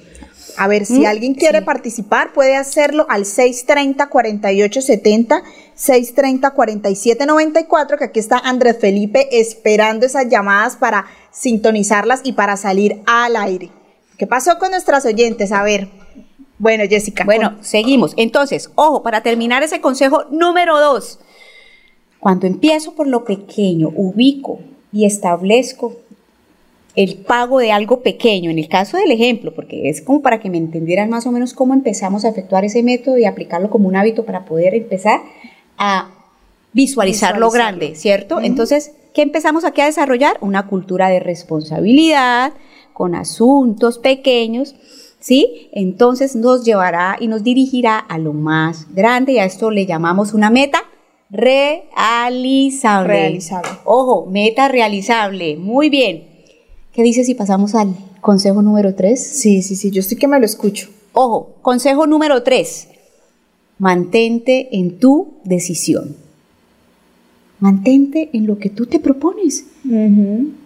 A 0.57 0.67
ver, 0.67 0.85
si 0.85 0.99
¿Mm? 0.99 1.05
alguien 1.05 1.33
quiere 1.33 1.61
participar, 1.61 2.33
puede 2.33 2.57
hacerlo 2.57 3.05
al 3.09 3.23
630-4870, 3.23 5.43
630-4794, 5.77 7.97
que 7.97 8.03
aquí 8.03 8.19
está 8.19 8.37
Andrés 8.37 8.77
Felipe 8.79 9.39
esperando 9.39 10.05
esas 10.05 10.27
llamadas 10.29 10.75
para 10.75 11.05
sintonizarlas 11.31 12.19
y 12.25 12.33
para 12.33 12.57
salir 12.57 13.01
al 13.05 13.37
aire. 13.37 13.69
¿Qué 14.17 14.27
pasó 14.27 14.59
con 14.59 14.71
nuestras 14.71 15.05
oyentes? 15.05 15.53
A 15.53 15.63
ver. 15.63 16.00
Bueno, 16.61 16.83
Jessica. 16.87 17.23
Bueno, 17.25 17.55
seguimos. 17.61 18.13
Entonces, 18.17 18.69
ojo, 18.75 19.01
para 19.01 19.23
terminar 19.23 19.63
ese 19.63 19.81
consejo 19.81 20.25
número 20.29 20.79
dos. 20.79 21.17
Cuando 22.19 22.45
empiezo 22.45 22.93
por 22.93 23.07
lo 23.07 23.25
pequeño, 23.25 23.89
ubico 23.95 24.59
y 24.93 25.05
establezco 25.05 25.95
el 26.95 27.17
pago 27.17 27.57
de 27.57 27.71
algo 27.71 28.01
pequeño, 28.01 28.51
en 28.51 28.59
el 28.59 28.67
caso 28.67 28.97
del 28.97 29.09
ejemplo, 29.09 29.55
porque 29.55 29.89
es 29.89 30.03
como 30.03 30.21
para 30.21 30.39
que 30.39 30.51
me 30.51 30.59
entendieran 30.59 31.09
más 31.09 31.25
o 31.25 31.31
menos 31.31 31.55
cómo 31.55 31.73
empezamos 31.73 32.25
a 32.25 32.29
efectuar 32.29 32.63
ese 32.63 32.83
método 32.83 33.17
y 33.17 33.25
aplicarlo 33.25 33.71
como 33.71 33.87
un 33.87 33.95
hábito 33.95 34.23
para 34.23 34.45
poder 34.45 34.75
empezar 34.75 35.21
a 35.79 36.11
visualizar 36.73 37.39
lo 37.39 37.49
grande, 37.49 37.95
¿cierto? 37.95 38.39
Entonces, 38.39 38.91
¿qué 39.15 39.23
empezamos 39.23 39.65
aquí 39.65 39.81
a 39.81 39.85
desarrollar? 39.85 40.37
Una 40.41 40.67
cultura 40.67 41.09
de 41.09 41.21
responsabilidad 41.21 42.53
con 42.93 43.15
asuntos 43.15 43.97
pequeños 43.97 44.75
¿sí? 45.21 45.69
Entonces 45.71 46.35
nos 46.35 46.65
llevará 46.65 47.15
y 47.17 47.27
nos 47.27 47.43
dirigirá 47.43 47.97
a 47.97 48.17
lo 48.17 48.33
más 48.33 48.93
grande 48.93 49.31
y 49.33 49.39
a 49.39 49.45
esto 49.45 49.71
le 49.71 49.85
llamamos 49.85 50.33
una 50.33 50.49
meta 50.49 50.83
realizable. 51.29 53.13
Realizable. 53.13 53.69
Ojo, 53.85 54.25
meta 54.29 54.67
realizable. 54.67 55.55
Muy 55.55 55.89
bien. 55.89 56.27
¿Qué 56.91 57.03
dices 57.03 57.25
si 57.27 57.35
pasamos 57.35 57.73
al 57.73 57.95
consejo 58.19 58.61
número 58.61 58.93
3? 58.95 59.25
Sí, 59.25 59.61
sí, 59.61 59.77
sí, 59.77 59.91
yo 59.91 60.01
estoy 60.01 60.17
que 60.17 60.27
me 60.27 60.39
lo 60.39 60.45
escucho. 60.45 60.89
Ojo, 61.13 61.55
consejo 61.61 62.05
número 62.05 62.43
3. 62.43 62.89
Mantente 63.77 64.75
en 64.77 64.99
tu 64.99 65.35
decisión. 65.45 66.17
Mantente 67.59 68.29
en 68.33 68.47
lo 68.47 68.57
que 68.57 68.69
tú 68.69 68.87
te 68.87 68.99
propones. 68.99 69.65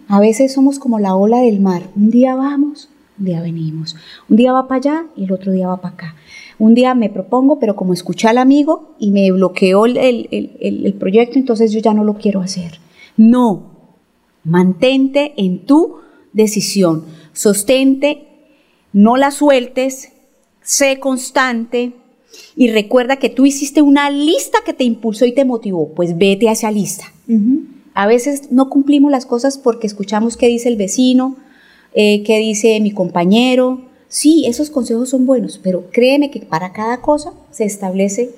A 0.08 0.18
veces 0.18 0.52
somos 0.52 0.78
como 0.78 0.98
la 0.98 1.14
ola 1.14 1.40
del 1.40 1.60
mar. 1.60 1.82
Un 1.94 2.10
día 2.10 2.34
vamos, 2.34 2.88
un 3.18 3.24
día 3.24 3.40
venimos. 3.40 3.96
Un 4.28 4.36
día 4.36 4.52
va 4.52 4.68
para 4.68 4.78
allá 4.78 5.06
y 5.16 5.24
el 5.24 5.32
otro 5.32 5.52
día 5.52 5.68
va 5.68 5.80
para 5.80 5.94
acá. 5.94 6.16
Un 6.58 6.74
día 6.74 6.94
me 6.94 7.10
propongo, 7.10 7.58
pero 7.58 7.76
como 7.76 7.92
escuché 7.92 8.28
al 8.28 8.38
amigo 8.38 8.94
y 8.98 9.10
me 9.10 9.30
bloqueó 9.32 9.86
el, 9.86 9.96
el, 9.98 10.94
proyecto, 10.94 11.38
entonces 11.38 11.72
yo 11.72 11.80
ya 11.80 11.92
no 11.92 12.04
lo 12.04 12.14
quiero 12.14 12.40
hacer. 12.40 12.80
No, 13.16 13.90
mantente 14.44 15.34
en 15.36 15.66
tu 15.66 15.96
decisión, 16.32 17.04
sostente, 17.32 18.26
no 18.92 19.16
la 19.16 19.30
sueltes, 19.30 20.12
sé 20.62 20.98
constante 20.98 21.92
y 22.56 22.68
recuerda 22.68 23.16
que 23.16 23.30
tú 23.30 23.46
hiciste 23.46 23.82
una 23.82 24.10
lista 24.10 24.58
que 24.64 24.72
te 24.72 24.84
impulsó 24.84 25.26
y 25.26 25.32
te 25.32 25.44
motivó, 25.44 25.94
pues 25.94 26.16
vete 26.16 26.48
a 26.48 26.52
esa 26.52 26.70
lista. 26.70 27.12
A 27.94 28.06
veces 28.06 28.50
no 28.52 28.68
cumplimos 28.68 29.10
las 29.10 29.26
cosas 29.26 29.58
porque 29.58 29.86
escuchamos 29.86 30.36
qué 30.36 30.48
dice 30.48 30.68
el 30.68 30.76
vecino, 30.76 31.36
eh, 31.96 32.22
qué 32.24 32.38
dice 32.38 32.78
mi 32.80 32.90
compañero, 32.90 33.80
sí, 34.06 34.44
esos 34.46 34.68
consejos 34.68 35.08
son 35.08 35.24
buenos, 35.24 35.58
pero 35.62 35.90
créeme 35.90 36.30
que 36.30 36.40
para 36.40 36.74
cada 36.74 37.00
cosa 37.00 37.32
se 37.50 37.64
establece 37.64 38.30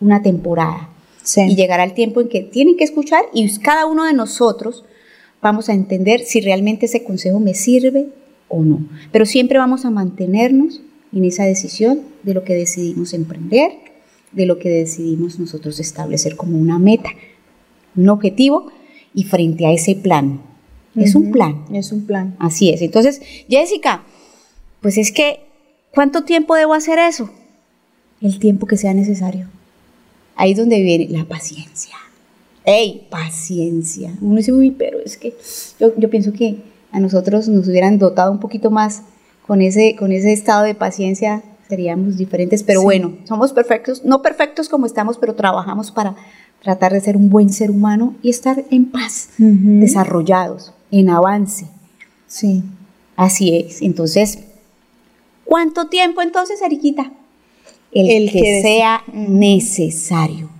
una 0.00 0.20
temporada. 0.20 0.90
Y 1.36 1.54
llegará 1.54 1.84
el 1.84 1.94
tiempo 1.94 2.20
en 2.20 2.28
que 2.28 2.42
tienen 2.42 2.76
que 2.76 2.84
escuchar 2.84 3.24
y 3.32 3.48
cada 3.60 3.86
uno 3.86 4.04
de 4.04 4.12
nosotros 4.12 4.84
vamos 5.40 5.68
a 5.68 5.74
entender 5.74 6.20
si 6.20 6.40
realmente 6.40 6.86
ese 6.86 7.04
consejo 7.04 7.38
me 7.38 7.54
sirve 7.54 8.08
o 8.48 8.62
no. 8.62 8.80
Pero 9.12 9.24
siempre 9.26 9.58
vamos 9.58 9.84
a 9.84 9.90
mantenernos 9.90 10.80
en 11.14 11.24
esa 11.24 11.44
decisión 11.44 12.00
de 12.24 12.34
lo 12.34 12.42
que 12.42 12.54
decidimos 12.54 13.14
emprender, 13.14 13.70
de 14.32 14.44
lo 14.44 14.58
que 14.58 14.68
decidimos 14.70 15.38
nosotros 15.38 15.78
establecer 15.78 16.34
como 16.34 16.58
una 16.58 16.80
meta, 16.80 17.10
un 17.94 18.08
objetivo 18.08 18.72
y 19.14 19.22
frente 19.22 19.66
a 19.66 19.72
ese 19.72 19.94
plan. 19.94 20.40
Es 20.96 21.14
un 21.14 21.32
plan. 21.32 21.64
Es 21.72 21.92
un 21.92 22.06
plan. 22.06 22.36
Así 22.38 22.70
es. 22.70 22.82
Entonces, 22.82 23.20
Jessica, 23.48 24.02
pues 24.80 24.98
es 24.98 25.12
que, 25.12 25.40
¿cuánto 25.92 26.24
tiempo 26.24 26.54
debo 26.54 26.74
hacer 26.74 26.98
eso? 26.98 27.30
El 28.20 28.38
tiempo 28.38 28.66
que 28.66 28.76
sea 28.76 28.94
necesario. 28.94 29.46
Ahí 30.36 30.52
es 30.52 30.58
donde 30.58 30.80
viene 30.82 31.08
la 31.08 31.24
paciencia. 31.24 31.96
¡Ey! 32.64 33.06
Paciencia. 33.10 34.12
Uno 34.20 34.36
dice, 34.36 34.52
uy, 34.52 34.70
pero 34.70 34.98
es 35.00 35.16
que 35.16 35.36
yo, 35.78 35.92
yo 35.98 36.10
pienso 36.10 36.32
que 36.32 36.56
a 36.92 37.00
nosotros 37.00 37.48
nos 37.48 37.68
hubieran 37.68 37.98
dotado 37.98 38.30
un 38.32 38.40
poquito 38.40 38.70
más 38.70 39.02
con 39.46 39.60
ese, 39.60 39.96
con 39.96 40.12
ese 40.12 40.32
estado 40.32 40.64
de 40.64 40.74
paciencia, 40.74 41.42
seríamos 41.68 42.16
diferentes. 42.16 42.62
Pero 42.62 42.82
bueno, 42.82 43.16
somos 43.24 43.52
perfectos, 43.52 44.04
no 44.04 44.22
perfectos 44.22 44.68
como 44.68 44.86
estamos, 44.86 45.18
pero 45.18 45.34
trabajamos 45.34 45.90
para 45.90 46.14
tratar 46.62 46.92
de 46.92 47.00
ser 47.00 47.16
un 47.16 47.28
buen 47.28 47.50
ser 47.50 47.70
humano 47.70 48.14
y 48.22 48.30
estar 48.30 48.64
en 48.70 48.90
paz, 48.90 49.30
desarrollados, 49.38 50.72
en 50.90 51.10
avance. 51.10 51.68
Sí. 52.26 52.62
Así 53.16 53.56
es. 53.56 53.82
Entonces, 53.82 54.40
¿cuánto 55.44 55.88
tiempo 55.88 56.22
entonces, 56.22 56.60
Eriquita? 56.62 57.12
el, 57.94 58.30
que, 58.30 58.62
sea 58.62 59.02
necesario. 59.12 60.50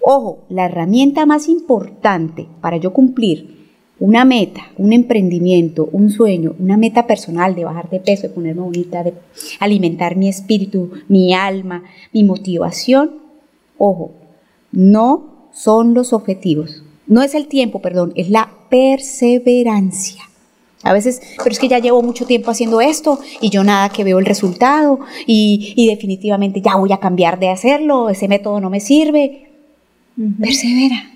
Ojo, 0.00 0.38
la 0.48 0.66
herramienta 0.66 1.26
más 1.26 1.48
importante 1.48 2.46
para 2.60 2.76
yo 2.76 2.92
cumplir 2.92 3.58
una 4.00 4.24
meta, 4.24 4.62
un 4.76 4.92
emprendimiento, 4.92 5.88
un 5.90 6.10
sueño, 6.10 6.54
una 6.60 6.76
meta 6.76 7.06
personal 7.06 7.56
de 7.56 7.64
bajar 7.64 7.90
de 7.90 7.98
peso, 7.98 8.22
de 8.22 8.34
ponerme 8.34 8.62
bonita, 8.62 9.02
de 9.02 9.14
alimentar 9.58 10.16
mi 10.16 10.28
espíritu, 10.28 10.92
mi 11.08 11.34
alma, 11.34 11.82
mi 12.12 12.22
motivación, 12.22 13.10
ojo, 13.76 14.12
no 14.70 15.48
son 15.52 15.94
los 15.94 16.12
objetivos, 16.12 16.84
no 17.08 17.22
es 17.22 17.34
el 17.34 17.48
tiempo, 17.48 17.80
perdón, 17.80 18.12
es 18.14 18.30
la 18.30 18.50
perseverancia. 18.68 20.22
A 20.84 20.92
veces, 20.92 21.20
pero 21.38 21.50
es 21.50 21.58
que 21.58 21.68
ya 21.68 21.80
llevo 21.80 22.02
mucho 22.02 22.24
tiempo 22.24 22.52
haciendo 22.52 22.80
esto 22.80 23.18
y 23.40 23.50
yo 23.50 23.64
nada 23.64 23.88
que 23.88 24.04
veo 24.04 24.20
el 24.20 24.26
resultado 24.26 25.00
y, 25.26 25.88
definitivamente 25.88 26.60
ya 26.60 26.76
voy 26.76 26.92
a 26.92 27.00
cambiar 27.00 27.40
de 27.40 27.48
hacerlo, 27.48 28.10
ese 28.10 28.28
método 28.28 28.60
no 28.60 28.70
me 28.70 28.78
sirve. 28.78 29.50
Persevera. 30.40 31.10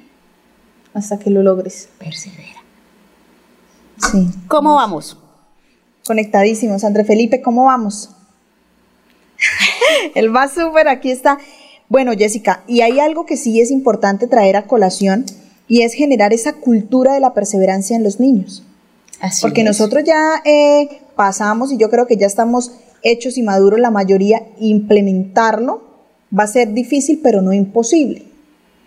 Hasta 0.95 1.19
que 1.19 1.31
lo 1.31 1.43
logres. 1.43 1.89
Persevera. 1.99 2.63
Sí. 4.11 4.29
¿Cómo 4.49 4.75
vamos? 4.75 5.17
Conectadísimos. 6.07 6.83
André 6.83 7.05
Felipe, 7.05 7.41
¿cómo 7.41 7.65
vamos? 7.65 8.11
El 10.15 10.35
va 10.35 10.49
súper, 10.49 10.89
aquí 10.89 11.11
está. 11.11 11.39
Bueno, 11.89 12.13
Jessica, 12.17 12.65
y 12.67 12.81
hay 12.81 12.99
algo 12.99 13.27
que 13.27 13.37
sí 13.37 13.61
es 13.61 13.71
importante 13.71 14.27
traer 14.27 14.57
a 14.57 14.67
colación 14.67 15.25
y 15.69 15.83
es 15.83 15.95
generar 15.95 16.33
esa 16.33 16.55
cultura 16.55 17.15
de 17.15 17.21
la 17.21 17.35
perseverancia 17.35 17.97
en 17.97 18.05
los 18.05 18.21
niños. 18.21 18.65
Porque 19.41 19.63
nosotros 19.63 20.03
ya 20.05 20.43
eh, 20.45 21.01
pasamos 21.15 21.73
y 21.73 21.77
yo 21.77 21.91
creo 21.91 22.07
que 22.07 22.17
ya 22.17 22.27
estamos 22.27 22.73
hechos 23.03 23.39
y 23.39 23.43
maduros 23.43 23.81
la 23.81 23.91
mayoría, 23.91 24.43
implementarlo 24.59 25.83
va 26.37 26.45
a 26.45 26.49
ser 26.49 26.73
difícil, 26.73 27.21
pero 27.23 27.43
no 27.43 27.53
imposible. 27.53 28.25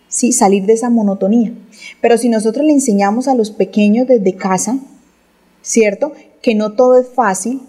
Sí, 0.08 0.32
salir 0.32 0.66
de 0.66 0.74
esa 0.74 0.90
monotonía. 0.90 1.54
Pero 2.02 2.18
si 2.18 2.30
nosotros 2.30 2.66
le 2.66 2.74
enseñamos 2.74 3.28
a 3.28 3.36
los 3.36 3.52
pequeños 3.52 4.08
desde 4.08 4.36
casa, 4.36 4.78
¿cierto? 5.62 6.14
Que 6.42 6.56
no 6.56 6.74
todo 6.74 7.00
es 7.00 7.08
fácil. 7.08 7.62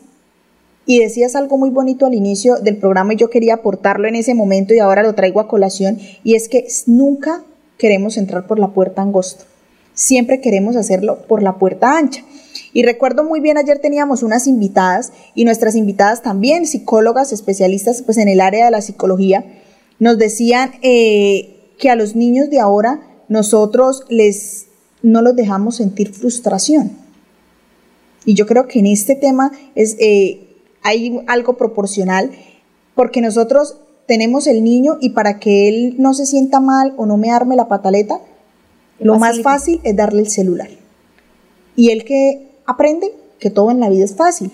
Y 0.87 1.01
decías 1.01 1.35
algo 1.35 1.59
muy 1.59 1.71
bonito 1.71 2.07
al 2.07 2.15
inicio 2.15 2.57
del 2.59 2.77
programa 2.77 3.15
y 3.15 3.17
yo 3.17 3.29
quería 3.29 3.55
aportarlo 3.55 4.07
en 4.07 4.15
ese 4.15 4.35
momento 4.35 4.73
y 4.73 4.79
ahora 4.79 5.03
lo 5.03 5.15
traigo 5.15 5.41
a 5.41 5.49
colación, 5.49 5.99
y 6.23 6.37
es 6.37 6.49
que 6.49 6.69
nunca 6.87 7.43
queremos 7.79 8.17
entrar 8.17 8.47
por 8.47 8.59
la 8.59 8.69
puerta 8.69 9.03
angosta. 9.03 9.45
Siempre 9.95 10.41
queremos 10.41 10.77
hacerlo 10.77 11.27
por 11.27 11.43
la 11.43 11.59
puerta 11.59 11.97
ancha. 11.97 12.23
Y 12.73 12.83
recuerdo 12.83 13.25
muy 13.25 13.41
bien, 13.41 13.57
ayer 13.57 13.79
teníamos 13.79 14.23
unas 14.23 14.47
invitadas 14.47 15.13
y 15.35 15.45
nuestras 15.45 15.75
invitadas 15.75 16.23
también, 16.23 16.67
psicólogas, 16.67 17.33
especialistas 17.33 18.03
pues, 18.03 18.19
en 18.19 18.29
el 18.29 18.41
área 18.41 18.67
de 18.67 18.71
la 18.71 18.83
psicología, 18.83 19.45
nos 19.99 20.19
decían 20.19 20.73
eh, 20.83 21.73
que 21.79 21.89
a 21.89 21.97
los 21.97 22.15
niños 22.15 22.51
de 22.51 22.61
ahora 22.61 23.01
nosotros 23.29 24.05
les 24.09 24.67
no 25.03 25.23
los 25.23 25.37
dejamos 25.37 25.77
sentir 25.77 26.13
frustración. 26.13 26.91
Y 28.25 28.35
yo 28.35 28.47
creo 28.47 28.67
que 28.67 28.81
en 28.81 28.87
este 28.87 29.15
tema 29.15 29.53
es, 29.75 29.97
eh, 30.01 30.57
hay 30.83 31.21
algo 31.29 31.57
proporcional, 31.57 32.33
porque 32.95 33.21
nosotros 33.21 33.79
tenemos 34.07 34.47
el 34.47 34.63
niño 34.65 34.99
y 35.01 35.11
para 35.11 35.39
que 35.39 35.69
él 35.69 35.97
no 35.99 36.15
se 36.15 36.27
sienta 36.27 36.61
mal 36.61 36.95
o 36.97 37.07
no 37.07 37.17
me 37.17 37.31
arme 37.31 37.57
la 37.57 37.69
pataleta, 37.69 38.21
lo 38.99 39.19
más 39.19 39.43
fácil 39.43 39.81
es 39.85 39.95
darle 39.95 40.21
el 40.21 40.29
celular. 40.29 40.69
Y 41.75 41.91
el 41.91 42.05
que 42.05 42.49
aprende 42.65 43.13
que 43.39 43.51
todo 43.51 43.71
en 43.71 43.81
la 43.81 43.89
vida 43.89 44.05
es 44.05 44.15
fácil. 44.15 44.53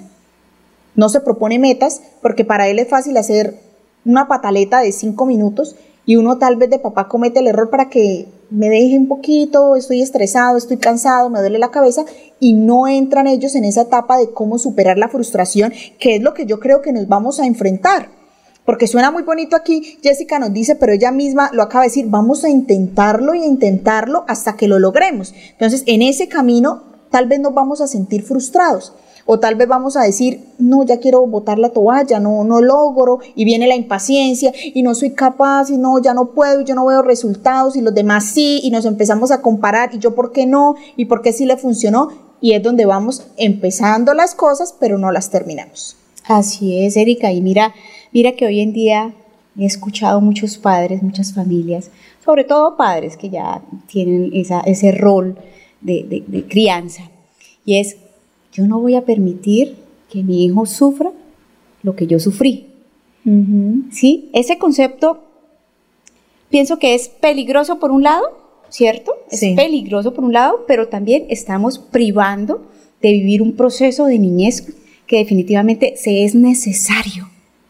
No 0.94 1.09
se 1.09 1.20
propone 1.20 1.59
metas 1.59 2.03
porque 2.20 2.44
para 2.44 2.68
él 2.68 2.78
es 2.78 2.88
fácil 2.88 3.16
hacer 3.16 3.59
una 4.05 4.26
pataleta 4.26 4.80
de 4.80 4.92
cinco 4.92 5.26
minutos 5.26 5.76
y 6.05 6.16
uno 6.16 6.38
tal 6.38 6.57
vez 6.57 6.68
de 6.70 6.80
papá 6.80 7.07
comete 7.07 7.38
el 7.38 7.46
error 7.46 7.70
para 7.70 7.88
que 7.88 8.26
me 8.50 8.68
deje 8.68 8.98
un 8.98 9.07
poquito, 9.07 9.76
estoy 9.76 10.03
estresado, 10.03 10.59
estoy 10.59 10.76
cansado, 10.76 11.30
me 11.30 11.38
duele 11.38 11.59
la 11.59 11.70
cabeza 11.70 12.05
y 12.40 12.55
no 12.55 12.88
entran 12.88 13.28
ellos 13.28 13.55
en 13.55 13.64
esa 13.64 13.82
etapa 13.82 14.18
de 14.18 14.30
cómo 14.30 14.59
superar 14.59 14.98
la 14.98 15.09
frustración, 15.09 15.72
que 16.00 16.16
es 16.16 16.22
lo 16.22 16.34
que 16.34 16.44
yo 16.44 16.59
creo 16.59 16.82
que 16.82 16.92
nos 16.92 17.07
vamos 17.07 17.38
a 17.38 17.46
enfrentar. 17.46 18.21
Porque 18.64 18.86
suena 18.86 19.10
muy 19.10 19.22
bonito 19.24 19.56
aquí, 19.56 19.98
Jessica 20.02 20.38
nos 20.38 20.52
dice, 20.52 20.76
pero 20.76 20.92
ella 20.92 21.10
misma 21.10 21.50
lo 21.52 21.62
acaba 21.62 21.82
de 21.82 21.88
decir, 21.88 22.06
vamos 22.08 22.44
a 22.44 22.48
intentarlo 22.48 23.34
y 23.34 23.42
a 23.42 23.46
intentarlo 23.46 24.24
hasta 24.28 24.56
que 24.56 24.68
lo 24.68 24.78
logremos. 24.78 25.34
Entonces, 25.52 25.82
en 25.86 26.02
ese 26.02 26.28
camino 26.28 26.82
tal 27.10 27.26
vez 27.26 27.40
nos 27.40 27.54
vamos 27.54 27.80
a 27.80 27.86
sentir 27.86 28.22
frustrados. 28.22 28.92
O 29.24 29.38
tal 29.38 29.54
vez 29.54 29.68
vamos 29.68 29.96
a 29.96 30.02
decir, 30.02 30.44
no, 30.58 30.84
ya 30.84 30.98
quiero 30.98 31.24
botar 31.26 31.58
la 31.58 31.68
toalla, 31.68 32.18
no, 32.18 32.42
no 32.42 32.60
logro, 32.60 33.20
y 33.36 33.44
viene 33.44 33.68
la 33.68 33.76
impaciencia, 33.76 34.52
y 34.74 34.82
no 34.82 34.96
soy 34.96 35.10
capaz, 35.10 35.70
y 35.70 35.78
no, 35.78 36.00
ya 36.00 36.12
no 36.12 36.30
puedo, 36.30 36.60
y 36.60 36.64
yo 36.64 36.74
no 36.74 36.86
veo 36.86 37.02
resultados, 37.02 37.76
y 37.76 37.82
los 37.82 37.94
demás 37.94 38.24
sí, 38.24 38.60
y 38.64 38.70
nos 38.72 38.84
empezamos 38.84 39.30
a 39.30 39.40
comparar, 39.40 39.94
y 39.94 40.00
yo 40.00 40.16
por 40.16 40.32
qué 40.32 40.44
no, 40.44 40.74
y 40.96 41.04
por 41.04 41.22
qué 41.22 41.32
sí 41.32 41.46
le 41.46 41.56
funcionó, 41.56 42.08
y 42.40 42.54
es 42.54 42.62
donde 42.64 42.84
vamos 42.84 43.28
empezando 43.36 44.12
las 44.12 44.34
cosas, 44.34 44.74
pero 44.80 44.98
no 44.98 45.12
las 45.12 45.30
terminamos. 45.30 45.96
Así 46.24 46.84
es, 46.84 46.96
Erika, 46.96 47.30
y 47.30 47.42
mira, 47.42 47.74
mira 48.12 48.32
que 48.32 48.46
hoy 48.46 48.60
en 48.60 48.72
día 48.72 49.14
he 49.58 49.64
escuchado 49.64 50.20
muchos 50.20 50.58
padres, 50.58 51.02
muchas 51.02 51.34
familias, 51.34 51.90
sobre 52.24 52.44
todo 52.44 52.76
padres 52.76 53.16
que 53.16 53.30
ya 53.30 53.62
tienen 53.86 54.30
esa, 54.34 54.60
ese 54.60 54.92
rol 54.92 55.36
de, 55.80 56.44
crianza. 56.48 57.10
Y 57.64 57.76
es, 57.76 57.96
yo 58.52 58.66
no 58.66 58.80
voy 58.80 58.94
a 58.94 59.02
permitir 59.02 59.76
que 60.10 60.22
mi 60.22 60.44
hijo 60.44 60.66
sufra 60.66 61.10
lo 61.82 61.96
que 61.96 62.06
yo 62.06 62.18
sufrí. 62.18 62.66
¿Sí? 63.92 64.30
Ese 64.32 64.58
concepto 64.58 65.22
pienso 66.50 66.78
que 66.78 66.94
es 66.94 67.08
peligroso 67.08 67.78
por 67.78 67.90
un 67.90 68.02
lado, 68.02 68.24
¿cierto? 68.68 69.14
Es 69.30 69.40
peligroso 69.54 70.12
por 70.12 70.24
un 70.24 70.32
lado, 70.32 70.64
pero 70.66 70.88
también 70.88 71.26
estamos 71.28 71.78
privando 71.78 72.66
de 73.00 73.12
vivir 73.12 73.42
un 73.42 73.54
proceso 73.54 74.06
de 74.06 74.18
niñez 74.18 74.74
que 75.06 75.18
definitivamente 75.18 75.94
se 75.96 76.24
es 76.24 76.34
necesario. 76.34 77.28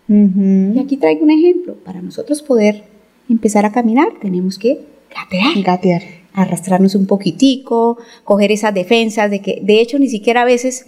Y 0.09 0.79
aquí 0.79 0.97
traigo 0.97 1.25
un 1.25 1.31
ejemplo. 1.31 1.75
Para 1.85 2.03
nosotros 2.03 2.43
poder 2.43 2.85
empezar 3.29 3.65
a 3.65 3.73
caminar, 3.73 4.09
tenemos 4.21 4.59
que 4.59 4.81
gatear. 5.15 5.63
Gatear 5.63 6.23
arrastrarnos 6.35 6.95
un 6.95 7.07
poquitico, 7.07 7.99
coger 8.25 8.53
esas 8.53 8.75
defensas 8.75 9.31
de 9.31 9.41
que, 9.41 9.61
de 9.63 9.81
hecho, 9.81 9.99
ni 9.99 10.09
siquiera 10.09 10.43
a 10.43 10.47
veces 10.47 10.87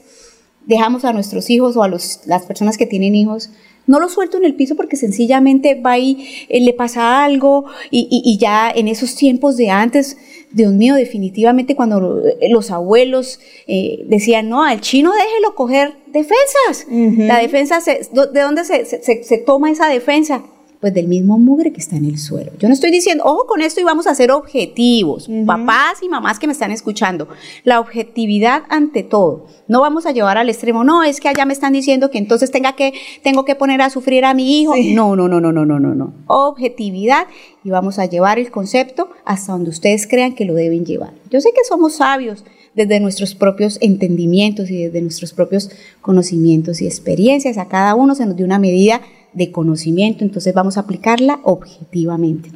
dejamos 0.66 1.04
a 1.04 1.12
nuestros 1.12 1.50
hijos 1.50 1.76
o 1.76 1.82
a 1.82 1.88
los, 1.88 2.20
las 2.26 2.46
personas 2.46 2.78
que 2.78 2.86
tienen 2.86 3.14
hijos, 3.14 3.50
no 3.86 4.00
los 4.00 4.12
suelto 4.12 4.36
en 4.36 4.44
el 4.44 4.54
piso 4.54 4.76
porque 4.76 4.96
sencillamente 4.96 5.74
va 5.74 5.98
y 5.98 6.46
eh, 6.48 6.60
le 6.60 6.72
pasa 6.72 7.24
algo 7.24 7.66
y, 7.90 8.38
ya 8.38 8.70
en 8.70 8.88
esos 8.88 9.14
tiempos 9.14 9.56
de 9.56 9.70
antes, 9.70 10.16
Dios 10.50 10.72
mío, 10.72 10.94
definitivamente 10.94 11.74
cuando 11.76 12.22
eh, 12.26 12.48
los 12.48 12.70
abuelos 12.70 13.40
eh, 13.66 14.04
decían, 14.06 14.48
no, 14.48 14.64
al 14.64 14.80
chino 14.80 15.12
déjelo 15.12 15.54
coger 15.54 15.94
defensas. 16.06 16.86
La 16.90 17.38
defensa, 17.38 17.80
¿de 17.80 18.40
dónde 18.40 18.64
se, 18.64 18.84
se, 18.84 19.38
toma 19.38 19.70
esa 19.70 19.88
defensa? 19.88 20.44
Pues 20.84 20.92
del 20.92 21.08
mismo 21.08 21.38
mugre 21.38 21.72
que 21.72 21.80
está 21.80 21.96
en 21.96 22.04
el 22.04 22.18
suelo. 22.18 22.52
Yo 22.58 22.68
no 22.68 22.74
estoy 22.74 22.90
diciendo, 22.90 23.24
ojo 23.24 23.46
con 23.46 23.62
esto 23.62 23.80
y 23.80 23.84
vamos 23.84 24.06
a 24.06 24.14
ser 24.14 24.30
objetivos, 24.30 25.30
papás 25.46 26.02
y 26.02 26.10
mamás 26.10 26.38
que 26.38 26.46
me 26.46 26.52
están 26.52 26.72
escuchando, 26.72 27.26
la 27.62 27.80
objetividad 27.80 28.64
ante 28.68 29.02
todo. 29.02 29.46
No 29.66 29.80
vamos 29.80 30.04
a 30.04 30.12
llevar 30.12 30.36
al 30.36 30.50
extremo, 30.50 30.84
no, 30.84 31.02
es 31.02 31.20
que 31.20 31.30
allá 31.30 31.46
me 31.46 31.54
están 31.54 31.72
diciendo 31.72 32.10
que 32.10 32.18
entonces 32.18 32.50
tenga 32.50 32.76
que, 32.76 32.92
tengo 33.22 33.46
que 33.46 33.54
poner 33.54 33.80
a 33.80 33.88
sufrir 33.88 34.26
a 34.26 34.34
mi 34.34 34.60
hijo. 34.60 34.74
No, 34.92 35.16
no, 35.16 35.26
no, 35.26 35.40
no, 35.40 35.52
no, 35.52 35.64
no, 35.64 35.80
no, 35.80 35.94
no. 35.94 36.12
Objetividad 36.26 37.28
y 37.64 37.70
vamos 37.70 37.98
a 37.98 38.04
llevar 38.04 38.38
el 38.38 38.50
concepto 38.50 39.08
hasta 39.24 39.52
donde 39.52 39.70
ustedes 39.70 40.06
crean 40.06 40.34
que 40.34 40.44
lo 40.44 40.52
deben 40.52 40.84
llevar. 40.84 41.14
Yo 41.30 41.40
sé 41.40 41.48
que 41.54 41.64
somos 41.66 41.94
sabios 41.94 42.44
desde 42.74 43.00
nuestros 43.00 43.34
propios 43.34 43.78
entendimientos 43.80 44.68
y 44.68 44.84
desde 44.84 45.00
nuestros 45.00 45.32
propios 45.32 45.70
conocimientos 46.02 46.82
y 46.82 46.86
experiencias. 46.86 47.56
A 47.56 47.68
cada 47.68 47.94
uno 47.94 48.14
se 48.14 48.26
nos 48.26 48.36
dio 48.36 48.44
una 48.44 48.58
medida 48.58 49.00
de 49.34 49.50
conocimiento, 49.50 50.24
entonces 50.24 50.54
vamos 50.54 50.76
a 50.76 50.80
aplicarla 50.80 51.40
objetivamente. 51.42 52.50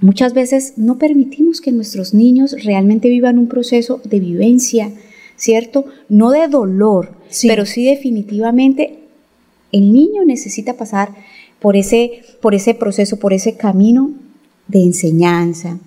Muchas 0.00 0.32
veces 0.32 0.74
no 0.76 0.98
permitimos 0.98 1.60
que 1.60 1.72
nuestros 1.72 2.14
niños 2.14 2.54
realmente 2.64 3.08
vivan 3.08 3.38
un 3.38 3.48
proceso 3.48 4.00
de 4.04 4.20
vivencia, 4.20 4.92
¿cierto? 5.36 5.86
No 6.08 6.30
de 6.30 6.46
dolor, 6.48 7.12
pero 7.42 7.66
sí 7.66 7.84
definitivamente 7.84 9.00
el 9.72 9.92
niño 9.92 10.24
necesita 10.24 10.74
pasar 10.74 11.14
por 11.58 11.76
ese, 11.76 12.22
por 12.40 12.54
ese 12.54 12.74
proceso, 12.74 13.18
por 13.18 13.32
ese 13.32 13.56
camino 13.56 14.12
de 14.68 14.82
enseñanza, 14.82 15.78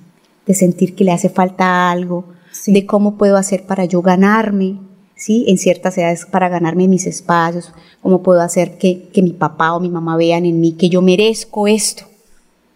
de 0.46 0.54
sentir 0.54 0.96
que 0.96 1.04
le 1.04 1.12
hace 1.12 1.30
falta 1.30 1.90
algo, 1.90 2.26
de 2.68 2.86
cómo 2.86 3.18
puedo 3.18 3.38
hacer 3.38 3.64
para 3.64 3.86
yo 3.86 4.02
ganarme, 4.02 4.78
¿sí? 5.22 5.46
En 5.48 5.60
ciertas 5.60 5.96
edades 6.00 6.26
para 6.26 6.50
ganarme 6.50 6.88
mis 6.88 7.06
espacios, 7.06 7.72
cómo 8.02 8.24
puedo 8.24 8.42
hacer 8.42 8.80
que, 8.80 9.08
mi 9.22 9.34
papá 9.34 9.74
o 9.74 9.80
mi 9.80 9.90
mamá 9.90 10.18
vean 10.18 10.46
en 10.46 10.60
mí 10.60 10.72
que 10.72 10.90
yo 10.90 11.04
merezco 11.04 11.68
esto, 11.68 12.06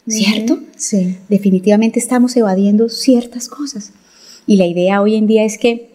¿cierto? 0.07 0.59
Sí. 0.77 1.17
Definitivamente 1.27 1.97
estamos 1.97 2.37
evadiendo 2.37 2.87
ciertas 2.87 3.47
cosas. 3.47 3.93
Y 4.45 4.57
la 4.57 4.67
idea 4.67 5.01
hoy 5.01 5.15
en 5.15 5.25
día 5.25 5.43
es 5.43 5.57
que 5.57 5.89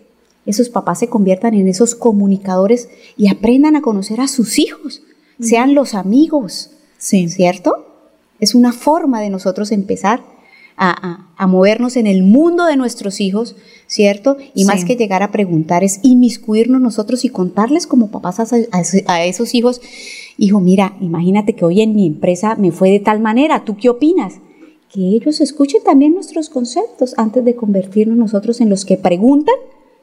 esos 0.44 0.70
papás 0.70 0.98
se 0.98 1.08
conviertan 1.08 1.54
en 1.54 1.68
esos 1.68 1.94
comunicadores 1.94 2.88
y 3.16 3.28
aprendan 3.28 3.76
a 3.76 3.82
conocer 3.82 4.20
a 4.20 4.26
sus 4.26 4.58
hijos, 4.58 5.02
sean 5.38 5.76
los 5.76 5.94
amigos, 5.94 6.72
sí. 6.98 7.28
¿cierto? 7.28 7.86
Es 8.40 8.56
una 8.56 8.72
forma 8.72 9.20
de 9.20 9.30
nosotros 9.30 9.70
empezar 9.70 10.24
a, 10.82 11.46
movernos 11.46 11.96
en 11.96 12.06
el 12.06 12.22
mundo 12.22 12.64
de 12.64 12.76
nuestros 12.76 13.20
hijos, 13.20 13.54
¿cierto? 13.86 14.38
Y 14.54 14.64
más 14.64 14.84
que 14.84 14.96
llegar 14.96 15.22
a 15.22 15.30
preguntar 15.30 15.84
es 15.84 16.00
inmiscuirnos 16.02 16.80
nosotros 16.80 17.24
y 17.24 17.28
contarles 17.28 17.86
como 17.86 18.10
papás 18.10 18.40
a, 18.40 19.24
esos 19.24 19.54
hijos, 19.54 19.82
hijo, 20.38 20.60
mira, 20.60 20.96
imagínate 21.00 21.54
que 21.54 21.64
hoy 21.64 21.82
en 21.82 21.94
mi 21.94 22.06
empresa 22.06 22.56
me 22.56 22.72
fue 22.72 22.90
de 22.90 23.00
tal 23.00 23.20
manera, 23.20 23.64
¿tú 23.64 23.76
qué 23.76 23.90
opinas? 23.90 24.34
Que 24.90 25.00
ellos 25.00 25.40
escuchen 25.40 25.82
también 25.84 26.14
nuestros 26.14 26.48
conceptos 26.48 27.14
antes 27.18 27.44
de 27.44 27.54
convertirnos 27.54 28.16
nosotros 28.16 28.60
en 28.60 28.70
los 28.70 28.84
que 28.84 28.96
preguntan, 28.96 29.56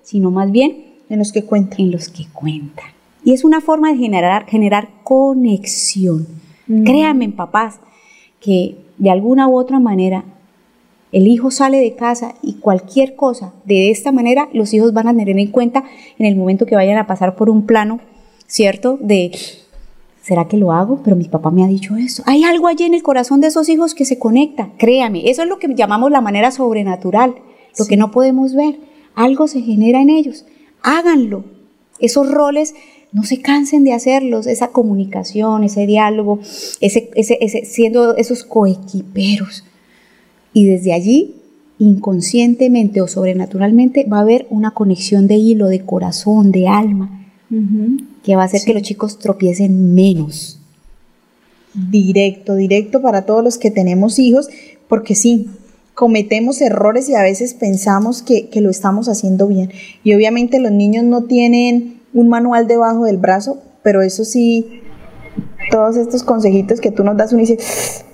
sino 0.03 0.32
más 0.32 0.51
bien 0.51 0.86
en 1.09 1.19
los 1.19 1.32
que 1.32 1.43
cuentan. 1.43 1.80
En 1.80 1.91
los 1.91 2.09
que 2.09 2.25
cuentan. 2.32 2.86
Y 3.23 3.34
es 3.34 3.43
una 3.43 3.61
forma 3.61 3.91
de 3.91 3.97
generar, 3.97 4.45
generar 4.45 4.89
conexión. 5.03 6.28
Mm. 6.67 6.84
Créanme, 6.84 7.30
papás, 7.30 7.80
que 8.39 8.78
de 8.97 9.09
alguna 9.09 9.47
u 9.47 9.57
otra 9.57 9.80
manera 9.80 10.23
el 11.12 11.28
hijo 11.28 11.51
sale 11.51 11.80
de 11.80 11.95
casa 11.95 12.36
y 12.41 12.55
cualquier 12.55 13.16
cosa 13.16 13.53
de 13.66 13.89
esta 13.91 14.12
manera 14.12 14.49
los 14.53 14.74
hijos 14.74 14.93
van 14.93 15.08
a 15.08 15.16
tener 15.16 15.38
en 15.39 15.51
cuenta 15.51 15.84
en 16.18 16.26
el 16.26 16.36
momento 16.36 16.66
que 16.66 16.76
vayan 16.76 16.97
a 16.97 17.08
pasar 17.08 17.36
por 17.36 17.49
un 17.49 17.66
plano, 17.66 17.99
¿cierto? 18.45 18.97
De, 18.99 19.32
¿será 20.22 20.47
que 20.47 20.58
lo 20.58 20.74
hago? 20.74 21.01
Pero 21.03 21.16
mi 21.16 21.26
papá 21.26 21.49
me 21.49 21.64
ha 21.64 21.68
dicho 21.68 21.95
esto. 21.95 22.24
Hay 22.26 22.43
algo 22.43 22.68
allí 22.68 22.84
en 22.84 22.93
el 22.93 23.03
corazón 23.03 23.39
de 23.39 23.47
esos 23.47 23.70
hijos 23.70 23.93
que 23.93 24.05
se 24.05 24.20
conecta, 24.20 24.72
créame, 24.78 25.30
eso 25.30 25.43
es 25.43 25.47
lo 25.47 25.60
que 25.60 25.74
llamamos 25.74 26.12
la 26.12 26.22
manera 26.22 26.51
sobrenatural, 26.51 27.36
lo 27.80 27.86
que 27.86 27.97
no 27.97 28.12
podemos 28.12 28.53
ver. 28.53 28.80
Algo 29.16 29.47
se 29.47 29.62
genera 29.62 30.01
en 30.01 30.10
ellos. 30.10 30.45
Háganlo. 30.84 31.43
Esos 31.99 32.30
roles 32.30 32.76
no 33.12 33.24
se 33.24 33.41
cansen 33.41 33.84
de 33.84 33.93
hacerlos, 33.93 34.45
esa 34.45 34.68
comunicación, 34.68 35.64
ese 35.64 35.88
diálogo, 35.88 36.39
ese, 36.82 37.10
ese, 37.16 37.38
ese, 37.41 37.66
siendo 37.66 38.16
esos 38.16 38.43
coequiperos 38.43 39.64
y 40.58 40.66
desde 40.66 40.91
allí, 40.91 41.36
inconscientemente 41.78 42.99
o 43.01 43.08
sobrenaturalmente, 43.08 44.08
va 44.12 44.18
a 44.18 44.22
haber 44.22 44.47
una 44.49 44.72
conexión 44.72 45.28
de 45.28 45.36
hilo, 45.36 45.68
de 45.68 45.82
corazón, 45.82 46.51
de 46.51 46.68
alma, 46.68 47.28
que 48.24 48.36
va 48.36 48.41
a 48.41 48.45
hacer 48.45 48.62
que 48.66 48.74
los 48.74 48.82
chicos 48.82 49.20
tropiecen 49.20 49.93
menos. 49.93 50.60
Directo, 51.76 52.55
directo 52.55 53.03
para 53.03 53.28
todos 53.28 53.43
los 53.43 53.60
que 53.60 53.70
tenemos 53.70 54.18
hijos, 54.18 54.49
porque 54.88 55.14
sí, 55.14 55.47
cometemos 55.93 56.60
errores 56.60 57.08
y 57.08 57.14
a 57.14 57.22
veces 57.22 57.53
pensamos 57.53 58.24
que, 58.24 58.49
que, 58.49 58.62
lo 58.62 58.72
estamos 58.72 59.10
haciendo 59.10 59.47
bien. 59.47 59.70
Y 60.03 60.16
obviamente 60.16 60.60
los 60.60 60.72
niños 60.72 61.03
no 61.03 61.26
tienen 61.26 62.01
un 62.16 62.30
manual 62.30 62.66
debajo 62.66 63.05
del 63.05 63.18
brazo, 63.18 63.62
pero 63.84 64.01
eso 64.01 64.26
sí 64.26 64.82
todos 65.70 65.97
estos 65.97 66.24
consejitos 66.24 66.82
que 66.82 66.91
tú 66.91 67.03
nos 67.03 67.18
das, 67.18 67.34
uno 67.34 67.41
dice, 67.41 67.57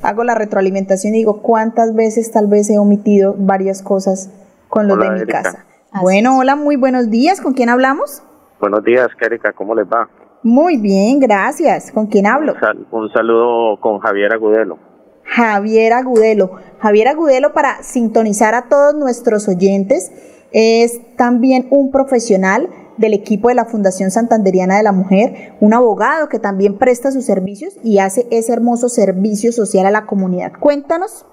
hago 0.02 0.24
la 0.24 0.36
retroalimentación 0.36 1.14
y 1.16 1.20
digo, 1.20 1.42
¿cuántas 1.42 1.96
veces 1.96 2.32
tal 2.32 2.48
vez 2.48 2.70
he 2.70 2.78
omitido 2.78 3.36
varias 3.38 3.82
cosas 3.82 4.30
con 4.70 4.88
los 4.88 5.00
de 5.00 5.10
mi 5.10 5.26
casa? 5.26 5.66
Bueno, 6.02 6.40
hola, 6.40 6.56
muy 6.56 6.76
buenos 6.76 7.10
días. 7.10 7.40
¿Con 7.40 7.54
quién 7.54 7.70
hablamos? 7.70 8.24
Buenos 8.60 8.84
días, 8.84 9.10
Erika, 9.22 9.54
¿cómo 9.54 9.76
les 9.76 9.86
va? 9.86 10.10
Muy 10.42 10.78
bien, 10.78 11.20
gracias. 11.20 11.92
¿Con 11.92 12.08
quién 12.08 12.26
hablo? 12.26 12.54
Un, 12.92 13.12
saludo 13.12 13.80
con 13.80 14.00
Javier 14.00 14.34
Agudelo. 14.34 14.78
Javier 15.24 15.94
Agudelo. 15.94 16.52
Javier 16.80 17.08
Agudelo, 17.08 17.54
para 17.54 17.82
sintonizar 17.84 18.54
a 18.56 18.64
todos 18.64 18.96
nuestros 18.96 19.48
oyentes, 19.48 20.12
es 20.52 21.16
también 21.16 21.68
un 21.72 21.92
profesional 21.92 22.70
del 22.98 23.14
equipo 23.14 23.50
de 23.50 23.56
la 23.56 23.66
Fundación 23.66 24.12
Santanderiana 24.12 24.78
de 24.78 24.84
la 24.84 24.92
Mujer, 24.92 25.54
un 25.60 25.74
abogado 25.74 26.30
que 26.30 26.40
también 26.40 26.78
presta 26.78 27.12
sus 27.12 27.26
servicios 27.26 27.78
y 27.84 28.00
hace 28.00 28.28
ese 28.32 28.54
hermoso 28.54 28.90
servicio 28.90 29.52
social 29.52 29.86
a 29.86 29.92
la 29.92 30.06
comunidad. 30.06 30.54
Cuéntanos. 30.60 31.26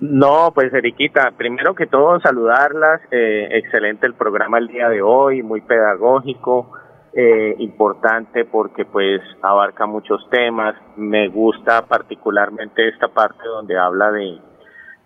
No, 0.00 0.52
pues 0.54 0.72
Eriquita, 0.72 1.32
primero 1.36 1.74
que 1.74 1.86
todo 1.86 2.20
saludarlas, 2.20 3.02
eh, 3.10 3.48
excelente 3.52 4.06
el 4.06 4.14
programa 4.14 4.56
el 4.58 4.68
día 4.68 4.88
de 4.88 5.02
hoy, 5.02 5.42
muy 5.42 5.60
pedagógico, 5.60 6.72
eh, 7.12 7.54
importante 7.58 8.44
porque 8.46 8.86
pues 8.86 9.20
abarca 9.42 9.84
muchos 9.84 10.26
temas, 10.30 10.74
me 10.96 11.28
gusta 11.28 11.86
particularmente 11.86 12.88
esta 12.88 13.08
parte 13.08 13.42
donde 13.46 13.76
habla 13.76 14.10
de, 14.12 14.38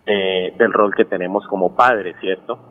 eh, 0.07 0.53
del 0.57 0.71
rol 0.71 0.93
que 0.95 1.05
tenemos 1.05 1.45
como 1.47 1.75
padres, 1.75 2.15
¿cierto? 2.21 2.67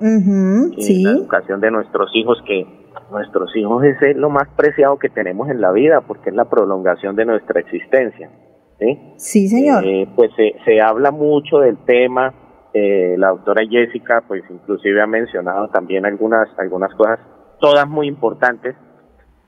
sí. 0.78 1.02
La 1.02 1.10
educación 1.10 1.60
de 1.60 1.70
nuestros 1.70 2.10
hijos, 2.14 2.38
que 2.46 2.64
nuestros 3.10 3.54
hijos 3.56 3.84
es 3.84 4.16
lo 4.16 4.30
más 4.30 4.48
preciado 4.56 4.98
que 4.98 5.08
tenemos 5.08 5.48
en 5.48 5.60
la 5.60 5.72
vida, 5.72 6.02
porque 6.02 6.30
es 6.30 6.36
la 6.36 6.44
prolongación 6.44 7.16
de 7.16 7.24
nuestra 7.24 7.60
existencia. 7.60 8.30
Sí, 8.78 8.98
sí 9.16 9.48
señor. 9.48 9.84
Eh, 9.84 10.08
pues 10.14 10.30
se, 10.36 10.54
se 10.64 10.80
habla 10.80 11.10
mucho 11.10 11.58
del 11.58 11.78
tema, 11.84 12.34
eh, 12.72 13.14
la 13.18 13.28
doctora 13.28 13.62
Jessica, 13.68 14.24
pues 14.26 14.42
inclusive 14.50 15.00
ha 15.00 15.06
mencionado 15.06 15.68
también 15.68 16.04
algunas, 16.06 16.48
algunas 16.58 16.92
cosas, 16.94 17.20
todas 17.60 17.88
muy 17.88 18.08
importantes, 18.08 18.74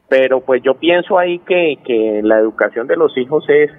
pero 0.09 0.41
pues 0.41 0.63
yo 0.63 0.75
pienso 0.75 1.19
ahí 1.19 1.41
que, 1.41 1.79
que 1.85 2.21
la 2.23 2.39
educación 2.39 2.87
de 2.87 2.97
los 2.97 3.17
hijos 3.19 3.45
es 3.49 3.71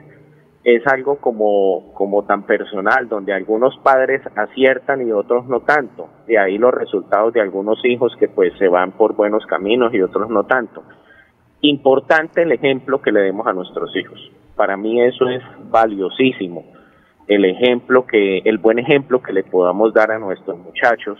es 0.68 0.86
algo 0.86 1.16
como, 1.20 1.94
como 1.94 2.26
tan 2.26 2.44
personal, 2.44 3.08
donde 3.08 3.32
algunos 3.32 3.78
padres 3.78 4.22
aciertan 4.36 5.08
y 5.08 5.14
otros 5.14 5.48
no 5.48 5.62
tanto. 5.62 6.10
De 6.28 6.38
ahí 6.38 6.58
los 6.58 6.74
resultados 6.74 7.32
de 7.32 7.40
algunos 7.40 7.80
hijos 7.86 8.14
que 8.20 8.28
pues 8.28 8.52
se 8.60 8.68
van 8.68 8.92
por 8.92 9.16
buenos 9.16 9.46
caminos 9.46 9.94
y 9.94 10.02
otros 10.02 10.30
no 10.30 10.44
tanto. 10.44 10.84
Importante 11.62 12.42
el 12.42 12.52
ejemplo 12.52 13.02
que 13.02 13.14
le 13.14 13.22
demos 13.22 13.48
a 13.48 13.54
nuestros 13.54 13.96
hijos. 13.96 14.20
Para 14.58 14.76
mí 14.76 15.02
eso 15.02 15.30
es 15.30 15.42
valiosísimo. 15.72 16.66
El 17.30 17.46
ejemplo 17.46 18.06
que, 18.06 18.40
el 18.40 18.58
buen 18.58 18.80
ejemplo 18.80 19.22
que 19.22 19.32
le 19.32 19.44
podamos 19.44 19.94
dar 19.94 20.12
a 20.12 20.20
nuestros 20.20 20.60
muchachos 20.60 21.18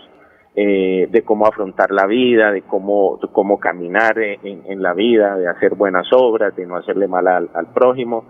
eh, 0.56 1.08
de 1.10 1.22
cómo 1.22 1.46
afrontar 1.46 1.90
la 1.90 2.06
vida, 2.06 2.52
de 2.52 2.60
cómo, 2.60 3.18
cómo 3.32 3.58
caminar 3.58 4.18
en, 4.18 4.82
la 4.82 4.92
vida, 4.92 5.36
de 5.36 5.48
hacer 5.48 5.74
buenas 5.74 6.06
obras, 6.12 6.54
de 6.54 6.66
no 6.66 6.76
hacerle 6.76 7.08
mal 7.08 7.26
al, 7.28 7.48
al 7.54 7.72
prójimo 7.72 8.26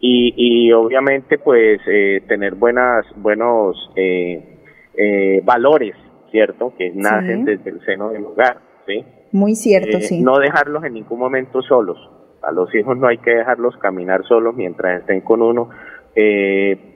y, 0.00 0.34
y 0.36 0.72
obviamente 0.72 1.38
pues 1.38 1.80
eh, 1.86 2.22
tener 2.28 2.54
buenas 2.54 3.06
buenos 3.16 3.76
eh, 3.96 4.58
eh, 4.94 5.40
valores 5.44 5.94
cierto 6.30 6.74
que 6.76 6.92
nacen 6.94 7.44
desde 7.44 7.70
el 7.70 7.80
seno 7.84 8.10
del 8.10 8.24
hogar 8.24 8.58
sí 8.86 9.04
muy 9.32 9.54
cierto 9.54 10.00
sí. 10.00 10.22
no 10.22 10.38
dejarlos 10.38 10.84
en 10.84 10.94
ningún 10.94 11.18
momento 11.18 11.60
solos. 11.62 11.98
A 12.42 12.52
los 12.52 12.72
hijos 12.76 12.96
no 12.96 13.08
hay 13.08 13.18
que 13.18 13.32
dejarlos 13.32 13.76
caminar 13.78 14.22
solos 14.24 14.54
mientras 14.54 15.00
estén 15.00 15.20
con 15.20 15.42
uno. 15.42 15.68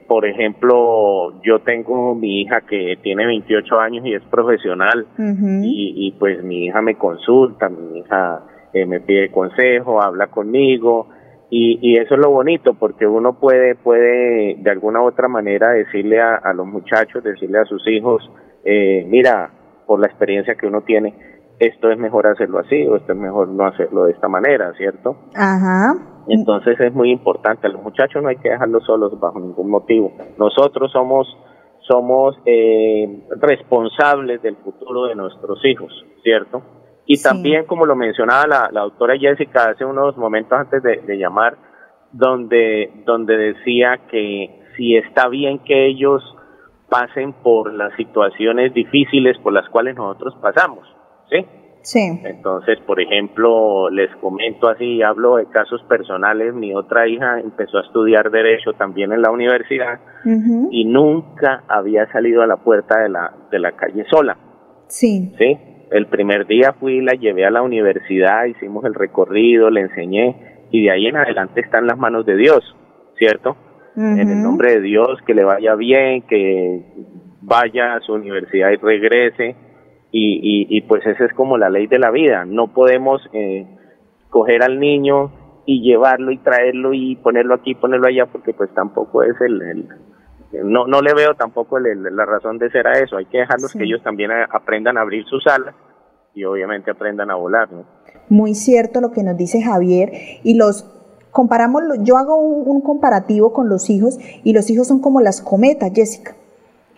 Por 0.07 0.25
ejemplo 0.25 1.41
yo 1.43 1.59
tengo 1.59 2.15
mi 2.15 2.41
hija 2.41 2.61
que 2.61 2.97
tiene 3.03 3.25
28 3.25 3.79
años 3.79 4.05
y 4.05 4.13
es 4.13 4.23
profesional. 4.23 5.07
Y, 5.17 6.07
y 6.07 6.11
pues 6.13 6.41
mi 6.41 6.65
hija 6.65 6.81
me 6.81 6.95
consulta 6.95 7.67
mi 7.67 7.99
hija 7.99 8.43
me 8.73 9.01
pide 9.01 9.29
consejo 9.29 10.01
habla 10.01 10.27
conmigo 10.27 11.09
Y, 11.53 11.79
y 11.81 11.97
eso 11.97 12.15
es 12.15 12.19
lo 12.21 12.31
bonito, 12.31 12.75
porque 12.75 13.05
uno 13.05 13.33
puede, 13.33 13.75
puede 13.75 14.55
de 14.55 14.71
alguna 14.71 15.01
u 15.01 15.07
otra 15.07 15.27
manera 15.27 15.71
decirle 15.71 16.21
a, 16.21 16.35
a 16.35 16.53
los 16.53 16.65
muchachos, 16.65 17.21
decirle 17.23 17.59
a 17.59 17.65
sus 17.65 17.85
hijos, 17.89 18.23
eh, 18.63 19.05
mira, 19.05 19.51
por 19.85 19.99
la 19.99 20.07
experiencia 20.07 20.55
que 20.55 20.65
uno 20.65 20.81
tiene, 20.83 21.13
esto 21.59 21.91
es 21.91 21.97
mejor 21.97 22.25
hacerlo 22.25 22.59
así 22.59 22.87
o 22.87 22.95
esto 22.95 23.11
es 23.11 23.19
mejor 23.19 23.49
no 23.49 23.67
hacerlo 23.67 24.05
de 24.05 24.13
esta 24.13 24.29
manera, 24.29 24.71
¿cierto? 24.77 25.17
Ajá. 25.35 25.93
Entonces 26.27 26.79
es 26.79 26.93
muy 26.93 27.11
importante, 27.11 27.67
a 27.67 27.69
los 27.69 27.83
muchachos 27.83 28.23
no 28.23 28.29
hay 28.29 28.37
que 28.37 28.49
dejarlos 28.49 28.85
solos 28.85 29.19
bajo 29.19 29.39
ningún 29.39 29.69
motivo. 29.69 30.13
Nosotros 30.37 30.91
somos 30.91 31.27
somos 31.87 32.37
eh, 32.45 33.27
responsables 33.41 34.41
del 34.41 34.55
futuro 34.57 35.07
de 35.07 35.15
nuestros 35.15 35.59
hijos, 35.65 35.91
¿cierto? 36.23 36.61
Y 37.13 37.17
Sí. 37.17 37.23
también, 37.23 37.65
como 37.65 37.85
lo 37.85 37.95
mencionaba 37.95 38.45
la, 38.47 38.69
la 38.71 38.81
doctora 38.81 39.17
Jessica 39.17 39.69
hace 39.71 39.83
unos 39.85 40.15
momentos 40.17 40.57
antes 40.57 40.81
de, 40.83 40.97
de 41.01 41.17
llamar, 41.17 41.57
donde, 42.11 42.91
donde 43.05 43.37
decía 43.37 43.99
que 44.09 44.63
si 44.75 44.95
está 44.95 45.27
bien 45.27 45.59
que 45.59 45.87
ellos 45.87 46.21
pasen 46.89 47.33
por 47.33 47.73
las 47.73 47.93
situaciones 47.95 48.73
difíciles 48.73 49.37
por 49.39 49.53
las 49.53 49.67
cuales 49.69 49.95
nosotros 49.95 50.35
pasamos, 50.41 50.85
¿sí? 51.29 51.45
Sí. 51.83 52.19
Entonces, 52.25 52.77
por 52.85 53.01
ejemplo, 53.01 53.89
les 53.89 54.13
comento 54.17 54.67
así, 54.69 55.01
hablo 55.01 55.37
de 55.37 55.47
casos 55.47 55.81
personales, 55.89 56.53
mi 56.53 56.75
otra 56.75 57.07
hija 57.07 57.39
empezó 57.39 57.79
a 57.79 57.81
estudiar 57.81 58.29
derecho 58.29 58.73
también 58.73 59.11
en 59.13 59.21
la 59.21 59.31
universidad 59.31 59.99
y 60.71 60.85
nunca 60.85 61.63
había 61.67 62.05
salido 62.11 62.43
a 62.43 62.47
la 62.47 62.57
puerta 62.57 62.99
de 63.01 63.09
la, 63.09 63.33
de 63.49 63.57
la 63.59 63.71
calle 63.71 64.05
sola, 64.11 64.37
Sí. 64.87 65.33
¿sí? 65.39 65.57
El 65.91 66.07
primer 66.07 66.47
día 66.47 66.73
fui, 66.79 67.01
la 67.01 67.13
llevé 67.13 67.45
a 67.45 67.51
la 67.51 67.61
universidad, 67.61 68.45
hicimos 68.45 68.85
el 68.85 68.93
recorrido, 68.93 69.69
le 69.69 69.81
enseñé 69.81 70.67
y 70.71 70.83
de 70.83 70.91
ahí 70.91 71.07
en 71.07 71.17
adelante 71.17 71.59
está 71.61 71.79
en 71.79 71.87
las 71.87 71.97
manos 71.97 72.25
de 72.25 72.37
Dios, 72.37 72.63
¿cierto? 73.17 73.57
En 74.21 74.29
el 74.29 74.41
nombre 74.41 74.71
de 74.71 74.81
Dios, 74.81 75.19
que 75.27 75.33
le 75.33 75.43
vaya 75.43 75.75
bien, 75.75 76.21
que 76.21 76.81
vaya 77.41 77.95
a 77.95 77.99
su 77.99 78.13
universidad 78.13 78.71
y 78.71 78.77
regrese. 78.77 79.55
Y, 80.13 80.39
y, 80.41 80.77
y 80.77 80.81
pues 80.81 81.05
esa 81.05 81.25
es 81.25 81.33
como 81.33 81.57
la 81.57 81.69
ley 81.69 81.87
de 81.87 81.99
la 81.99 82.09
vida. 82.11 82.45
No 82.45 82.73
podemos 82.73 83.21
eh, 83.33 83.65
coger 84.29 84.63
al 84.63 84.79
niño 84.79 85.31
y 85.65 85.81
llevarlo 85.81 86.31
y 86.31 86.37
traerlo 86.37 86.93
y 86.93 87.15
ponerlo 87.17 87.53
aquí, 87.53 87.75
ponerlo 87.75 88.07
allá, 88.07 88.25
porque 88.27 88.53
pues 88.53 88.73
tampoco 88.73 89.23
es 89.23 89.35
el... 89.41 89.61
el- 89.61 89.87
no, 90.63 90.85
no 90.87 91.01
le 91.01 91.13
veo 91.13 91.33
tampoco 91.35 91.77
el- 91.77 91.87
el- 91.87 92.15
la 92.15 92.25
razón 92.25 92.57
de 92.57 92.69
ser 92.71 92.87
a 92.87 92.99
eso. 92.99 93.17
Hay 93.17 93.25
que 93.25 93.39
dejarlos 93.39 93.71
Sí. 93.71 93.77
que 93.79 93.85
ellos 93.85 94.01
también 94.03 94.31
a- 94.31 94.45
aprendan 94.51 94.97
a 94.97 95.01
abrir 95.01 95.25
sus 95.25 95.45
alas 95.47 95.73
y 96.33 96.43
obviamente 96.43 96.91
aprendan 96.91 97.31
a 97.31 97.35
volar, 97.35 97.71
¿no? 97.71 97.83
Muy 98.29 98.53
cierto 98.55 99.01
lo 99.01 99.11
que 99.11 99.23
nos 99.23 99.37
dice 99.37 99.61
Javier 99.61 100.11
y 100.43 100.55
los 100.55 100.85
comparamos, 101.31 101.83
yo 101.99 102.17
hago 102.17 102.35
un, 102.37 102.67
un 102.69 102.81
comparativo 102.81 103.53
con 103.53 103.69
los 103.69 103.89
hijos 103.89 104.17
y 104.43 104.53
los 104.53 104.69
hijos 104.69 104.87
son 104.87 104.99
como 104.99 105.21
las 105.21 105.41
cometas, 105.41 105.91
Jessica. 105.93 106.35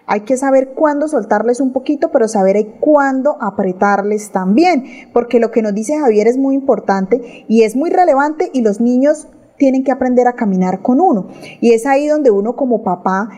Hay 0.05 0.21
que 0.21 0.35
saber 0.35 0.73
cuándo 0.75 1.07
soltarles 1.07 1.61
un 1.61 1.71
poquito, 1.71 2.09
pero 2.11 2.27
saber 2.27 2.57
cuándo 2.81 3.37
apretarles 3.39 4.31
también, 4.31 4.83
porque 5.13 5.39
lo 5.39 5.49
que 5.51 5.61
nos 5.61 5.73
dice 5.73 5.97
Javier 5.97 6.27
es 6.27 6.37
muy 6.37 6.55
importante 6.55 7.45
y 7.47 7.63
es 7.63 7.75
muy 7.75 7.89
relevante 7.89 8.49
y 8.53 8.63
los 8.63 8.81
niños 8.81 9.27
tienen 9.57 9.83
que 9.83 9.91
aprender 9.91 10.27
a 10.27 10.33
caminar 10.33 10.81
con 10.81 10.99
uno. 10.99 11.27
Y 11.61 11.73
es 11.73 11.85
ahí 11.85 12.07
donde 12.07 12.31
uno 12.31 12.55
como 12.55 12.83
papá 12.83 13.29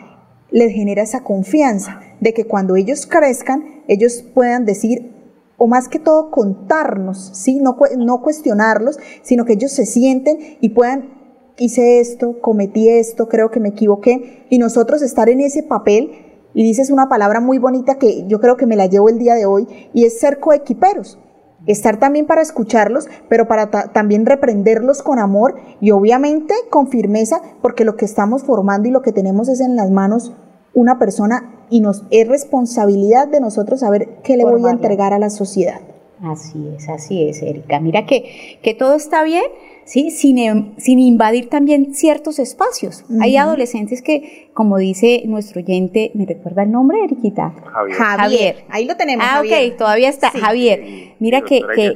les 0.51 0.73
genera 0.73 1.03
esa 1.03 1.23
confianza 1.23 1.99
de 2.19 2.33
que 2.33 2.45
cuando 2.45 2.75
ellos 2.75 3.05
crezcan, 3.07 3.83
ellos 3.87 4.23
puedan 4.33 4.65
decir, 4.65 5.11
o 5.57 5.67
más 5.67 5.87
que 5.87 5.99
todo 5.99 6.31
contarnos, 6.31 7.31
¿sí? 7.33 7.59
no, 7.59 7.77
no 7.97 8.21
cuestionarlos, 8.21 8.99
sino 9.21 9.45
que 9.45 9.53
ellos 9.53 9.71
se 9.71 9.85
sienten 9.85 10.37
y 10.61 10.69
puedan, 10.69 11.13
hice 11.57 11.99
esto, 11.99 12.39
cometí 12.41 12.89
esto, 12.89 13.27
creo 13.27 13.51
que 13.51 13.59
me 13.59 13.69
equivoqué, 13.69 14.45
y 14.49 14.57
nosotros 14.57 15.01
estar 15.01 15.29
en 15.29 15.41
ese 15.41 15.63
papel, 15.63 16.11
y 16.53 16.63
dices 16.63 16.89
una 16.89 17.09
palabra 17.09 17.41
muy 17.41 17.57
bonita 17.57 17.95
que 17.95 18.25
yo 18.27 18.39
creo 18.39 18.55
que 18.55 18.65
me 18.65 18.77
la 18.77 18.85
llevo 18.85 19.09
el 19.09 19.19
día 19.19 19.35
de 19.35 19.45
hoy, 19.45 19.67
y 19.93 20.05
es 20.05 20.19
ser 20.19 20.39
coequiperos. 20.39 21.19
Estar 21.67 21.97
también 21.97 22.25
para 22.27 22.41
escucharlos, 22.41 23.07
pero 23.27 23.47
para 23.47 23.71
ta- 23.71 23.91
también 23.91 24.25
reprenderlos 24.25 25.01
con 25.01 25.17
amor 25.19 25.55
y 25.81 25.91
obviamente 25.91 26.53
con 26.69 26.87
firmeza, 26.89 27.41
porque 27.61 27.85
lo 27.85 27.95
que 27.95 28.05
estamos 28.05 28.43
formando 28.43 28.87
y 28.87 28.91
lo 28.91 29.01
que 29.01 29.11
tenemos 29.11 29.49
es 29.49 29.61
en 29.61 29.75
las 29.75 29.89
manos 29.89 30.33
una 30.75 30.99
persona 30.99 31.51
y 31.69 31.79
nos 31.81 32.03
es 32.11 32.27
responsabilidad 32.27 33.27
de 33.27 33.39
nosotros 33.39 33.79
saber 33.79 34.17
qué 34.23 34.37
le 34.37 34.43
voy 34.43 34.61
a 34.67 34.71
entregar 34.71 35.13
a 35.13 35.19
la 35.19 35.29
sociedad. 35.29 35.79
Así 36.21 36.69
es, 36.75 36.87
así 36.89 37.27
es, 37.27 37.41
Erika. 37.41 37.79
Mira 37.79 38.05
que, 38.05 38.59
que 38.61 38.73
todo 38.73 38.93
está 38.95 39.23
bien, 39.23 39.43
¿sí? 39.85 40.11
Sin, 40.11 40.37
em- 40.37 40.73
sin 40.77 40.99
invadir 40.99 41.49
también 41.49 41.93
ciertos 41.93 42.39
espacios. 42.39 43.05
Hay 43.21 43.37
adolescentes 43.37 44.01
que, 44.01 44.49
como 44.53 44.77
dice 44.77 45.23
nuestro 45.25 45.61
oyente, 45.61 46.11
¿me 46.15 46.25
recuerda 46.25 46.63
el 46.63 46.71
nombre, 46.71 47.03
Eriquita? 47.03 47.53
Javier. 47.71 47.97
Javier. 47.97 48.55
Ahí 48.69 48.85
lo 48.85 48.97
tenemos. 48.97 49.25
Ah, 49.27 49.35
Javier. 49.35 49.71
ok, 49.71 49.77
todavía 49.77 50.09
está. 50.09 50.31
Sí. 50.31 50.39
Javier, 50.39 50.83
mira 51.19 51.41
que, 51.41 51.61
que 51.75 51.93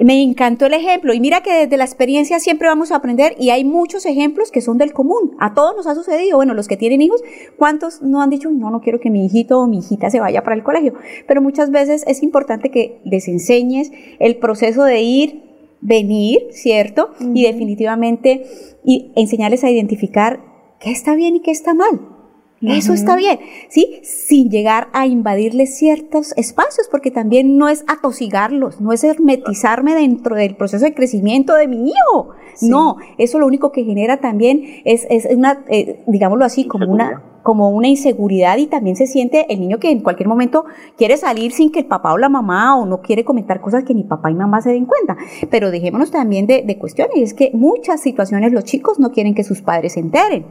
me 0.00 0.22
encantó 0.22 0.66
el 0.66 0.74
ejemplo. 0.74 1.12
Y 1.12 1.20
mira 1.20 1.42
que 1.42 1.52
desde 1.52 1.76
la 1.76 1.84
experiencia 1.84 2.38
siempre 2.40 2.68
vamos 2.68 2.92
a 2.92 2.96
aprender 2.96 3.34
y 3.38 3.50
hay 3.50 3.64
muchos 3.64 4.06
ejemplos 4.06 4.50
que 4.50 4.60
son 4.60 4.78
del 4.78 4.92
común. 4.92 5.36
A 5.40 5.54
todos 5.54 5.76
nos 5.76 5.86
ha 5.86 5.94
sucedido. 5.94 6.36
Bueno, 6.36 6.54
los 6.54 6.68
que 6.68 6.76
tienen 6.76 7.02
hijos, 7.02 7.22
¿cuántos 7.56 8.00
no 8.02 8.22
han 8.22 8.30
dicho, 8.30 8.50
no, 8.50 8.70
no 8.70 8.80
quiero 8.80 9.00
que 9.00 9.10
mi 9.10 9.26
hijito 9.26 9.60
o 9.60 9.66
mi 9.66 9.78
hijita 9.78 10.10
se 10.10 10.20
vaya 10.20 10.42
para 10.42 10.56
el 10.56 10.62
colegio? 10.62 10.94
Pero 11.26 11.42
muchas 11.42 11.70
veces 11.70 12.04
es 12.06 12.22
importante 12.22 12.70
que 12.70 13.00
les 13.04 13.28
enseñes 13.28 13.90
el 14.18 14.36
proceso 14.36 14.84
de 14.84 15.00
ir, 15.00 15.47
venir, 15.80 16.48
¿cierto? 16.50 17.10
Y 17.34 17.44
definitivamente 17.44 18.44
y 18.84 19.12
enseñarles 19.16 19.64
a 19.64 19.70
identificar 19.70 20.40
qué 20.80 20.90
está 20.90 21.14
bien 21.14 21.36
y 21.36 21.40
qué 21.40 21.50
está 21.50 21.74
mal. 21.74 22.17
Eso 22.60 22.92
está 22.92 23.14
bien, 23.14 23.38
¿sí? 23.68 24.00
Sin 24.02 24.50
llegar 24.50 24.88
a 24.92 25.06
invadirles 25.06 25.78
ciertos 25.78 26.32
espacios, 26.36 26.88
porque 26.90 27.12
también 27.12 27.56
no 27.56 27.68
es 27.68 27.84
atosigarlos, 27.86 28.80
no 28.80 28.92
es 28.92 29.04
hermetizarme 29.04 29.94
dentro 29.94 30.34
del 30.34 30.56
proceso 30.56 30.84
de 30.84 30.94
crecimiento 30.94 31.54
de 31.54 31.68
mi 31.68 31.88
hijo. 31.90 32.30
No, 32.62 32.96
eso 33.16 33.38
lo 33.38 33.46
único 33.46 33.70
que 33.70 33.84
genera 33.84 34.16
también 34.16 34.64
es, 34.84 35.06
es 35.08 35.28
una, 35.30 35.64
eh, 35.68 36.02
digámoslo 36.08 36.44
así, 36.44 36.66
como 36.66 36.86
una, 36.90 37.04
Inseguridad. 37.04 37.42
como 37.44 37.70
una 37.70 37.88
inseguridad 37.88 38.56
y 38.58 38.66
también 38.66 38.96
se 38.96 39.06
siente 39.06 39.46
el 39.52 39.60
niño 39.60 39.78
que 39.78 39.90
en 39.90 40.00
cualquier 40.00 40.28
momento 40.28 40.64
quiere 40.96 41.16
salir 41.16 41.52
sin 41.52 41.70
que 41.70 41.78
el 41.78 41.86
papá 41.86 42.12
o 42.12 42.18
la 42.18 42.28
mamá 42.28 42.76
o 42.76 42.86
no 42.86 43.00
quiere 43.00 43.24
comentar 43.24 43.60
cosas 43.60 43.84
que 43.84 43.94
ni 43.94 44.02
papá 44.02 44.32
y 44.32 44.34
mamá 44.34 44.60
se 44.62 44.70
den 44.70 44.86
cuenta. 44.86 45.16
Pero 45.48 45.70
dejémonos 45.70 46.10
también 46.10 46.48
de, 46.48 46.62
de 46.62 46.76
cuestiones, 46.76 47.16
y 47.16 47.22
es 47.22 47.34
que 47.34 47.52
muchas 47.54 48.00
situaciones 48.00 48.52
los 48.52 48.64
chicos 48.64 48.98
no 48.98 49.12
quieren 49.12 49.34
que 49.34 49.44
sus 49.44 49.62
padres 49.62 49.92
se 49.92 50.00
enteren 50.00 50.44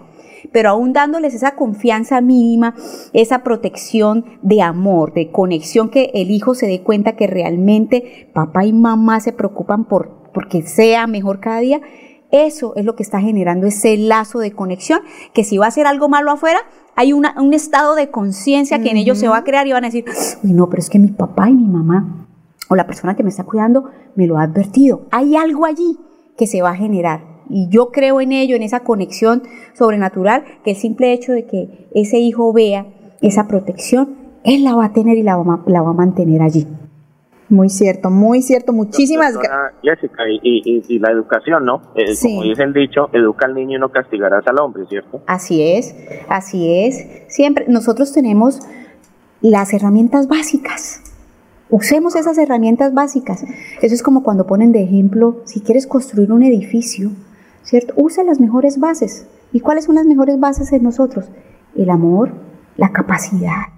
pero 0.51 0.69
aún 0.69 0.93
dándoles 0.93 1.33
esa 1.33 1.55
confianza 1.55 2.21
mínima, 2.21 2.75
esa 3.13 3.43
protección 3.43 4.25
de 4.41 4.61
amor, 4.61 5.13
de 5.13 5.31
conexión, 5.31 5.89
que 5.89 6.11
el 6.13 6.31
hijo 6.31 6.55
se 6.55 6.67
dé 6.67 6.81
cuenta 6.81 7.15
que 7.15 7.27
realmente 7.27 8.29
papá 8.33 8.65
y 8.65 8.73
mamá 8.73 9.19
se 9.19 9.33
preocupan 9.33 9.85
por 9.85 10.27
porque 10.33 10.61
sea 10.61 11.07
mejor 11.07 11.39
cada 11.39 11.59
día, 11.61 11.81
eso 12.29 12.73
es 12.75 12.85
lo 12.85 12.95
que 12.95 13.01
está 13.03 13.19
generando 13.21 13.65
ese 13.67 13.97
lazo 13.97 14.37
de 14.39 14.51
conexión, 14.51 14.99
que 15.33 15.43
si 15.43 15.57
va 15.57 15.65
a 15.65 15.69
hacer 15.69 15.87
algo 15.87 16.09
malo 16.09 16.29
afuera, 16.31 16.59
hay 16.95 17.13
una- 17.13 17.33
un 17.41 17.53
estado 17.53 17.95
de 17.95 18.09
conciencia 18.11 18.81
que 18.81 18.89
en 18.91 18.97
ellos 18.97 19.17
se 19.17 19.27
va 19.29 19.37
a 19.37 19.43
crear 19.43 19.65
y 19.65 19.71
van 19.71 19.85
a 19.85 19.87
decir, 19.87 20.05
uy, 20.43 20.51
no, 20.53 20.69
pero 20.69 20.79
es 20.81 20.89
que 20.89 20.99
mi 20.99 21.07
papá 21.07 21.49
y 21.49 21.53
mi 21.55 21.65
mamá 21.67 22.27
o 22.69 22.75
la 22.75 22.85
persona 22.85 23.15
que 23.15 23.23
me 23.23 23.29
está 23.29 23.45
cuidando 23.45 23.85
me 24.15 24.27
lo 24.27 24.37
ha 24.37 24.43
advertido. 24.43 25.07
Hay 25.09 25.35
algo 25.37 25.65
allí 25.65 25.97
que 26.37 26.45
se 26.47 26.61
va 26.61 26.71
a 26.71 26.75
generar. 26.75 27.21
Y 27.49 27.67
yo 27.69 27.91
creo 27.91 28.21
en 28.21 28.31
ello, 28.31 28.55
en 28.55 28.63
esa 28.63 28.81
conexión 28.81 29.43
sobrenatural, 29.73 30.43
que 30.63 30.71
el 30.71 30.77
simple 30.77 31.13
hecho 31.13 31.31
de 31.31 31.45
que 31.45 31.87
ese 31.93 32.19
hijo 32.19 32.51
vea 32.53 32.85
esa 33.21 33.47
protección, 33.47 34.15
él 34.43 34.63
la 34.63 34.75
va 34.75 34.85
a 34.85 34.93
tener 34.93 35.17
y 35.17 35.23
la 35.23 35.37
va, 35.37 35.55
a- 35.55 35.69
la 35.69 35.81
va 35.81 35.89
a 35.91 35.93
mantener 35.93 36.41
allí. 36.41 36.67
Muy 37.49 37.69
cierto, 37.69 38.09
muy 38.09 38.41
cierto. 38.41 38.73
Muchísimas 38.73 39.33
gracias. 39.37 39.73
Jessica, 39.81 40.23
y, 40.29 40.35
y- 40.43 40.61
y- 40.79 40.83
y 40.95 40.99
la 40.99 41.11
educación, 41.11 41.63
¿no? 41.63 41.81
Eh, 41.95 42.13
Sí. 42.13 42.27
Como 42.35 42.43
dice 42.43 42.63
el 42.63 42.73
dicho, 42.73 43.09
educa 43.13 43.45
al 43.45 43.53
niño 43.55 43.77
y 43.77 43.79
no 43.79 43.89
castigarás 43.89 44.45
al 44.47 44.59
hombre, 44.59 44.83
¿cierto? 44.89 45.21
Así 45.27 45.61
es, 45.63 45.95
así 46.27 46.69
es. 46.85 47.07
Siempre 47.29 47.65
nosotros 47.69 48.11
tenemos 48.11 48.59
las 49.41 49.73
herramientas 49.73 50.27
básicas. 50.27 51.01
Usemos 51.69 52.15
esas 52.15 52.37
herramientas 52.37 52.93
básicas. 52.93 53.43
Eso 53.81 53.93
es 53.95 54.03
como 54.03 54.23
cuando 54.23 54.45
ponen 54.47 54.71
de 54.73 54.83
ejemplo, 54.83 55.41
si 55.45 55.61
quieres 55.61 55.87
construir 55.87 56.31
un 56.33 56.43
edificio, 56.43 57.11
¿cierto? 57.67 57.93
Usa 57.97 58.23
las 58.23 58.39
mejores 58.39 58.79
bases. 58.79 59.27
¿Y 59.51 59.59
cuáles 59.59 59.85
son 59.85 59.95
las 59.95 60.05
mejores 60.05 60.39
bases 60.39 60.71
en 60.71 60.83
nosotros? 60.83 61.29
El 61.75 61.89
amor, 61.89 62.31
la 62.77 62.91
capacidad, 62.91 63.73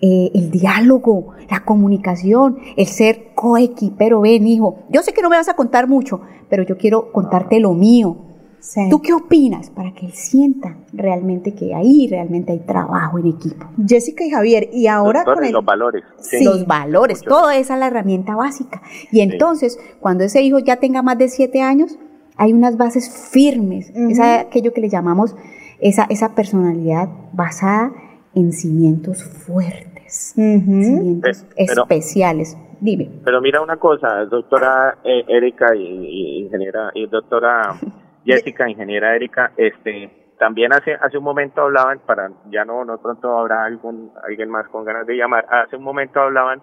eh, 0.00 0.30
el 0.34 0.50
diálogo, 0.50 1.32
la 1.50 1.64
comunicación, 1.64 2.58
el 2.76 2.86
ser 2.86 3.32
coequipero. 3.34 4.20
Ven, 4.20 4.46
hijo, 4.46 4.80
yo 4.90 5.02
sé 5.02 5.12
que 5.12 5.22
no 5.22 5.30
me 5.30 5.36
vas 5.36 5.48
a 5.48 5.56
contar 5.56 5.88
mucho, 5.88 6.20
pero 6.50 6.64
yo 6.64 6.76
quiero 6.76 7.12
contarte 7.12 7.60
lo 7.60 7.72
mío. 7.72 8.16
Sí. 8.60 8.88
¿Tú 8.90 9.02
qué 9.02 9.12
opinas? 9.12 9.68
Para 9.70 9.92
que 9.92 10.06
él 10.06 10.12
sienta 10.12 10.76
realmente 10.92 11.54
que 11.54 11.74
ahí 11.74 12.06
realmente 12.08 12.52
hay 12.52 12.60
trabajo 12.60 13.18
en 13.18 13.26
equipo. 13.26 13.66
Jessica 13.86 14.24
y 14.24 14.30
Javier, 14.30 14.70
y 14.72 14.86
ahora 14.86 15.24
con 15.24 15.44
el... 15.44 15.52
los 15.52 15.64
valores. 15.64 16.02
Sí. 16.18 16.42
Los 16.42 16.66
valores, 16.66 17.18
Mucho. 17.18 17.30
toda 17.30 17.56
esa 17.56 17.74
es 17.74 17.80
la 17.80 17.86
herramienta 17.88 18.34
básica. 18.34 18.82
Y 19.12 19.20
entonces, 19.20 19.78
cuando 20.00 20.24
ese 20.24 20.42
hijo 20.42 20.58
ya 20.60 20.76
tenga 20.76 21.02
más 21.02 21.18
de 21.18 21.28
siete 21.28 21.60
años, 21.60 21.98
hay 22.36 22.52
unas 22.52 22.76
bases 22.76 23.30
firmes, 23.32 23.90
es 23.90 24.20
aquello 24.20 24.72
que 24.72 24.80
le 24.80 24.88
llamamos 24.88 25.36
esa, 25.80 26.06
esa 26.08 26.34
personalidad 26.34 27.08
basada 27.32 27.92
en 28.34 28.52
cimientos 28.52 29.22
fuertes, 29.22 30.34
cimientos 30.34 31.46
especiales. 31.56 32.56
Dime. 32.80 33.08
Pero 33.24 33.40
mira 33.40 33.62
una 33.62 33.76
cosa, 33.76 34.24
doctora 34.26 34.98
eh, 35.04 35.24
Erika 35.28 35.74
y, 35.74 36.42
ingeniera 36.42 36.90
y 36.94 37.06
doctora 37.06 37.74
Jessica, 38.24 38.68
ingeniera 38.68 39.14
Erika, 39.14 39.52
este 39.56 40.24
también 40.38 40.72
hace 40.72 40.94
hace 40.94 41.16
un 41.16 41.24
momento 41.24 41.62
hablaban 41.62 42.00
para 42.00 42.28
ya 42.50 42.64
no 42.64 42.84
no 42.84 42.98
pronto 42.98 43.38
habrá 43.38 43.64
algún 43.64 44.10
alguien 44.26 44.50
más 44.50 44.68
con 44.68 44.84
ganas 44.84 45.06
de 45.06 45.16
llamar. 45.16 45.46
Hace 45.48 45.76
un 45.76 45.84
momento 45.84 46.20
hablaban 46.20 46.60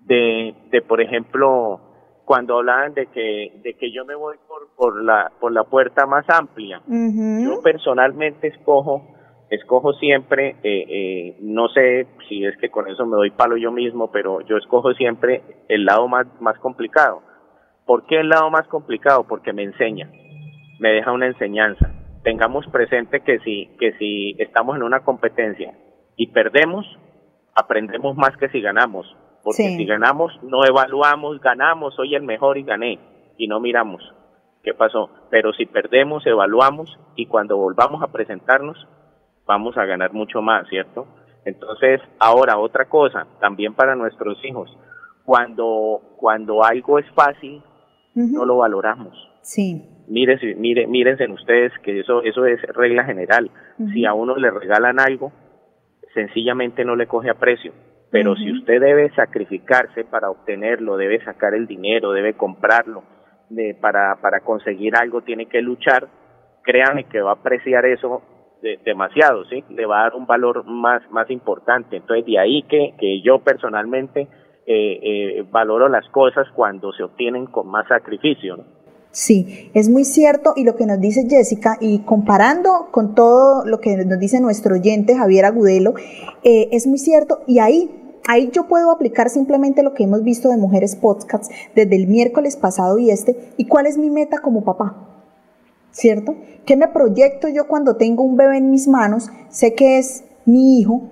de 0.00 0.54
de 0.70 0.82
por 0.82 1.00
ejemplo 1.00 1.80
cuando 2.28 2.58
hablaban 2.58 2.92
de 2.92 3.06
que 3.06 3.52
de 3.64 3.72
que 3.72 3.90
yo 3.90 4.04
me 4.04 4.14
voy 4.14 4.36
por 4.46 4.68
por 4.76 5.02
la 5.02 5.32
por 5.40 5.50
la 5.50 5.64
puerta 5.64 6.04
más 6.04 6.28
amplia. 6.28 6.82
Yo 6.86 7.62
personalmente 7.62 8.48
escojo 8.48 9.16
escojo 9.48 9.94
siempre 9.94 10.56
eh, 10.62 10.84
eh, 10.88 11.36
no 11.40 11.68
sé 11.70 12.06
si 12.28 12.44
es 12.44 12.54
que 12.58 12.68
con 12.68 12.86
eso 12.86 13.06
me 13.06 13.16
doy 13.16 13.30
palo 13.30 13.56
yo 13.56 13.72
mismo, 13.72 14.10
pero 14.12 14.42
yo 14.42 14.58
escojo 14.58 14.92
siempre 14.92 15.42
el 15.70 15.86
lado 15.86 16.06
más 16.06 16.26
más 16.38 16.58
complicado. 16.58 17.22
¿Por 17.86 18.04
qué 18.04 18.20
el 18.20 18.28
lado 18.28 18.50
más 18.50 18.68
complicado? 18.68 19.24
Porque 19.26 19.54
me 19.54 19.62
enseña, 19.62 20.10
me 20.80 20.90
deja 20.90 21.12
una 21.12 21.28
enseñanza. 21.28 21.94
Tengamos 22.24 22.66
presente 22.66 23.20
que 23.20 23.38
si 23.38 23.70
que 23.80 23.92
si 23.92 24.36
estamos 24.38 24.76
en 24.76 24.82
una 24.82 25.00
competencia 25.00 25.72
y 26.14 26.26
perdemos, 26.26 26.84
aprendemos 27.54 28.18
más 28.18 28.36
que 28.36 28.50
si 28.50 28.60
ganamos 28.60 29.06
porque 29.48 29.76
si 29.76 29.84
ganamos, 29.84 30.32
no 30.42 30.64
evaluamos, 30.64 31.40
ganamos, 31.40 31.94
soy 31.94 32.14
el 32.14 32.22
mejor 32.22 32.58
y 32.58 32.62
gané, 32.62 32.98
y 33.36 33.48
no 33.48 33.60
miramos 33.60 34.02
qué 34.62 34.74
pasó. 34.74 35.10
Pero 35.30 35.52
si 35.52 35.66
perdemos, 35.66 36.26
evaluamos 36.26 36.98
y 37.16 37.26
cuando 37.26 37.56
volvamos 37.56 38.02
a 38.02 38.08
presentarnos, 38.08 38.86
vamos 39.46 39.76
a 39.78 39.84
ganar 39.84 40.12
mucho 40.12 40.42
más, 40.42 40.68
¿cierto? 40.68 41.06
Entonces, 41.44 42.00
ahora 42.18 42.58
otra 42.58 42.88
cosa, 42.88 43.26
también 43.40 43.74
para 43.74 43.94
nuestros 43.94 44.44
hijos, 44.44 44.76
cuando, 45.24 46.00
cuando 46.16 46.64
algo 46.64 46.98
es 46.98 47.06
fácil, 47.12 47.62
no 48.14 48.44
lo 48.44 48.58
valoramos. 48.58 49.16
Sí. 49.42 49.82
Mírense, 50.08 50.54
mire, 50.56 50.86
mírense 50.86 51.30
ustedes 51.30 51.72
que 51.82 52.00
eso, 52.00 52.22
eso 52.22 52.44
es 52.46 52.60
regla 52.74 53.04
general. 53.04 53.50
Si 53.92 54.04
a 54.04 54.12
uno 54.12 54.36
le 54.36 54.50
regalan 54.50 54.98
algo, 54.98 55.32
sencillamente 56.12 56.84
no 56.84 56.96
le 56.96 57.06
coge 57.06 57.30
aprecio 57.30 57.72
pero 58.10 58.36
si 58.36 58.50
usted 58.52 58.80
debe 58.80 59.10
sacrificarse 59.10 60.04
para 60.04 60.30
obtenerlo, 60.30 60.96
debe 60.96 61.22
sacar 61.24 61.54
el 61.54 61.66
dinero, 61.66 62.12
debe 62.12 62.34
comprarlo, 62.34 63.02
de, 63.50 63.74
para, 63.74 64.16
para 64.20 64.40
conseguir 64.40 64.96
algo 64.96 65.22
tiene 65.22 65.46
que 65.46 65.60
luchar, 65.62 66.08
créanme 66.62 67.04
que 67.04 67.20
va 67.20 67.30
a 67.30 67.34
apreciar 67.34 67.84
eso 67.86 68.22
demasiado, 68.84 69.44
¿sí? 69.44 69.62
Le 69.70 69.86
va 69.86 70.00
a 70.00 70.02
dar 70.04 70.14
un 70.14 70.26
valor 70.26 70.64
más, 70.64 71.08
más 71.10 71.30
importante. 71.30 71.96
Entonces, 71.96 72.26
de 72.26 72.38
ahí 72.38 72.62
que, 72.62 72.94
que 72.98 73.22
yo 73.22 73.38
personalmente 73.38 74.22
eh, 74.66 75.00
eh, 75.02 75.44
valoro 75.50 75.88
las 75.88 76.08
cosas 76.08 76.48
cuando 76.54 76.92
se 76.92 77.04
obtienen 77.04 77.46
con 77.46 77.68
más 77.68 77.86
sacrificio, 77.86 78.56
¿no? 78.56 78.77
Sí, 79.10 79.70
es 79.74 79.88
muy 79.88 80.04
cierto 80.04 80.52
y 80.54 80.64
lo 80.64 80.76
que 80.76 80.86
nos 80.86 81.00
dice 81.00 81.26
Jessica 81.28 81.78
y 81.80 82.00
comparando 82.00 82.88
con 82.90 83.14
todo 83.14 83.64
lo 83.64 83.80
que 83.80 83.96
nos 84.04 84.18
dice 84.18 84.40
nuestro 84.40 84.74
oyente 84.74 85.16
Javier 85.16 85.46
Agudelo, 85.46 85.94
eh, 86.44 86.68
es 86.72 86.86
muy 86.86 86.98
cierto 86.98 87.40
y 87.46 87.58
ahí 87.58 87.90
Ahí 88.30 88.50
yo 88.52 88.68
puedo 88.68 88.90
aplicar 88.90 89.30
simplemente 89.30 89.82
lo 89.82 89.94
que 89.94 90.04
hemos 90.04 90.22
visto 90.22 90.50
de 90.50 90.58
Mujeres 90.58 90.96
Podcasts 90.96 91.48
desde 91.74 91.96
el 91.96 92.08
miércoles 92.08 92.56
pasado 92.56 92.98
y 92.98 93.10
este, 93.10 93.54
y 93.56 93.66
cuál 93.66 93.86
es 93.86 93.96
mi 93.96 94.10
meta 94.10 94.40
como 94.42 94.64
papá. 94.64 95.24
¿Cierto? 95.92 96.36
¿Qué 96.66 96.76
me 96.76 96.88
proyecto 96.88 97.48
yo 97.48 97.66
cuando 97.66 97.96
tengo 97.96 98.22
un 98.22 98.36
bebé 98.36 98.58
en 98.58 98.70
mis 98.70 98.86
manos? 98.86 99.30
Sé 99.48 99.72
que 99.72 99.96
es 99.96 100.24
mi 100.44 100.78
hijo. 100.78 101.08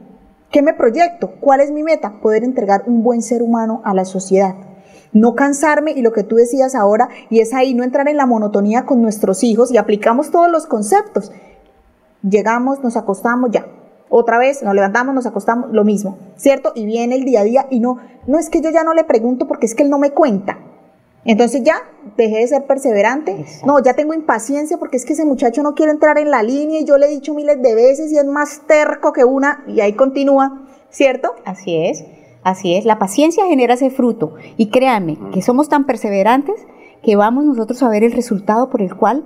¿Qué 0.51 0.61
me 0.61 0.75
proyecto? 0.75 1.37
¿Cuál 1.41 1.61
es 1.61 1.71
mi 1.71 1.83
meta? 1.83 2.21
Poder 2.21 2.45
entregar 2.45 2.85
un 2.87 3.03
buen 3.03 3.23
ser 3.23 3.43
humano 3.43 3.81
a 3.85 3.95
la 3.95 4.05
sociedad. 4.05 4.55
No 5.13 5.35
cansarme 5.35 5.93
y 5.93 6.03
lo 6.03 6.13
que 6.13 6.25
tú 6.25 6.37
decías 6.37 6.75
ahora, 6.75 7.09
y 7.31 7.41
es 7.41 7.55
ahí 7.55 7.75
no 7.75 7.85
entrar 7.85 8.09
en 8.09 8.17
la 8.17 8.27
monotonía 8.27 8.85
con 8.85 9.03
nuestros 9.03 9.43
hijos 9.45 9.71
y 9.71 9.77
aplicamos 9.77 10.31
todos 10.31 10.51
los 10.51 10.67
conceptos. 10.67 11.33
Llegamos, 12.23 12.83
nos 12.83 12.97
acostamos, 12.97 13.51
ya, 13.51 13.67
otra 14.09 14.39
vez 14.39 14.63
nos 14.63 14.75
levantamos, 14.75 15.15
nos 15.15 15.27
acostamos, 15.27 15.71
lo 15.73 15.85
mismo, 15.85 16.19
¿cierto? 16.37 16.73
Y 16.75 16.87
viene 16.87 17.17
el 17.17 17.25
día 17.25 17.41
a 17.41 17.45
día 17.45 17.67
y 17.71 17.81
no, 17.81 17.99
no 18.27 18.39
es 18.39 18.51
que 18.51 18.61
yo 18.61 18.71
ya 18.71 18.85
no 18.85 18.95
le 18.95 19.05
pregunto 19.05 19.47
porque 19.47 19.67
es 19.67 19.75
que 19.75 19.83
él 19.83 19.91
no 19.91 19.99
me 19.99 20.11
cuenta. 20.11 20.59
Entonces 21.25 21.65
ya 21.65 21.83
dejé 22.17 22.39
de 22.39 22.47
ser 22.47 22.67
perseverante. 22.67 23.45
No, 23.65 23.83
ya 23.83 23.95
tengo 23.95 24.15
impaciencia 24.15 24.79
porque 24.79 24.97
es 24.97 25.05
que 25.05 25.15
ese 25.15 25.25
muchacho 25.25 25.63
no 25.63 25.75
quiere 25.75 25.91
entrar 25.91 26.19
en 26.19 26.31
la 26.31 26.43
línea 26.43 26.81
y 26.81 26.85
yo 26.85 26.99
le 26.99 27.07
he 27.07 27.11
dicho 27.11 27.35
miles 27.35 27.61
de 27.61 27.75
veces 27.75 28.13
y 28.13 28.19
es 28.19 28.25
más 28.25 28.63
terco 28.69 29.13
que 29.13 29.25
una 29.25 29.65
y 29.67 29.81
ahí 29.81 29.95
continúa, 29.95 30.67
¿cierto? 30.89 31.35
Así 31.45 31.77
es, 31.77 32.05
así 32.47 32.75
es. 32.75 32.85
La 32.85 32.99
paciencia 32.99 33.45
genera 33.47 33.75
ese 33.75 33.91
fruto 33.91 34.35
y 34.57 34.67
créanme 34.67 35.19
que 35.33 35.43
somos 35.43 35.69
tan 35.69 35.85
perseverantes 35.85 36.67
que 37.03 37.17
vamos 37.17 37.45
nosotros 37.45 37.83
a 37.83 37.89
ver 37.89 38.05
el 38.05 38.13
resultado 38.13 38.71
por 38.71 38.81
el 38.81 38.95
cual 38.95 39.25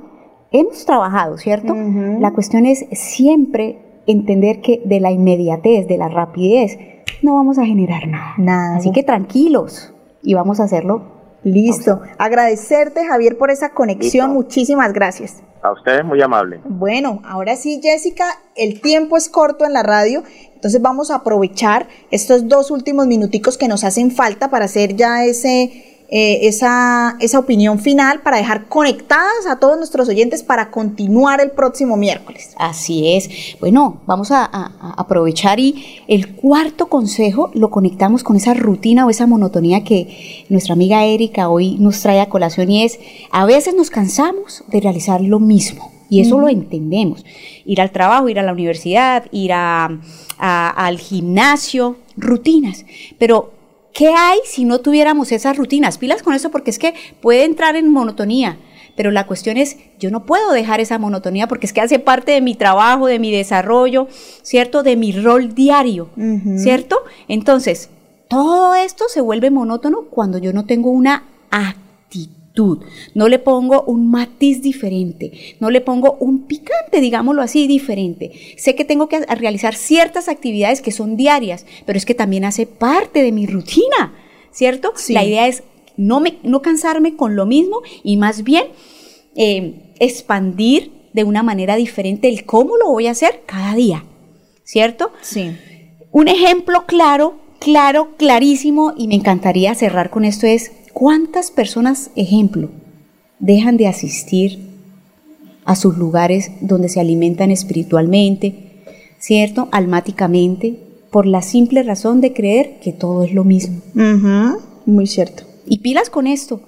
hemos 0.51 0.85
trabajado, 0.85 1.39
¿cierto? 1.39 1.75
La 1.75 2.33
cuestión 2.33 2.67
es 2.67 2.87
siempre 2.93 4.03
entender 4.07 4.61
que 4.61 4.83
de 4.85 5.01
la 5.01 5.13
inmediatez, 5.13 5.87
de 5.87 5.99
la 5.99 6.09
rapidez, 6.09 6.79
no 7.23 7.35
vamos 7.35 7.59
a 7.59 7.67
generar 7.67 8.09
nada. 8.09 8.35
Nada. 8.39 8.77
Así 8.77 8.91
que 8.91 9.03
tranquilos 9.03 9.95
y 10.23 10.35
vamos 10.35 10.59
a 10.61 10.65
hacerlo. 10.65 11.20
Listo. 11.43 12.01
Agradecerte, 12.19 13.07
Javier, 13.07 13.39
por 13.39 13.51
esa 13.51 13.71
conexión. 13.71 14.33
Muchísimas 14.33 14.93
gracias. 14.93 15.43
A 15.63 15.73
ustedes 15.73 16.05
muy 16.05 16.23
amable. 16.23 16.61
Bueno, 16.65 17.21
ahora 17.25 17.55
sí, 17.57 17.81
Jessica, 17.83 18.25
el 18.57 18.81
tiempo 18.81 19.17
es 19.19 19.29
corto 19.29 19.67
en 19.67 19.75
la 19.75 19.83
radio, 19.83 20.23
entonces 20.55 20.81
vamos 20.81 21.11
a 21.11 21.17
aprovechar 21.17 21.87
estos 22.11 22.49
dos 22.49 22.71
últimos 22.71 23.07
minuticos 23.07 23.59
que 23.59 23.69
nos 23.69 23.85
hacen 23.85 24.11
falta 24.11 24.49
para 24.49 24.65
hacer 24.65 24.97
ya 24.97 25.25
ese 25.25 25.90
eh, 26.13 26.49
esa, 26.49 27.17
esa 27.21 27.39
opinión 27.39 27.79
final 27.79 28.21
para 28.23 28.39
dejar 28.39 28.67
conectadas 28.67 29.47
a 29.49 29.61
todos 29.61 29.77
nuestros 29.77 30.09
oyentes 30.09 30.43
para 30.43 30.73
continuar 30.73 31.41
el 31.41 31.53
próximo 31.53 31.97
miércoles. 31.97 32.53
Así 32.59 33.15
es. 33.15 33.31
Bueno, 33.61 34.01
vamos 34.07 34.33
a, 34.33 34.45
aprovechar 34.97 35.61
y 35.61 36.03
el 36.09 36.35
cuarto 36.35 36.89
consejo 36.89 37.53
lo 37.55 37.71
conectamos 37.71 38.25
con 38.25 38.35
esa 38.35 38.55
rutina 38.55 39.07
o 39.07 39.11
esa 39.11 39.29
monotonía 39.29 39.85
que 39.85 40.45
nuestra 40.49 40.73
amiga 40.73 41.05
Erika 41.05 41.49
hoy 41.49 41.77
nos 41.79 42.01
trae 42.01 42.21
a 42.21 42.29
colación 42.29 42.73
y 42.73 42.83
es, 42.83 42.99
a 43.31 43.47
veces 43.47 43.77
nos 43.77 43.91
cansamos 43.91 44.65
de 44.67 44.81
realizar 44.81 45.21
lo 45.21 45.39
mismo. 45.39 45.93
Y 46.09 46.21
eso 46.23 46.41
lo 46.41 46.49
entendemos. 46.49 47.25
Ir 47.65 47.81
al 47.81 47.93
trabajo, 47.93 48.29
ir 48.29 48.41
a 48.41 48.43
la 48.43 48.53
universidad, 48.53 49.27
ir 49.31 49.53
a, 49.53 49.97
al 50.39 50.99
gimnasio, 50.99 51.99
rutinas. 52.17 52.85
Pero 53.17 53.60
¿Qué 53.93 54.09
hay 54.09 54.39
si 54.45 54.65
no 54.65 54.81
tuviéramos 54.81 55.33
esas 55.33 55.57
rutinas? 55.57 55.99
Pilas 55.99 56.23
con 56.23 56.35
eso 56.35 56.51
porque 56.51 56.71
es 56.71 56.79
que 56.79 56.95
puede 57.21 57.45
entrar 57.45 57.77
en 57.77 57.91
monotonía. 57.91 58.59
Pero 58.97 59.11
la 59.11 59.27
cuestión 59.27 59.57
es, 59.57 59.77
yo 59.99 60.11
no 60.11 60.27
puedo 60.27 60.53
dejar 60.53 60.81
esa 60.81 60.99
monotonía 60.99 61.49
porque 61.49 61.67
es 61.67 61.73
que 61.73 61.81
hace 61.81 61.99
parte 61.99 62.33
de 62.33 62.41
mi 62.41 62.55
trabajo, 62.55 63.07
de 63.07 63.19
mi 63.19 63.31
desarrollo, 63.31 64.09
¿cierto? 64.43 64.83
De 64.83 64.97
mi 64.97 65.13
rol 65.13 65.55
diario, 65.55 66.11
¿cierto? 66.57 66.99
Entonces, 67.29 67.89
todo 68.29 68.75
esto 68.75 69.05
se 69.09 69.21
vuelve 69.21 69.51
monótono 69.51 70.03
cuando 70.03 70.39
yo 70.39 70.53
no 70.53 70.67
tengo 70.67 70.91
una 70.91 71.25
actitud 72.61 72.79
no 73.15 73.29
le 73.29 73.39
pongo 73.39 73.83
un 73.85 74.11
matiz 74.11 74.63
diferente, 74.63 75.57
no 75.61 75.71
le 75.71 75.81
pongo 75.81 76.17
un 76.21 76.47
picante, 76.47 77.01
digámoslo 77.01 77.43
así, 77.43 77.67
diferente. 77.67 78.33
Sé 78.57 78.75
que 78.75 78.85
tengo 78.85 79.09
que 79.09 79.21
realizar 79.21 79.75
ciertas 79.75 80.29
actividades 80.29 80.81
que 80.81 80.93
son 80.93 81.17
diarias, 81.17 81.67
pero 81.87 81.97
es 81.97 82.05
que 82.05 82.15
también 82.15 82.45
hace 82.45 82.67
parte 82.67 83.23
de 83.23 83.33
mi 83.33 83.47
rutina, 83.47 84.15
¿cierto? 84.53 84.93
La 85.09 85.25
idea 85.25 85.47
es 85.47 85.63
no, 85.97 86.21
me, 86.21 86.39
no 86.43 86.63
cansarme 86.63 87.17
con 87.17 87.37
lo 87.37 87.47
mismo 87.47 87.81
y 88.03 88.17
más 88.17 88.43
bien 88.43 88.65
eh, 89.37 89.95
expandir 89.99 90.93
de 91.13 91.25
una 91.25 91.43
manera 91.43 91.77
diferente 91.77 92.29
el 92.29 92.45
cómo 92.45 92.77
lo 92.77 92.91
voy 92.91 93.07
a 93.07 93.13
hacer 93.13 93.43
cada 93.47 93.75
día, 93.75 94.05
¿cierto? 94.65 95.13
Sí. 95.23 95.57
Un 96.13 96.29
ejemplo 96.29 96.85
claro, 96.87 97.39
claro, 97.59 98.17
clarísimo, 98.17 98.95
y 98.97 99.07
me 99.09 99.15
encantaría 99.17 99.75
cerrar 99.75 100.11
con 100.11 100.25
esto 100.25 100.47
es 100.47 100.73
¿Cuántas 100.93 101.51
personas, 101.51 102.11
ejemplo, 102.17 102.71
dejan 103.39 103.77
de 103.77 103.87
asistir 103.87 104.71
a 105.65 105.77
sus 105.77 105.97
lugares 105.97 106.51
donde 106.61 106.89
se 106.89 107.01
alimentan 107.01 107.51
espiritualmente, 107.51 108.85
¿cierto? 109.19 109.69
Almáticamente, 109.73 110.79
por 111.11 111.27
la 111.27 111.43
simple 111.43 111.83
razón 111.83 112.21
de 112.21 112.33
creer 112.33 112.81
que 112.81 112.93
todo 112.93 113.25
es 113.25 113.33
lo 113.33 113.45
mismo. 113.45 113.81
Muy 114.87 115.07
cierto. 115.07 115.45
Y 115.67 115.79
pilas 115.79 116.11
con 116.11 116.27
esto. 116.27 116.63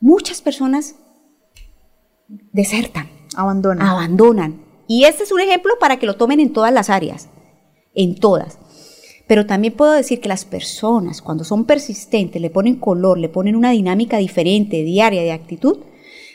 Muchas 0.00 0.42
personas 0.42 0.96
desertan. 2.52 3.08
Abandonan. 3.36 3.86
Abandonan. 3.86 4.62
Y 4.86 5.04
este 5.04 5.22
es 5.22 5.32
un 5.32 5.40
ejemplo 5.40 5.72
para 5.80 5.98
que 5.98 6.06
lo 6.06 6.16
tomen 6.16 6.40
en 6.40 6.52
todas 6.52 6.72
las 6.72 6.90
áreas. 6.90 7.28
En 7.94 8.14
todas. 8.14 8.58
Pero 9.32 9.46
también 9.46 9.72
puedo 9.72 9.92
decir 9.92 10.20
que 10.20 10.28
las 10.28 10.44
personas, 10.44 11.22
cuando 11.22 11.42
son 11.42 11.64
persistentes, 11.64 12.42
le 12.42 12.50
ponen 12.50 12.76
color, 12.76 13.16
le 13.16 13.30
ponen 13.30 13.56
una 13.56 13.70
dinámica 13.70 14.18
diferente, 14.18 14.84
diaria, 14.84 15.22
de 15.22 15.32
actitud, 15.32 15.78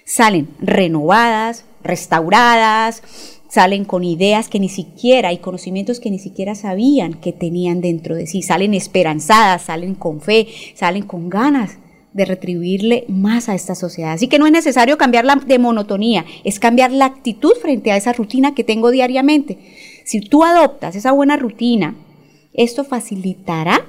salen 0.04 0.48
renovadas, 0.60 1.66
restauradas, 1.84 3.04
salen 3.50 3.86
con 3.86 4.04
ideas 4.04 4.50
que 4.50 4.60
ni 4.60 4.68
siquiera 4.68 5.32
y 5.32 5.38
conocimientos 5.38 6.00
que 6.00 6.10
ni 6.10 6.18
siquiera 6.18 6.56
sabían 6.56 7.14
que 7.14 7.34
tenían 7.34 7.82
dentro 7.82 8.16
de 8.16 8.26
sí, 8.26 8.42
salen 8.42 8.74
esperanzadas, 8.74 9.62
salen 9.62 9.94
con 9.94 10.20
fe, 10.20 10.48
salen 10.74 11.04
con 11.04 11.30
ganas 11.30 11.78
de 12.14 12.26
retribuirle 12.26 13.06
más 13.10 13.48
a 13.48 13.54
esta 13.54 13.76
sociedad. 13.76 14.14
Así 14.14 14.28
que 14.28 14.40
no 14.40 14.48
es 14.48 14.52
necesario 14.52 14.98
cambiarla 14.98 15.36
de 15.36 15.60
monotonía, 15.60 16.26
es 16.44 16.60
cambiar 16.60 16.92
la 16.92 17.06
actitud 17.06 17.54
frente 17.62 17.92
a 17.92 17.96
esa 17.96 18.14
rutina 18.14 18.56
que 18.56 18.64
tengo 18.64 18.90
diariamente. 18.90 19.60
Si 20.04 20.20
tú 20.20 20.44
adoptas 20.44 20.96
esa 20.96 21.12
buena 21.12 21.38
rutina, 21.38 21.94
esto 22.58 22.84
facilitará 22.84 23.86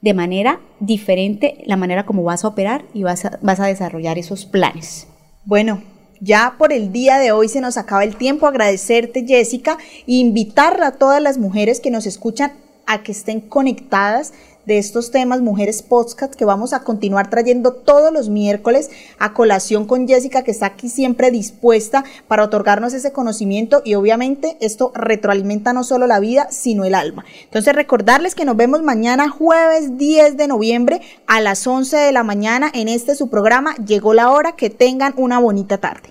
de 0.00 0.14
manera 0.14 0.60
diferente 0.80 1.62
la 1.64 1.76
manera 1.76 2.04
como 2.04 2.24
vas 2.24 2.44
a 2.44 2.48
operar 2.48 2.84
y 2.92 3.04
vas 3.04 3.24
a, 3.24 3.38
vas 3.40 3.60
a 3.60 3.66
desarrollar 3.66 4.18
esos 4.18 4.44
planes. 4.44 5.06
Bueno, 5.44 5.82
ya 6.20 6.56
por 6.58 6.72
el 6.72 6.92
día 6.92 7.18
de 7.18 7.32
hoy 7.32 7.48
se 7.48 7.60
nos 7.60 7.76
acaba 7.76 8.04
el 8.04 8.16
tiempo. 8.16 8.46
Agradecerte, 8.46 9.24
Jessica, 9.26 9.78
e 10.06 10.14
invitar 10.14 10.82
a 10.82 10.92
todas 10.92 11.22
las 11.22 11.38
mujeres 11.38 11.80
que 11.80 11.90
nos 11.90 12.06
escuchan 12.06 12.52
a 12.86 13.02
que 13.02 13.12
estén 13.12 13.40
conectadas 13.40 14.32
de 14.66 14.78
estos 14.78 15.10
temas, 15.10 15.40
Mujeres 15.40 15.82
Podcast, 15.82 16.34
que 16.34 16.44
vamos 16.44 16.72
a 16.72 16.84
continuar 16.84 17.30
trayendo 17.30 17.72
todos 17.72 18.12
los 18.12 18.28
miércoles 18.28 18.90
a 19.18 19.34
colación 19.34 19.86
con 19.86 20.06
Jessica, 20.06 20.42
que 20.42 20.50
está 20.50 20.66
aquí 20.66 20.88
siempre 20.88 21.30
dispuesta 21.30 22.04
para 22.28 22.44
otorgarnos 22.44 22.94
ese 22.94 23.12
conocimiento 23.12 23.82
y 23.84 23.94
obviamente 23.94 24.56
esto 24.60 24.92
retroalimenta 24.94 25.72
no 25.72 25.84
solo 25.84 26.06
la 26.06 26.20
vida, 26.20 26.48
sino 26.50 26.84
el 26.84 26.94
alma. 26.94 27.24
Entonces 27.44 27.74
recordarles 27.74 28.34
que 28.34 28.44
nos 28.44 28.56
vemos 28.56 28.82
mañana 28.82 29.28
jueves 29.28 29.98
10 29.98 30.36
de 30.36 30.48
noviembre 30.48 31.00
a 31.26 31.40
las 31.40 31.66
11 31.66 31.96
de 31.96 32.12
la 32.12 32.22
mañana 32.22 32.70
en 32.72 32.88
este 32.88 33.14
su 33.14 33.28
programa. 33.28 33.74
Llegó 33.76 34.14
la 34.14 34.30
hora, 34.30 34.52
que 34.52 34.70
tengan 34.70 35.14
una 35.16 35.38
bonita 35.38 35.78
tarde. 35.78 36.10